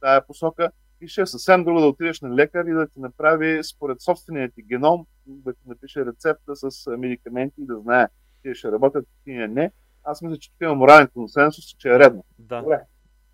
Тая 0.00 0.26
посока 0.26 0.70
и 1.00 1.08
ще 1.08 1.20
е 1.20 1.26
съвсем 1.26 1.64
друго 1.64 1.80
да 1.80 1.86
отидеш 1.86 2.20
на 2.20 2.34
лекар 2.34 2.64
и 2.64 2.72
да 2.72 2.88
ти 2.88 3.00
направи 3.00 3.64
според 3.64 4.00
собствения 4.00 4.50
ти 4.54 4.62
геном, 4.62 5.06
да 5.28 5.54
напише 5.66 6.06
рецепта 6.06 6.56
с 6.56 6.96
медикаменти 6.96 7.60
и 7.60 7.66
да 7.66 7.80
знае, 7.80 8.08
че 8.42 8.54
ще 8.54 8.72
работят, 8.72 9.06
ти 9.24 9.32
не. 9.32 9.72
Аз 10.04 10.22
мисля, 10.22 10.38
че 10.38 10.50
тук 10.50 10.60
има 10.60 10.74
морален 10.74 11.08
консенсус, 11.08 11.64
че 11.64 11.88
е 11.88 11.98
редно. 11.98 12.24
Да. 12.38 12.60
Добре. 12.60 12.80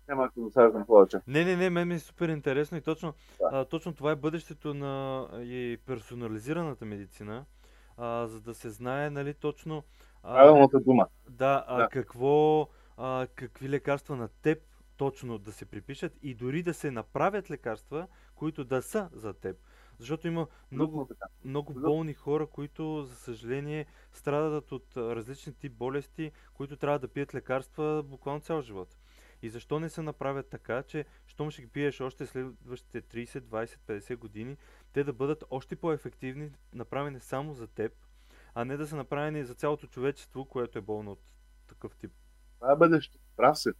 Няма 0.07 0.29
да 0.37 0.43
засаждам 0.43 0.85
повече. 0.85 1.19
Не, 1.27 1.45
не, 1.45 1.55
не, 1.55 1.69
мен 1.69 1.87
ми 1.87 1.93
е 1.93 1.99
супер 1.99 2.29
интересно 2.29 2.77
и 2.77 2.81
точно, 2.81 3.13
да. 3.39 3.49
а, 3.51 3.65
точно 3.65 3.93
това 3.93 4.11
е 4.11 4.15
бъдещето 4.15 4.73
на 4.73 5.27
и 5.33 5.77
персонализираната 5.85 6.85
медицина, 6.85 7.45
а, 7.97 8.27
за 8.27 8.41
да 8.41 8.53
се 8.53 8.69
знае, 8.69 9.09
нали, 9.09 9.33
точно... 9.33 9.83
А, 10.23 10.35
Правилната 10.35 10.79
дума. 10.79 11.07
Да, 11.29 11.65
а, 11.67 11.77
да. 11.77 11.89
какво, 11.89 12.67
а, 12.97 13.27
какви 13.35 13.69
лекарства 13.69 14.15
на 14.15 14.27
теб 14.27 14.59
точно 14.97 15.37
да 15.37 15.51
се 15.51 15.65
припишат 15.65 16.13
и 16.21 16.35
дори 16.35 16.63
да 16.63 16.73
се 16.73 16.91
направят 16.91 17.51
лекарства, 17.51 18.07
които 18.35 18.63
да 18.63 18.81
са 18.81 19.09
за 19.13 19.33
теб. 19.33 19.57
Защото 19.99 20.27
има 20.27 20.47
много, 20.71 21.09
много 21.45 21.73
болни 21.73 22.13
хора, 22.13 22.47
които, 22.47 23.03
за 23.03 23.15
съжаление, 23.15 23.85
страдат 24.13 24.71
от 24.71 24.97
различни 24.97 25.53
тип 25.53 25.73
болести, 25.73 26.31
които 26.53 26.77
трябва 26.77 26.99
да 26.99 27.07
пият 27.07 27.35
лекарства 27.35 28.03
буквално 28.03 28.41
цял 28.41 28.61
живот. 28.61 28.97
И 29.41 29.49
защо 29.49 29.79
не 29.79 29.89
се 29.89 30.01
направят 30.01 30.49
така, 30.49 30.83
че 30.83 31.05
щом 31.27 31.51
ще 31.51 31.61
ги 31.61 31.67
пиеш 31.67 32.01
още 32.01 32.25
следващите 32.25 33.01
30, 33.01 33.39
20, 33.39 33.77
50 33.87 34.17
години, 34.17 34.57
те 34.93 35.03
да 35.03 35.13
бъдат 35.13 35.43
още 35.49 35.75
по-ефективни, 35.75 36.51
направени 36.73 37.19
само 37.19 37.53
за 37.53 37.67
теб, 37.67 37.91
а 38.55 38.65
не 38.65 38.77
да 38.77 38.87
са 38.87 38.95
направени 38.95 39.43
за 39.43 39.53
цялото 39.53 39.87
човечество, 39.87 40.45
което 40.45 40.77
е 40.77 40.81
болно 40.81 41.11
от 41.11 41.19
такъв 41.67 41.95
тип. 41.95 42.11
Това 42.59 42.71
е 42.71 42.75
бъдеще. 42.75 43.17
Прав 43.37 43.57
се. 43.59 43.73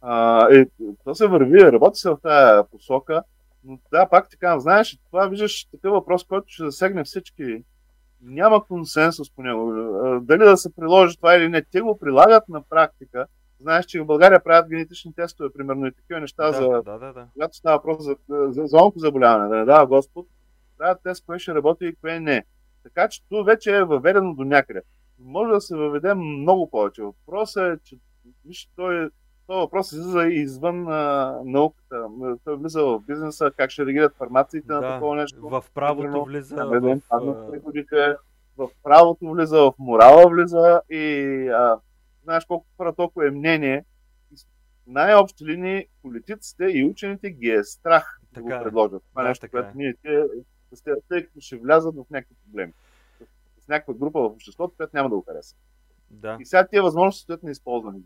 А, 0.00 0.46
е, 0.54 0.66
то 1.04 1.14
се 1.14 1.26
върви, 1.26 1.72
работи 1.72 1.98
се 1.98 2.10
в 2.10 2.18
тази 2.22 2.68
посока, 2.70 3.22
но 3.64 3.78
да, 3.92 4.08
пак 4.08 4.30
така, 4.30 4.58
знаеш, 4.58 4.98
това 5.10 5.26
виждаш 5.26 5.64
такъв 5.64 5.92
въпрос, 5.92 6.24
който 6.24 6.44
ще 6.48 6.64
засегне 6.64 7.04
всички. 7.04 7.64
Няма 8.22 8.66
консенсус 8.66 9.30
по 9.30 9.42
него. 9.42 9.72
Дали 10.22 10.44
да 10.44 10.56
се 10.56 10.74
приложи 10.74 11.16
това 11.16 11.34
или 11.34 11.48
не. 11.48 11.62
Те 11.62 11.80
го 11.80 11.98
прилагат 11.98 12.48
на 12.48 12.62
практика, 12.62 13.26
Знаеш, 13.64 13.86
че 13.86 14.00
в 14.00 14.06
България 14.06 14.44
правят 14.44 14.68
генетични 14.68 15.14
тестове, 15.14 15.52
примерно 15.52 15.86
и 15.86 15.92
такива 15.92 16.20
неща, 16.20 16.46
да, 16.46 16.52
за, 16.52 16.68
да, 16.68 16.98
да, 16.98 17.12
да. 17.12 17.28
когато 17.32 17.56
става 17.56 17.76
въпрос 17.76 18.04
за, 18.04 18.16
за, 18.28 18.66
за 18.66 18.76
онкозаболяване, 18.76 19.48
да 19.48 19.56
не 19.56 19.64
дава 19.64 19.86
Господ, 19.86 20.26
правят 20.78 21.02
тест, 21.02 21.26
кое 21.26 21.38
ще 21.38 21.54
работи 21.54 21.86
и 21.86 21.94
кое 21.94 22.20
не. 22.20 22.44
Така 22.82 23.08
че 23.08 23.28
това 23.28 23.42
вече 23.42 23.76
е 23.76 23.84
въведено 23.84 24.34
до 24.34 24.44
някъде. 24.44 24.82
Може 25.18 25.52
да 25.52 25.60
се 25.60 25.76
въведе 25.76 26.14
много 26.14 26.70
повече. 26.70 27.02
Въпросът 27.02 27.62
е, 27.62 27.84
че 27.84 27.96
виж, 28.44 28.68
той, 28.76 29.08
този 29.46 29.58
въпрос 29.58 29.92
излиза 29.92 30.26
извън 30.26 30.88
а, 30.88 31.40
науката. 31.44 32.06
Той 32.44 32.56
влиза 32.56 32.84
в 32.84 33.00
бизнеса, 33.00 33.50
как 33.56 33.70
ще 33.70 33.86
реагират 33.86 34.16
фармациите 34.16 34.66
да, 34.66 34.80
на 34.80 34.94
такова 34.94 35.16
нещо. 35.16 35.48
В 35.48 35.64
правото 35.74 36.24
влиза. 36.24 36.56
Да, 36.56 36.66
в, 36.66 37.00
в, 37.10 38.16
в 38.56 38.68
правото 38.82 39.30
влиза, 39.30 39.58
в 39.58 39.72
морала 39.78 40.30
влиза 40.30 40.80
и 40.90 41.48
а, 41.48 41.78
знаеш 42.22 42.44
колко 42.44 42.66
хора 42.76 42.92
толкова 42.92 43.28
е 43.28 43.30
мнение. 43.30 43.84
Най-общи 44.86 45.44
линии 45.44 45.86
политиците 46.02 46.64
и 46.64 46.84
учените 46.84 47.30
ги 47.30 47.50
е 47.50 47.64
страх 47.64 48.20
така, 48.34 48.48
да 48.48 48.54
го 48.54 48.60
е. 48.60 48.62
предложат. 48.62 49.02
Това 49.10 49.22
е 49.22 49.24
да, 49.24 49.28
нещо, 49.28 49.50
което 49.50 49.68
е. 49.68 49.72
ние 49.74 49.94
те, 50.02 50.92
тъй 51.08 51.26
като 51.26 51.40
ще 51.40 51.56
влязат 51.56 51.94
в 51.94 52.04
някакви 52.10 52.34
проблеми. 52.44 52.72
С 53.64 53.68
някаква 53.68 53.94
група 53.94 54.20
в 54.20 54.24
обществото, 54.24 54.76
която 54.76 54.96
няма 54.96 55.08
да 55.08 55.16
го 55.16 55.24
хареса. 55.28 55.56
Да. 56.10 56.36
И 56.40 56.46
сега 56.46 56.66
тия 56.66 56.82
възможности 56.82 57.22
стоят 57.22 57.42
неизползвани. 57.42 58.00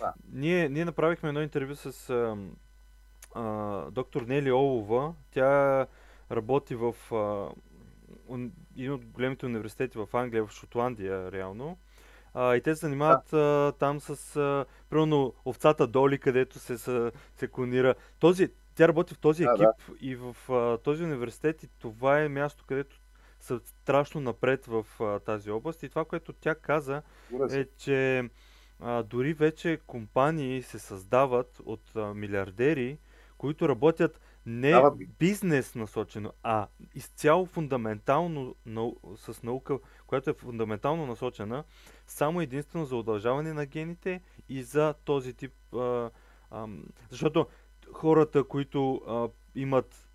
Да. 0.00 0.14
Ние, 0.32 0.68
ние 0.68 0.84
направихме 0.84 1.28
едно 1.28 1.42
интервю 1.42 1.74
с 1.74 2.10
а, 2.10 2.36
а, 3.34 3.90
доктор 3.90 4.22
Нели 4.22 4.52
Олова. 4.52 5.14
Тя 5.30 5.86
работи 6.30 6.74
в 6.74 6.94
а, 7.12 7.48
един 8.76 8.92
от 8.92 9.04
големите 9.04 9.46
университети 9.46 9.98
в 9.98 10.08
Англия, 10.12 10.46
в 10.46 10.50
Шотландия, 10.50 11.32
реално. 11.32 11.78
А, 12.34 12.56
и 12.56 12.60
те 12.60 12.74
се 12.74 12.80
занимават 12.80 13.28
да. 13.30 13.38
а, 13.38 13.72
там 13.78 14.00
с, 14.00 14.36
а, 14.36 14.64
примерно, 14.90 15.34
овцата 15.44 15.86
Доли, 15.86 16.18
където 16.18 16.58
се, 16.58 16.78
се, 16.78 17.12
се 17.36 17.48
клонира. 17.48 17.94
Този, 18.18 18.48
тя 18.74 18.88
работи 18.88 19.14
в 19.14 19.18
този 19.18 19.42
екип 19.42 19.58
да, 19.58 19.64
да. 19.64 19.94
и 20.00 20.16
в 20.16 20.36
а, 20.50 20.78
този 20.78 21.04
университет 21.04 21.62
и 21.62 21.68
това 21.78 22.20
е 22.20 22.28
място, 22.28 22.64
където 22.66 23.00
са 23.40 23.60
страшно 23.64 24.20
напред 24.20 24.66
в 24.66 24.86
а, 25.00 25.18
тази 25.18 25.50
област. 25.50 25.82
И 25.82 25.88
това, 25.88 26.04
което 26.04 26.32
тя 26.32 26.54
каза, 26.54 27.02
е, 27.50 27.64
че 27.78 28.30
а, 28.80 29.02
дори 29.02 29.34
вече 29.34 29.80
компании 29.86 30.62
се 30.62 30.78
създават 30.78 31.60
от 31.64 31.96
а, 31.96 32.14
милиардери, 32.14 32.98
които 33.38 33.68
работят 33.68 34.20
не 34.46 34.82
бизнес 35.18 35.74
насочено, 35.74 36.32
а 36.42 36.66
изцяло 36.94 37.46
фундаментално 37.46 38.54
нау... 38.66 38.94
с 39.16 39.42
наука, 39.42 39.78
която 40.06 40.30
е 40.30 40.34
фундаментално 40.34 41.06
насочена 41.06 41.64
само 42.06 42.40
единствено 42.40 42.84
за 42.84 42.96
удължаване 42.96 43.52
на 43.52 43.66
гените 43.66 44.20
и 44.48 44.62
за 44.62 44.94
този 45.04 45.34
тип. 45.34 45.52
А, 45.74 46.10
а, 46.50 46.68
защото 47.10 47.46
хората, 47.92 48.44
които 48.44 48.94
а, 48.94 49.28
имат 49.54 50.08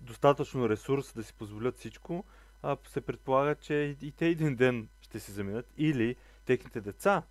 достатъчно 0.00 0.68
ресурс 0.68 1.12
да 1.12 1.22
си 1.22 1.34
позволят 1.34 1.76
всичко, 1.76 2.24
а, 2.66 2.76
се 2.88 3.00
предполага, 3.00 3.54
че 3.54 3.96
и, 4.02 4.12
те 4.12 4.26
един 4.26 4.56
ден 4.56 4.88
ще 5.00 5.20
си 5.20 5.32
заминат. 5.32 5.66
Или 5.78 6.16
техните 6.46 6.80
деца 6.80 7.22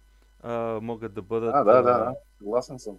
а, 0.43 0.79
могат 0.81 1.13
да 1.13 1.21
бъдат. 1.21 1.55
А, 1.55 1.63
да, 1.63 1.73
да, 1.73 1.81
да. 1.81 2.15
Съгласен 2.37 2.79
съм 2.79 2.97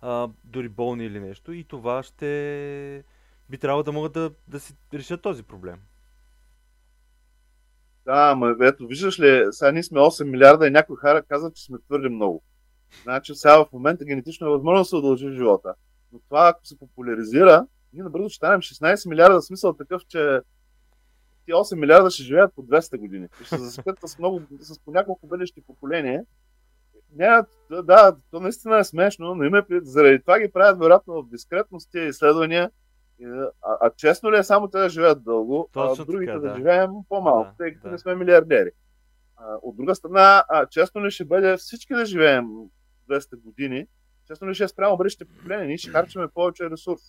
а, 0.00 0.28
дори 0.44 0.68
болни 0.68 1.04
или 1.04 1.20
нещо. 1.20 1.52
И 1.52 1.64
това 1.64 2.02
ще 2.02 3.04
би 3.50 3.58
трябвало 3.58 3.82
да 3.82 3.92
могат 3.92 4.12
да, 4.12 4.30
да 4.48 4.60
си 4.60 4.74
решат 4.94 5.22
този 5.22 5.42
проблем. 5.42 5.80
Да, 8.04 8.34
ма 8.34 8.56
ето, 8.60 8.86
виждаш 8.86 9.20
ли, 9.20 9.46
сега 9.50 9.72
ние 9.72 9.82
сме 9.82 10.00
8 10.00 10.24
милиарда 10.24 10.66
и 10.66 10.70
някой 10.70 10.96
хара 10.96 11.22
каза, 11.22 11.52
че 11.52 11.64
сме 11.64 11.78
твърде 11.78 12.08
много. 12.08 12.42
Значи 13.02 13.34
сега 13.34 13.64
в 13.64 13.72
момента 13.72 14.04
генетично 14.04 14.46
е 14.46 14.50
възможно 14.50 14.80
да 14.80 14.84
се 14.84 14.96
удължи 14.96 15.32
живота. 15.32 15.74
Но 16.12 16.18
това, 16.18 16.48
ако 16.48 16.66
се 16.66 16.78
популяризира, 16.78 17.66
ние 17.92 18.02
набързо 18.02 18.28
ще 18.28 18.36
станем 18.36 18.60
16 18.60 19.08
милиарда, 19.08 19.42
смисъл 19.42 19.72
такъв, 19.72 20.02
че 20.08 20.40
8 21.52 21.74
милиарда 21.74 22.10
ще 22.10 22.22
живеят 22.22 22.54
по 22.54 22.62
200 22.62 22.98
години. 22.98 23.28
И 23.42 23.44
ще 23.44 23.58
заспят 23.58 23.98
с, 24.06 24.18
много, 24.18 24.42
с 24.60 24.78
по 24.78 24.90
няколко 24.90 25.26
бъдещи 25.26 25.60
поколения 25.60 26.24
няма, 27.16 27.46
да, 27.70 28.16
то 28.30 28.40
наистина 28.40 28.78
е 28.78 28.84
смешно, 28.84 29.34
но 29.34 29.44
има 29.44 29.64
заради 29.82 30.20
това 30.20 30.40
ги 30.40 30.52
правят 30.52 30.78
вероятно 30.78 31.22
в 31.22 31.28
дискретност 31.28 31.90
тия 31.90 32.06
изследвания. 32.06 32.70
А, 33.62 33.76
а 33.80 33.90
честно 33.96 34.32
ли 34.32 34.36
е 34.36 34.42
само 34.42 34.68
те 34.68 34.78
да 34.78 34.88
живеят 34.88 35.24
дълго, 35.24 35.68
Точно 35.72 36.02
а 36.02 36.06
другите 36.06 36.32
така, 36.32 36.40
да. 36.40 36.48
да 36.48 36.56
живеем 36.56 36.90
по-малко, 37.08 37.50
да, 37.50 37.56
тъй 37.56 37.74
като 37.74 37.86
да. 37.86 37.92
не 37.92 37.98
сме 37.98 38.14
милиардери? 38.14 38.70
А, 39.36 39.56
от 39.62 39.76
друга 39.76 39.94
страна, 39.94 40.44
а, 40.48 40.66
честно 40.66 41.04
ли 41.04 41.10
ще 41.10 41.24
бъде 41.24 41.56
всички 41.56 41.94
да 41.94 42.04
живеем 42.04 42.44
200 43.10 43.36
години, 43.36 43.86
честно 44.26 44.48
ли 44.48 44.54
ще 44.54 44.64
е 44.64 44.68
спрямо 44.68 44.96
бъдещите 44.96 45.24
поколения. 45.24 45.66
Ние 45.66 45.78
ще 45.78 45.90
харчаме 45.90 46.28
повече 46.28 46.70
ресурс 46.70 47.02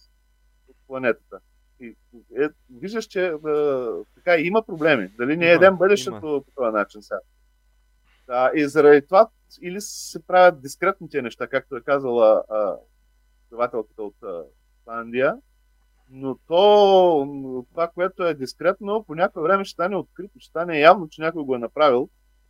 от 0.67 0.75
планетата. 0.87 1.39
И 1.81 1.95
е, 2.37 2.49
виждаш, 2.69 3.05
че 3.05 3.27
е, 3.27 3.33
така 4.15 4.37
има 4.37 4.63
проблеми. 4.65 5.07
Дали 5.17 5.37
не 5.37 5.51
едем 5.51 5.77
бъдещето 5.77 6.43
по 6.45 6.51
този 6.55 6.73
начин 6.73 7.01
сега. 7.01 7.19
Да, 8.27 8.51
и 8.55 8.67
заради 8.67 9.05
това 9.05 9.29
или 9.61 9.81
се 9.81 10.25
правят 10.25 10.61
дискретните 10.61 11.21
неща, 11.21 11.47
както 11.47 11.75
е 11.75 11.81
казала 11.81 12.43
предавателката 13.49 14.03
от 14.03 14.15
Фанландия, 14.85 15.37
но 16.09 16.37
то, 16.47 17.65
това, 17.71 17.87
което 17.87 18.23
е 18.23 18.33
дискретно, 18.33 19.03
по 19.03 19.15
някое 19.15 19.43
време 19.43 19.65
ще 19.65 19.73
стане 19.73 19.95
открито, 19.95 20.39
ще 20.39 20.49
стане 20.49 20.79
явно, 20.79 21.09
че 21.09 21.21
някой 21.21 21.43
го 21.43 21.55
е 21.55 21.59
направил. 21.59 22.09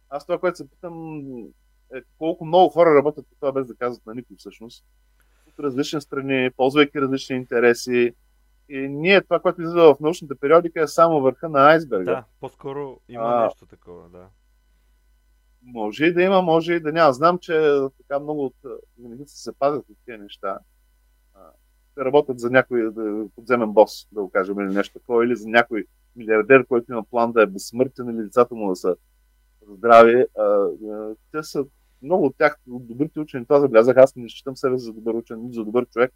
Аз 0.09 0.25
това, 0.25 0.39
което 0.39 0.57
се 0.57 0.69
питам, 0.69 1.21
е 1.95 2.01
колко 2.17 2.45
много 2.45 2.69
хора 2.69 2.95
работят 2.95 3.25
по 3.29 3.35
това, 3.35 3.51
без 3.51 3.67
да 3.67 3.75
казват 3.75 4.05
на 4.05 4.15
никой 4.15 4.35
всъщност. 4.37 4.85
От 5.47 5.59
различни 5.59 6.01
страни, 6.01 6.49
ползвайки 6.57 7.01
различни 7.01 7.35
интереси. 7.35 8.13
И 8.73 8.87
ние, 8.89 9.21
това, 9.21 9.39
което 9.39 9.61
излиза 9.61 9.81
в 9.81 9.99
научната 9.99 10.35
периодика, 10.35 10.81
е 10.81 10.87
само 10.87 11.21
върха 11.21 11.49
на 11.49 11.59
айсберга. 11.59 12.11
Да, 12.11 12.23
по-скоро 12.39 12.99
има 13.09 13.23
а, 13.25 13.43
нещо 13.43 13.65
такова, 13.65 14.09
да. 14.09 14.27
Може 15.63 16.05
и 16.05 16.13
да 16.13 16.21
има, 16.21 16.41
може 16.41 16.73
и 16.73 16.79
да 16.79 16.91
няма. 16.91 17.13
Знам, 17.13 17.37
че 17.37 17.79
така 17.97 18.19
много 18.19 18.45
от 18.45 18.55
винаги 18.99 19.23
се 19.27 19.51
пазят 19.59 19.89
от 19.89 19.97
тези 20.05 20.17
неща 20.17 20.59
ще 21.91 22.05
работят 22.05 22.39
за 22.39 22.49
някой 22.49 22.91
подземен 23.35 23.71
бос, 23.71 24.07
да 24.11 24.21
го 24.21 24.29
кажем, 24.29 24.59
или 24.59 24.73
нещо 24.73 24.99
такова, 24.99 25.25
или 25.25 25.35
за 25.35 25.49
някой 25.49 25.85
милиардер, 26.15 26.65
който 26.65 26.91
има 26.91 27.03
план 27.03 27.31
да 27.31 27.41
е 27.41 27.45
безсмъртен 27.45 28.09
или 28.09 28.23
децата 28.23 28.55
му 28.55 28.69
да 28.69 28.75
са 28.75 28.95
здрави. 29.69 30.25
А, 30.37 30.43
а, 30.43 31.15
те 31.31 31.43
са 31.43 31.65
много 32.01 32.25
от 32.25 32.35
тях, 32.37 32.57
добрите 32.67 33.19
учени, 33.19 33.45
това 33.45 33.59
забелязах, 33.59 33.97
аз 33.97 34.15
не 34.15 34.29
считам 34.29 34.57
себе 34.57 34.77
за 34.77 34.93
добър 34.93 35.13
учен, 35.13 35.49
за 35.51 35.65
добър 35.65 35.85
човек, 35.85 36.13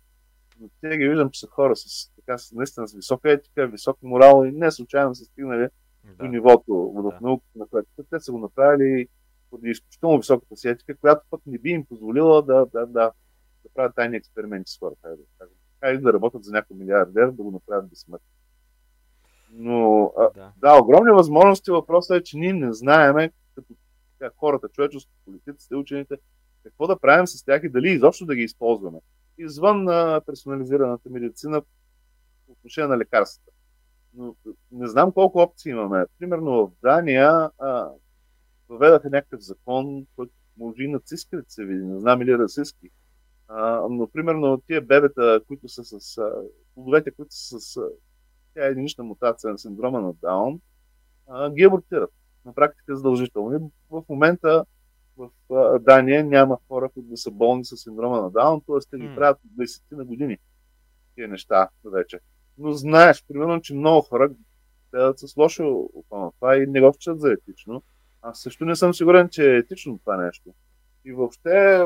но 0.59 0.69
те 0.81 0.97
ги 0.97 1.07
виждам, 1.07 1.29
че 1.29 1.39
са 1.39 1.47
хора 1.47 1.75
с, 1.75 2.11
така, 2.15 2.37
с, 2.37 2.51
наистина 2.51 2.87
с 2.87 2.93
висока 2.93 3.31
етика, 3.31 3.67
висок 3.67 3.97
морал 4.03 4.45
и 4.45 4.51
не 4.51 4.71
случайно 4.71 5.15
са 5.15 5.25
стигнали 5.25 5.67
да. 6.03 6.13
до 6.15 6.25
нивото 6.25 6.73
в 6.73 7.11
да. 7.11 7.19
науката, 7.21 7.59
на 7.59 7.67
което 7.67 7.89
те 8.09 8.19
са 8.19 8.31
го 8.31 8.37
направили 8.37 9.07
поради 9.49 9.69
изключително 9.69 10.17
високата 10.17 10.55
си 10.55 10.67
етика, 10.67 10.97
която 10.97 11.21
пък 11.29 11.41
не 11.45 11.57
би 11.57 11.69
им 11.69 11.85
позволила 11.85 12.41
да, 12.41 12.65
да, 12.65 12.85
да, 12.85 13.11
да 13.63 13.69
правят 13.73 13.95
тайни 13.95 14.17
експерименти 14.17 14.71
с 14.71 14.79
хората. 14.79 15.15
Да, 15.39 15.45
хайде 15.79 16.01
да 16.01 16.13
работят 16.13 16.43
за 16.43 16.51
някой 16.51 16.77
милиардер, 16.77 17.27
да 17.27 17.43
го 17.43 17.51
направят 17.51 17.89
безсмъртно. 17.89 18.27
Но 19.51 20.11
да. 20.35 20.51
да, 20.57 20.79
огромни 20.81 21.11
възможности. 21.11 21.71
Въпросът 21.71 22.17
е, 22.17 22.23
че 22.23 22.37
ние 22.37 22.53
не 22.53 22.73
знаеме, 22.73 23.31
като 23.55 23.73
как, 24.19 24.33
хората, 24.37 24.69
човечество, 24.69 25.13
политиците, 25.25 25.75
учените, 25.75 26.17
какво 26.63 26.87
да 26.87 26.99
правим 26.99 27.27
с 27.27 27.45
тях 27.45 27.63
и 27.63 27.69
дали 27.69 27.89
изобщо 27.89 28.25
да 28.25 28.35
ги 28.35 28.43
използваме. 28.43 28.99
Извън 29.38 29.88
а, 29.88 30.21
персонализираната 30.25 31.09
медицина 31.09 31.61
по 32.45 32.51
отношение 32.51 32.88
на 32.88 32.97
лекарствата. 32.97 33.51
Но 34.13 34.36
не 34.71 34.88
знам 34.88 35.11
колко 35.11 35.39
опции 35.39 35.69
имаме. 35.69 36.05
Примерно 36.19 36.67
в 36.67 36.71
Дания 36.81 37.49
а, 37.59 37.89
въведаха 38.69 39.09
някакъв 39.09 39.41
закон, 39.41 40.05
който 40.15 40.33
може 40.57 40.83
и 40.83 40.88
нацистски 40.88 41.36
да 41.36 41.43
се 41.47 41.65
види, 41.65 41.83
не 41.83 41.99
знам 41.99 42.21
или 42.21 42.38
расистски, 42.38 42.89
а, 43.47 43.88
но, 43.89 44.07
примерно, 44.07 44.61
тия 44.67 44.81
бебета, 44.81 45.41
които 45.47 45.69
са 45.69 45.83
с 45.83 46.21
плодовете, 46.73 47.11
които 47.11 47.36
са 47.36 47.59
с 47.59 47.79
тя 48.53 48.65
е 48.65 48.69
единична 48.69 49.03
мутация 49.03 49.51
на 49.51 49.57
синдрома 49.57 50.01
на 50.01 50.13
Даун, 50.13 50.59
а, 51.27 51.49
ги 51.49 51.63
абортират. 51.63 52.09
На 52.45 52.53
практика 52.53 52.95
задължително. 52.95 53.55
И 53.55 53.59
в 53.89 54.03
момента 54.09 54.65
в 55.18 55.30
а, 55.51 55.80
Дания 55.80 56.26
няма 56.26 56.57
хора, 56.68 56.89
които 56.89 57.09
да 57.09 57.18
са 57.18 57.32
болни 57.32 57.66
с 57.66 57.78
синдрома 57.78 58.22
на 58.22 58.32
Даун, 58.32 58.61
т.е. 58.61 58.80
те 58.91 58.97
ги 58.97 59.16
правят 59.16 59.38
от 59.45 59.66
20 59.66 59.82
на 59.91 60.05
години 60.05 60.38
тия 61.16 61.28
неща 61.28 61.70
вече. 61.86 62.20
Но 62.57 62.72
знаеш, 62.72 63.26
примерно, 63.28 63.61
че 63.61 63.76
много 63.76 64.01
хора 64.01 64.30
гледат 64.93 65.20
с 65.20 65.38
лошо 65.38 65.89
около 65.93 66.32
това 66.32 66.57
и 66.57 66.68
не 66.68 66.82
го 66.82 66.93
вчат 66.93 67.20
за 67.20 67.32
етично. 67.32 67.84
Аз 68.22 68.39
също 68.39 68.66
не 68.66 68.76
съм 68.76 68.93
сигурен, 68.93 69.30
че 69.30 69.51
е 69.51 69.57
етично 69.57 69.99
това 69.99 70.18
нещо. 70.18 70.53
И 71.05 71.11
въобще, 71.11 71.86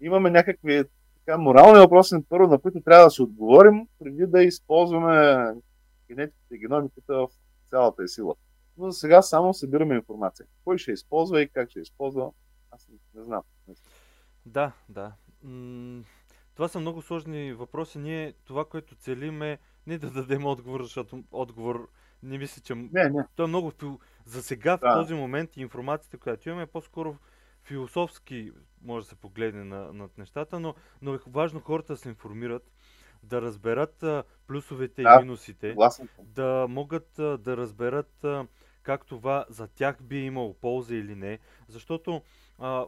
имаме 0.00 0.30
някакви 0.30 0.84
така, 1.18 1.38
морални 1.38 1.78
въпроси, 1.78 2.16
първо, 2.28 2.48
на 2.48 2.58
които 2.58 2.80
трябва 2.80 3.04
да 3.04 3.10
се 3.10 3.22
отговорим, 3.22 3.88
преди 3.98 4.26
да 4.26 4.42
използваме 4.42 5.46
генетиката 6.08 6.54
и 6.54 6.58
геномиката 6.58 7.14
в 7.14 7.28
цялата 7.70 8.02
е 8.02 8.08
сила. 8.08 8.34
Но 8.76 8.90
за 8.90 8.98
сега 8.98 9.22
само 9.22 9.54
събираме 9.54 9.94
информация. 9.94 10.46
Кой 10.64 10.78
ще 10.78 10.92
използва 10.92 11.42
и 11.42 11.48
как 11.48 11.70
ще 11.70 11.80
използва, 11.80 12.30
аз 12.70 12.88
не 13.14 13.22
знам. 13.22 13.42
Да, 14.46 14.72
да. 14.88 15.12
това 16.54 16.68
са 16.68 16.80
много 16.80 17.02
сложни 17.02 17.52
въпроси. 17.52 17.98
Ние 17.98 18.32
това, 18.44 18.64
което 18.64 18.94
целим 18.94 19.42
е 19.42 19.58
не 19.86 19.98
да 19.98 20.10
дадем 20.10 20.46
отговор, 20.46 20.82
защото 20.82 21.24
отговор 21.32 21.90
не 22.22 22.38
мисля, 22.38 22.62
че... 22.62 22.74
Не, 22.74 23.10
не. 23.10 23.24
То 23.36 23.44
е 23.44 23.46
много... 23.46 23.72
За 24.24 24.42
сега, 24.42 24.76
да. 24.76 24.90
в 24.90 24.94
този 24.94 25.14
момент, 25.14 25.56
информацията, 25.56 26.18
която 26.18 26.48
имаме, 26.48 26.62
е 26.62 26.66
по-скоро 26.66 27.16
философски 27.62 28.52
може 28.82 29.04
да 29.04 29.08
се 29.08 29.16
погледне 29.16 29.64
на, 29.64 29.92
над 29.92 30.18
нещата, 30.18 30.60
но, 30.60 30.74
но 31.02 31.14
е 31.14 31.18
важно 31.26 31.60
хората 31.60 31.92
да 31.92 31.96
се 31.96 32.08
информират, 32.08 32.70
да 33.22 33.42
разберат 33.42 34.04
плюсовете 34.46 35.02
да, 35.02 35.14
и 35.14 35.24
минусите, 35.24 35.72
власен. 35.72 36.08
да 36.18 36.66
могат 36.68 37.10
да 37.16 37.56
разберат 37.56 38.26
как 38.82 39.06
това 39.06 39.44
за 39.48 39.68
тях 39.68 40.02
би 40.02 40.18
имало 40.18 40.54
полза 40.54 40.94
или 40.94 41.14
не, 41.14 41.38
защото 41.68 42.22
а, 42.58 42.86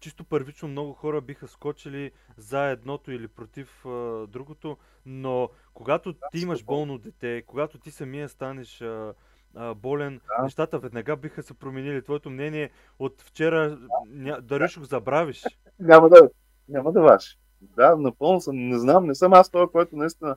чисто 0.00 0.24
първично 0.24 0.68
много 0.68 0.92
хора 0.92 1.20
биха 1.20 1.48
скочили 1.48 2.12
за 2.36 2.66
едното 2.66 3.12
или 3.12 3.28
против 3.28 3.86
а, 3.86 4.26
другото, 4.26 4.76
но 5.06 5.48
когато 5.74 6.12
да, 6.12 6.18
ти 6.32 6.38
имаш 6.38 6.64
болно 6.64 6.98
дете, 6.98 7.42
когато 7.46 7.78
ти 7.78 7.90
самия 7.90 8.28
станеш 8.28 8.82
а, 8.82 9.14
а, 9.54 9.74
болен, 9.74 10.20
да. 10.38 10.44
нещата 10.44 10.78
веднага 10.78 11.16
биха 11.16 11.42
се 11.42 11.54
променили. 11.54 12.02
Твоето 12.02 12.30
мнение 12.30 12.70
от 12.98 13.22
вчера, 13.22 13.78
ня... 14.06 14.40
дали 14.40 14.68
ще 14.68 14.80
го 14.80 14.86
забравиш? 14.86 15.44
Няма 15.78 16.08
да, 16.08 16.28
няма 16.68 16.92
да 16.92 17.00
ваш. 17.00 17.38
Да, 17.60 17.96
напълно 17.96 18.40
съм. 18.40 18.56
Не 18.56 18.78
знам, 18.78 19.06
не 19.06 19.14
съм 19.14 19.32
аз 19.32 19.50
това, 19.50 19.68
който 19.68 19.96
наистина 19.96 20.36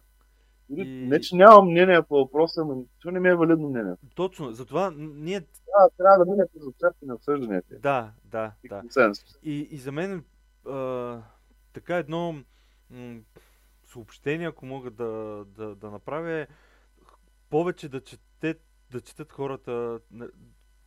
и... 0.70 0.86
Не, 0.86 1.20
че 1.20 1.36
нямам 1.36 1.66
мнение 1.66 2.02
по 2.02 2.16
въпроса, 2.16 2.66
но 2.66 2.86
това 3.00 3.12
не 3.12 3.20
ми 3.20 3.30
е 3.30 3.36
валидно 3.36 3.70
мнение. 3.70 3.94
Точно, 4.16 4.52
затова 4.52 4.94
ние... 4.98 5.40
Да, 5.40 5.90
трябва 5.98 6.26
да 6.26 6.32
мине 6.32 6.44
през 6.54 6.64
участие 6.64 7.08
на 7.08 7.16
обсъжданията. 7.16 7.76
Да, 7.80 8.12
да, 8.26 8.52
и 8.64 8.68
да. 8.68 8.80
Консенсус. 8.80 9.40
И, 9.44 9.60
и 9.72 9.78
за 9.78 9.92
мен 9.92 10.24
а, 10.68 11.22
така 11.74 11.98
едно 11.98 12.44
м- 12.90 13.20
съобщение, 13.86 14.48
ако 14.48 14.66
мога 14.66 14.92
да, 14.92 15.44
да, 15.48 15.76
да 15.76 15.92
направя, 15.92 16.32
е 16.32 16.48
повече 17.50 17.90
да 17.90 18.02
чете 18.02 18.56
да 18.92 19.02
четат 19.02 19.32
хората, 19.32 20.00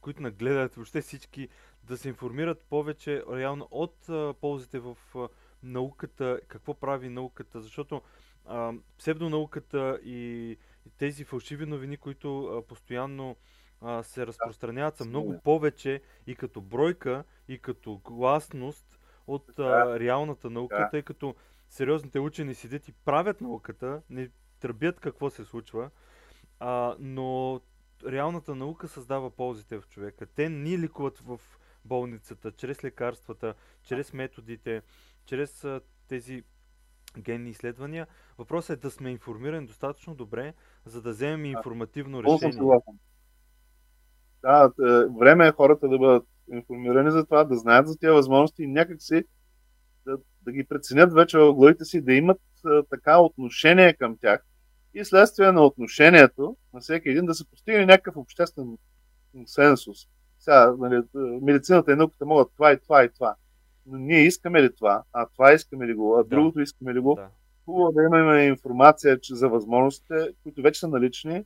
които 0.01 0.23
нагледат, 0.23 0.75
въобще 0.75 1.01
всички, 1.01 1.49
да 1.83 1.97
се 1.97 2.09
информират 2.09 2.65
повече 2.71 3.23
реално 3.33 3.69
от 3.71 4.09
а, 4.09 4.35
ползите 4.41 4.79
в 4.79 4.97
а, 5.15 5.29
науката, 5.63 6.41
какво 6.49 6.75
прави 6.75 7.09
науката, 7.09 7.61
защото 7.61 8.03
а, 8.47 8.73
псевдонауката 8.99 10.01
и, 10.05 10.51
и 10.87 10.91
тези 10.99 11.25
фалшиви 11.25 11.67
новини, 11.67 11.97
които 11.97 12.45
а, 12.45 12.63
постоянно 12.63 13.37
а, 13.81 14.03
се 14.03 14.27
разпространяват, 14.27 14.97
са 14.97 15.05
много 15.05 15.41
повече 15.45 16.03
и 16.27 16.35
като 16.35 16.61
бройка, 16.61 17.25
и 17.49 17.59
като 17.59 18.01
гласност 18.05 18.99
от 19.27 19.59
а, 19.59 20.01
реалната 20.01 20.51
наука, 20.51 20.89
тъй 20.91 21.03
като 21.03 21.35
сериозните 21.69 22.19
учени 22.19 22.55
седят 22.55 22.89
и 22.89 22.93
правят 22.93 23.41
науката, 23.41 24.03
не 24.11 24.29
тръбят 24.61 25.01
какво 25.01 25.31
се 25.31 25.45
случва, 25.45 25.91
а, 26.61 26.97
но 26.99 27.61
реалната 28.07 28.55
наука 28.55 28.89
създава 28.89 29.31
ползите 29.31 29.79
в 29.79 29.89
човека. 29.89 30.27
Те 30.27 30.49
ни 30.49 30.79
ликуват 30.79 31.19
в 31.19 31.41
болницата, 31.85 32.53
чрез 32.53 32.85
лекарствата, 32.85 33.55
чрез 33.83 34.13
методите, 34.13 34.83
чрез 35.27 35.65
а, 35.65 35.81
тези 36.09 36.43
генни 37.19 37.51
изследвания. 37.51 38.07
Въпросът 38.39 38.79
е 38.79 38.81
да 38.81 38.91
сме 38.91 39.11
информирани 39.11 39.67
достатъчно 39.67 40.15
добре, 40.15 40.55
за 40.85 41.03
да 41.03 41.11
вземем 41.11 41.45
информативно 41.45 42.23
решение. 42.23 42.39
Да, 44.43 44.73
е, 44.81 45.19
време 45.19 45.47
е 45.47 45.53
хората 45.53 45.89
да 45.89 45.99
бъдат 45.99 46.25
информирани 46.53 47.11
за 47.11 47.25
това, 47.25 47.45
да 47.45 47.57
знаят 47.57 47.89
за 47.89 47.99
тези 47.99 48.11
възможности 48.11 48.63
и 48.63 48.67
някакси 48.67 49.25
да, 50.07 50.19
да 50.43 50.53
ги 50.53 50.65
преценят 50.65 51.13
вече 51.13 51.39
в 51.39 51.55
главите 51.55 51.85
си, 51.85 52.01
да 52.01 52.13
имат 52.13 52.41
а, 52.65 52.83
така 52.83 53.19
отношение 53.19 53.95
към 53.95 54.17
тях, 54.21 54.45
и 54.95 55.05
следствие 55.05 55.53
на 55.53 55.65
отношението 55.65 56.57
на 56.75 56.81
всеки 56.81 57.09
един 57.09 57.27
да 57.27 57.35
се 57.35 57.51
постигне 57.51 57.87
някакъв 57.87 58.17
обществен 58.17 58.79
консенсус. 59.33 59.99
Сега, 60.39 60.75
нали, 60.79 61.03
медицината 61.43 61.93
и 61.93 61.97
науката 61.97 62.27
могат 62.27 62.53
това 62.53 62.73
и 62.73 62.81
това 62.81 63.05
и 63.05 63.13
това. 63.13 63.35
Но 63.87 63.99
ние 63.99 64.21
искаме 64.21 64.63
ли 64.63 64.75
това? 64.75 65.03
А 65.13 65.27
това 65.27 65.53
искаме 65.53 65.87
ли 65.87 65.95
го? 65.95 66.17
А 66.17 66.23
да. 66.23 66.29
другото 66.29 66.61
искаме 66.61 66.95
ли 66.95 67.01
го? 67.01 67.15
Да. 67.15 67.29
Хубаво 67.65 67.93
да 67.93 68.03
имаме 68.03 68.47
информация 68.47 69.21
че 69.21 69.35
за 69.35 69.49
възможностите, 69.49 70.29
които 70.43 70.63
вече 70.63 70.81
са 70.81 70.89
налични 70.89 71.45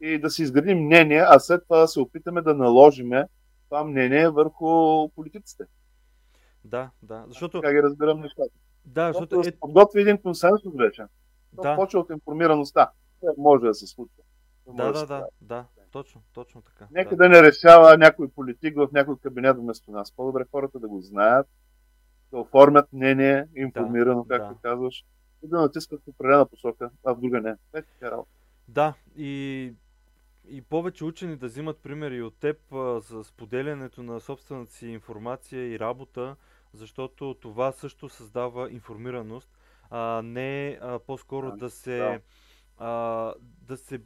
и 0.00 0.18
да 0.18 0.30
си 0.30 0.42
изградим 0.42 0.78
мнение, 0.78 1.24
а 1.28 1.38
след 1.38 1.62
това 1.64 1.78
да 1.78 1.88
се 1.88 2.00
опитаме 2.00 2.42
да 2.42 2.54
наложиме 2.54 3.28
това 3.68 3.84
мнение 3.84 4.30
върху 4.30 5.08
политиците. 5.08 5.64
Да, 6.64 6.90
да. 7.02 7.24
Защото, 7.28 7.60
Така 7.60 7.72
ги 7.74 7.82
разбирам 7.82 8.20
нещата. 8.20 8.50
да, 8.84 9.12
Защото 9.12 9.40
да 9.40 9.48
е, 9.48 9.52
подготви 9.60 10.00
един 10.00 10.22
консенсус 10.22 10.74
вече. 10.78 11.02
То 11.56 11.62
да, 11.62 11.76
почва 11.76 12.00
от 12.00 12.10
информираността. 12.10 12.90
Това 13.20 13.32
може 13.38 13.64
да 13.64 13.74
се 13.74 13.86
случва. 13.86 14.22
Да, 14.66 14.92
да, 14.92 15.00
да, 15.00 15.06
прави. 15.06 15.24
да, 15.40 15.64
точно, 15.90 16.22
точно 16.32 16.62
така. 16.62 16.88
Нека 16.90 17.16
Да. 17.16 17.16
да 17.16 17.28
не 17.28 17.42
решава 17.42 17.96
някой 17.98 18.28
политик 18.28 18.76
в 18.76 18.88
някой 18.92 19.18
кабинет 19.18 19.56
вместо 19.56 19.90
нас. 19.90 20.12
По-добре 20.12 20.44
хората 20.50 20.78
да 20.78 20.88
го 20.88 21.00
знаят, 21.00 21.46
да 22.30 22.38
оформят 22.38 22.92
мнение, 22.92 23.46
информирано, 23.56 24.24
Да, 24.28 24.38
както 24.38 24.54
да. 24.54 24.60
казваш, 24.62 25.04
и 25.44 25.48
да 25.48 25.60
натискат 25.60 26.00
в 26.04 26.08
определена 26.08 26.46
посока, 26.46 26.90
а 27.04 27.14
в 27.14 27.20
друга 27.20 27.40
не. 27.40 27.50
Е, 27.50 27.82
така 27.82 28.10
работа. 28.10 28.30
Да, 28.68 28.94
и, 29.16 29.72
и 30.48 30.62
повече 30.62 31.04
учени 31.04 31.36
да 31.36 31.46
взимат 31.46 31.78
примери 31.78 32.22
от 32.22 32.36
теб 32.36 32.72
а, 32.72 33.00
за 33.00 33.24
споделянето 33.24 34.02
на 34.02 34.20
собствената 34.20 34.72
си 34.72 34.86
информация 34.88 35.72
и 35.72 35.78
работа, 35.78 36.36
защото 36.72 37.34
това 37.40 37.72
също 37.72 38.08
създава 38.08 38.70
информираност, 38.70 39.50
а 39.90 40.22
не 40.24 40.78
а, 40.82 40.98
по-скоро 40.98 41.50
Да, 41.50 41.56
да 41.56 41.70
се, 41.70 41.98
да. 41.98 42.20
а, 42.78 43.34
да 43.62 43.76
се 43.76 44.00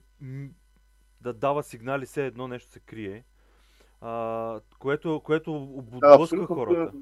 да 1.21 1.33
дава 1.33 1.63
сигнали, 1.63 2.07
все 2.07 2.27
едно 2.27 2.49
нещо 2.49 2.71
се 2.71 2.81
крие, 2.81 3.25
а, 4.01 4.61
което, 4.79 5.21
което 5.25 5.53
Да, 5.53 6.15
отблъсква 6.15 6.25
абсолютно. 6.25 6.57
хората. 6.57 6.93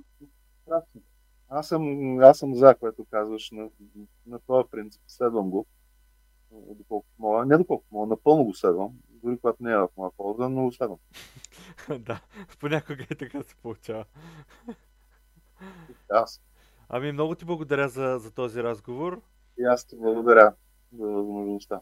Страшно. 0.66 1.00
Аз 1.48 1.68
съм, 1.68 2.18
аз 2.20 2.38
съм 2.38 2.54
за, 2.54 2.74
което 2.74 3.04
казваш, 3.10 3.50
на, 3.50 3.68
на 4.26 4.38
този 4.38 4.68
принцип. 4.70 5.02
Следвам 5.06 5.50
го. 5.50 5.66
Доколкото 6.50 7.12
мога. 7.18 7.46
Не 7.46 7.58
доколкото 7.58 7.94
мога, 7.94 8.06
напълно 8.06 8.44
го 8.44 8.54
следвам. 8.54 8.92
Дори 9.08 9.38
когато 9.38 9.62
не 9.62 9.72
е 9.72 9.76
в 9.76 9.88
моя 9.96 10.10
полза, 10.16 10.48
но 10.48 10.64
го 10.64 10.72
следвам. 10.72 10.98
да, 11.98 12.20
понякога 12.60 13.06
и 13.10 13.14
така 13.14 13.42
се 13.42 13.56
получава. 13.56 14.04
Аз. 16.10 16.42
Ами 16.88 17.12
много 17.12 17.34
ти 17.34 17.44
благодаря 17.44 17.88
за, 17.88 18.18
за 18.18 18.30
този 18.30 18.62
разговор. 18.62 19.20
И 19.58 19.64
аз 19.64 19.84
ти 19.84 19.96
благодаря 19.96 20.54
за 20.92 21.06
възможността. 21.06 21.80